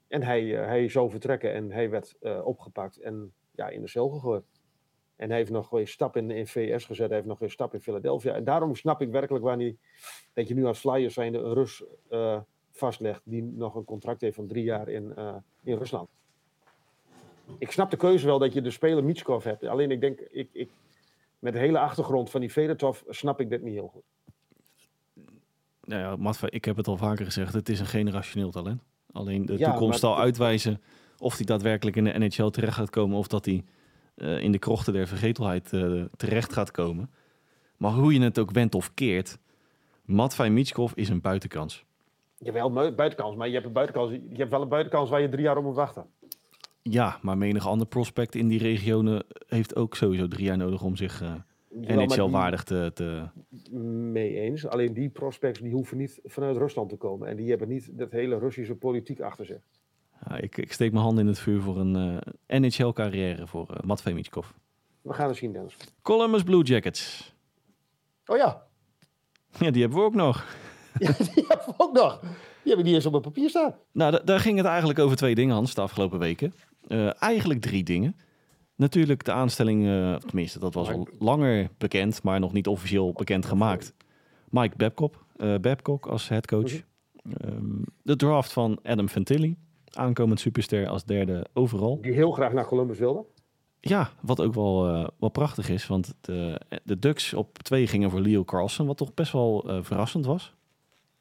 en 0.07 0.23
hij, 0.23 0.59
eh, 0.59 0.65
hij 0.65 0.89
zou 0.89 1.09
vertrekken 1.09 1.53
en 1.53 1.71
hij 1.71 1.89
werd 1.89 2.15
opgepakt 2.43 2.97
en 2.97 3.33
ja, 3.51 3.69
in 3.69 3.81
de 3.81 3.87
cel 3.87 4.09
gegooid. 4.09 4.43
En 5.15 5.29
hij 5.29 5.37
heeft 5.37 5.51
nog 5.51 5.71
een 5.71 5.87
stap 5.87 6.17
in, 6.17 6.31
in 6.31 6.47
VS 6.47 6.85
gezet, 6.85 7.07
hij 7.07 7.15
heeft 7.15 7.27
nog 7.27 7.41
een 7.41 7.49
stap 7.49 7.73
in 7.73 7.81
Philadelphia. 7.81 8.33
En 8.33 8.43
daarom 8.43 8.75
snap 8.75 9.01
ik 9.01 9.11
werkelijk 9.11 9.43
waar 9.43 9.57
hij, 9.57 9.77
dat 10.33 10.47
je 10.47 10.53
nu 10.53 10.65
als 10.65 10.79
Flyers 10.79 11.13
zijnde 11.13 11.37
een 11.37 11.53
Rus 11.53 11.83
vastlegt 12.71 13.21
die 13.23 13.43
nog 13.43 13.75
een 13.75 13.85
contract 13.85 14.21
heeft 14.21 14.35
van 14.35 14.47
drie 14.47 14.63
jaar 14.63 14.89
in, 14.89 15.13
in 15.63 15.77
Rusland. 15.77 16.09
Ik 17.57 17.71
snap 17.71 17.91
de 17.91 17.97
keuze 17.97 18.25
wel 18.25 18.39
dat 18.39 18.53
je 18.53 18.61
de 18.61 18.71
speler 18.71 19.03
Mitschkov 19.03 19.43
hebt. 19.43 19.65
Alleen 19.65 19.91
ik 19.91 20.01
denk, 20.01 20.19
ik, 20.19 20.49
ik, 20.51 20.69
met 21.39 21.53
de 21.53 21.59
hele 21.59 21.79
achtergrond 21.79 22.29
van 22.29 22.39
die 22.39 22.49
Fedotov 22.49 23.01
snap 23.07 23.39
ik 23.39 23.49
dit 23.49 23.61
niet 23.61 23.73
heel 23.73 23.87
goed. 23.87 24.03
Nou 25.83 26.19
ja, 26.21 26.47
ik 26.49 26.65
heb 26.65 26.75
het 26.75 26.87
al 26.87 26.97
vaker 26.97 27.25
gezegd. 27.25 27.53
Het 27.53 27.69
is 27.69 27.79
een 27.79 27.85
generationeel 27.85 28.51
talent. 28.51 28.81
Alleen 29.11 29.45
de 29.45 29.57
Ja, 29.57 29.69
toekomst 29.71 29.99
zal 29.99 30.19
uitwijzen 30.19 30.81
of 31.17 31.35
hij 31.35 31.45
daadwerkelijk 31.45 31.95
in 31.95 32.03
de 32.03 32.19
NHL 32.19 32.49
terecht 32.49 32.75
gaat 32.75 32.89
komen. 32.89 33.17
Of 33.17 33.27
dat 33.27 33.45
hij 33.45 33.63
eh, 34.15 34.39
in 34.39 34.51
de 34.51 34.59
krochten 34.59 34.93
der 34.93 35.07
vergetelheid 35.07 35.73
eh, 35.73 36.01
terecht 36.15 36.53
gaat 36.53 36.71
komen. 36.71 37.11
Maar 37.77 37.91
hoe 37.91 38.13
je 38.13 38.21
het 38.21 38.39
ook 38.39 38.51
wendt 38.51 38.75
of 38.75 38.93
keert. 38.93 39.37
Matvei 40.05 40.49
Mitschkov 40.49 40.91
is 40.95 41.09
een 41.09 41.21
buitenkans. 41.21 41.85
Jawel, 42.37 42.71
buitenkans, 42.71 43.35
maar 43.35 43.47
je 43.47 43.53
hebt, 43.53 43.65
een 43.65 43.71
buitenkans, 43.71 44.11
je 44.11 44.37
hebt 44.37 44.51
wel 44.51 44.61
een 44.61 44.69
buitenkans 44.69 45.09
waar 45.09 45.21
je 45.21 45.29
drie 45.29 45.43
jaar 45.43 45.57
op 45.57 45.63
moet 45.63 45.75
wachten. 45.75 46.05
Ja, 46.83 47.19
maar 47.21 47.37
menig 47.37 47.67
ander 47.67 47.87
prospect 47.87 48.35
in 48.35 48.47
die 48.47 48.59
regionen 48.59 49.23
heeft 49.47 49.75
ook 49.75 49.95
sowieso 49.95 50.27
drie 50.27 50.45
jaar 50.45 50.57
nodig 50.57 50.81
om 50.83 50.95
zich 50.95 51.21
eh 51.21 51.33
die- 51.69 51.95
NHL-waardig 51.95 52.63
te, 52.63 52.91
te... 52.93 53.23
Mee 54.11 54.39
eens. 54.39 54.65
Alleen 54.67 54.93
die 54.93 55.09
prospects 55.09 55.59
die 55.59 55.71
hoeven 55.71 55.97
niet 55.97 56.19
vanuit 56.23 56.57
Rusland 56.57 56.89
te 56.89 56.95
komen. 56.95 57.27
En 57.27 57.35
die 57.35 57.49
hebben 57.49 57.67
niet 57.67 57.89
dat 57.97 58.11
hele 58.11 58.37
Russische 58.39 58.75
politiek 58.75 59.19
achter 59.19 59.45
zich. 59.45 59.61
Ja, 60.29 60.37
ik, 60.37 60.57
ik 60.57 60.73
steek 60.73 60.91
mijn 60.91 61.03
hand 61.03 61.19
in 61.19 61.27
het 61.27 61.39
vuur 61.39 61.61
voor 61.61 61.79
een 61.79 62.21
eh, 62.47 62.59
NHL-carrière 62.59 63.47
voor 63.47 63.67
uh, 63.71 63.77
Matvei 63.83 64.15
Mitschkov. 64.15 64.47
We 65.01 65.13
gaan 65.13 65.27
het 65.27 65.37
zien, 65.37 65.53
Dennis. 65.53 65.77
Columbus 66.01 66.43
Blue 66.43 66.63
Jackets. 66.63 67.33
Oh 68.25 68.37
ja, 68.37 68.63
Ja, 69.59 69.71
die 69.71 69.81
hebben 69.81 69.99
we 69.99 70.05
ook 70.05 70.15
nog. 70.15 70.45
ja 70.99 71.11
die 71.17 71.45
hebben 71.47 71.65
we 71.67 71.73
ook 71.77 71.93
nog. 71.93 72.19
Die 72.19 72.29
hebben 72.63 72.85
niet 72.85 72.93
eens 72.95 73.05
op 73.05 73.11
mijn 73.11 73.23
papier 73.23 73.49
staan. 73.49 73.75
Nou, 73.91 74.11
da- 74.11 74.21
daar 74.25 74.39
ging 74.39 74.57
het 74.57 74.65
eigenlijk 74.65 74.99
over 74.99 75.17
twee 75.17 75.35
dingen, 75.35 75.55
Hans, 75.55 75.73
de 75.73 75.81
afgelopen 75.81 76.19
weken. 76.19 76.53
Eh, 76.87 77.21
eigenlijk 77.21 77.61
drie 77.61 77.83
dingen. 77.83 78.15
Natuurlijk 78.75 79.23
de 79.23 79.31
aanstelling, 79.31 80.15
of 80.15 80.23
tenminste, 80.23 80.59
dat 80.59 80.73
was 80.73 80.89
al 80.89 81.07
langer 81.19 81.69
bekend, 81.77 82.23
maar 82.23 82.39
nog 82.39 82.53
niet 82.53 82.67
officieel 82.67 83.11
bekend 83.11 83.45
gemaakt. 83.45 83.93
Mike 84.49 84.77
Babcock, 84.77 85.25
eh, 85.35 85.55
Babcock 85.55 86.05
als 86.05 86.29
headcoach. 86.29 86.71
Ehm, 86.71 87.81
de 88.03 88.15
draft 88.15 88.53
van 88.53 88.79
Adam 88.83 89.07
Fantilli, 89.07 89.57
aankomend 89.91 90.39
superster 90.39 90.87
als 90.87 91.05
derde 91.05 91.45
overal. 91.53 92.01
Die 92.01 92.13
heel 92.13 92.31
graag 92.31 92.53
naar 92.53 92.65
Columbus 92.65 92.99
wilde. 92.99 93.25
Ja, 93.79 94.09
wat 94.21 94.41
ook 94.41 94.53
wel, 94.53 94.87
eh, 94.87 95.07
wel 95.19 95.29
prachtig 95.29 95.69
is, 95.69 95.87
want 95.87 96.15
de, 96.21 96.61
de 96.83 96.99
Ducks 96.99 97.33
op 97.33 97.57
twee 97.57 97.87
gingen 97.87 98.09
voor 98.09 98.21
Leo 98.21 98.43
Carlson, 98.43 98.87
wat 98.87 98.97
toch 98.97 99.13
best 99.13 99.31
wel 99.31 99.65
verrassend 99.81 100.25
was. 100.25 100.53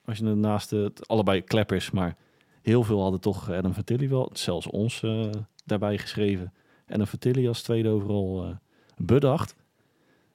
Als 0.04 0.18
je 0.18 0.24
naast 0.24 0.70
het 0.70 1.08
allebei 1.08 1.42
kleppers, 1.42 1.90
maar 1.90 2.16
heel 2.62 2.82
veel 2.82 3.00
hadden 3.02 3.20
toch 3.20 3.50
Adam 3.50 3.72
Fantilli 3.72 4.08
wel, 4.08 4.30
zelfs 4.32 4.66
ons 4.66 5.02
daarbij 5.78 5.98
geschreven. 5.98 6.52
Adam 6.88 7.06
Fantilli 7.06 7.48
als 7.48 7.62
tweede 7.62 7.88
overal 7.88 8.44
eh, 8.44 8.56
bedacht. 8.96 9.56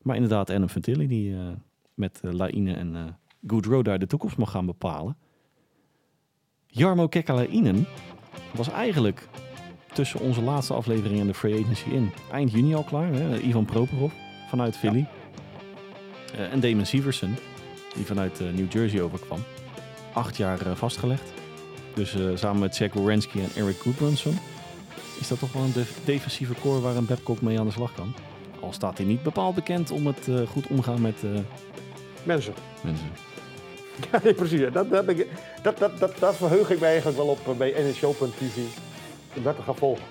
Maar 0.01 0.15
inderdaad, 0.15 0.49
Adam 0.49 0.69
Fantilli 0.69 1.07
die 1.07 1.35
eh, 1.35 1.39
met 1.93 2.21
uh, 2.25 2.31
Laine 2.33 2.73
en 2.73 2.95
uh, 2.95 3.03
Goodrow 3.47 3.85
daar 3.85 3.99
de 3.99 4.07
toekomst 4.07 4.37
mag 4.37 4.51
gaan 4.51 4.65
bepalen. 4.65 5.17
Jarmo 6.65 7.07
Kekkalainen 7.07 7.85
was 8.55 8.69
eigenlijk 8.69 9.27
tussen 9.93 10.19
onze 10.19 10.41
laatste 10.41 10.73
aflevering 10.73 11.19
en 11.19 11.27
de 11.27 11.33
Free 11.33 11.63
Agency 11.63 11.89
in. 11.89 12.11
Eind 12.31 12.51
juni 12.51 12.75
al 12.75 12.83
klaar. 12.83 13.13
Hè? 13.13 13.39
Ivan 13.39 13.65
Properov 13.65 14.13
vanuit 14.49 14.77
Philly. 14.77 14.99
Ja. 14.99 15.07
Uh, 16.35 16.53
en 16.53 16.59
Damon 16.59 16.85
Severson, 16.85 17.35
die 17.95 18.05
vanuit 18.05 18.41
uh, 18.41 18.53
New 18.53 18.71
Jersey 18.71 19.01
overkwam. 19.01 19.39
Acht 20.13 20.37
jaar 20.37 20.67
uh, 20.67 20.75
vastgelegd. 20.75 21.33
Dus 21.97 22.13
eh, 22.13 22.21
samen 22.35 22.59
met 22.61 22.77
Jack 22.77 22.93
Wierenski 22.93 23.39
en 23.39 23.49
Eric 23.55 23.77
Goodbranson. 23.77 24.37
Is 25.19 25.27
dat 25.27 25.39
toch 25.39 25.51
wel 25.53 25.63
een 25.63 25.71
def- 25.73 25.99
defensieve 26.05 26.53
core 26.61 26.79
waar 26.81 26.95
een 26.95 27.05
Babcock 27.05 27.41
mee 27.41 27.59
aan 27.59 27.65
de 27.65 27.71
slag 27.71 27.93
kan? 27.93 28.13
Al 28.59 28.73
staat 28.73 28.97
hij 28.97 29.07
niet 29.07 29.23
bepaald 29.23 29.55
bekend 29.55 29.91
om 29.91 30.07
het 30.07 30.27
eh, 30.27 30.35
goed 30.47 30.67
omgaan 30.67 31.01
met 31.01 31.23
eh, 31.23 31.29
Mensen. 32.23 32.53
mensen. 32.81 33.07
Ja, 34.11 34.19
nee, 34.23 34.33
precies. 34.33 34.59
Dat, 34.73 34.73
dat, 34.89 35.05
dat, 35.07 35.77
dat, 35.79 35.99
dat, 35.99 36.19
dat 36.19 36.35
verheug 36.35 36.69
ik 36.69 36.79
mij 36.79 36.89
eigenlijk 36.89 37.17
wel 37.17 37.27
op 37.27 37.47
eh, 37.47 37.53
bij 37.53 37.69
NHL.tv. 37.77 38.57
Om 39.35 39.43
dat 39.43 39.55
te 39.55 39.61
gaan 39.61 39.75
volgen. 39.75 40.03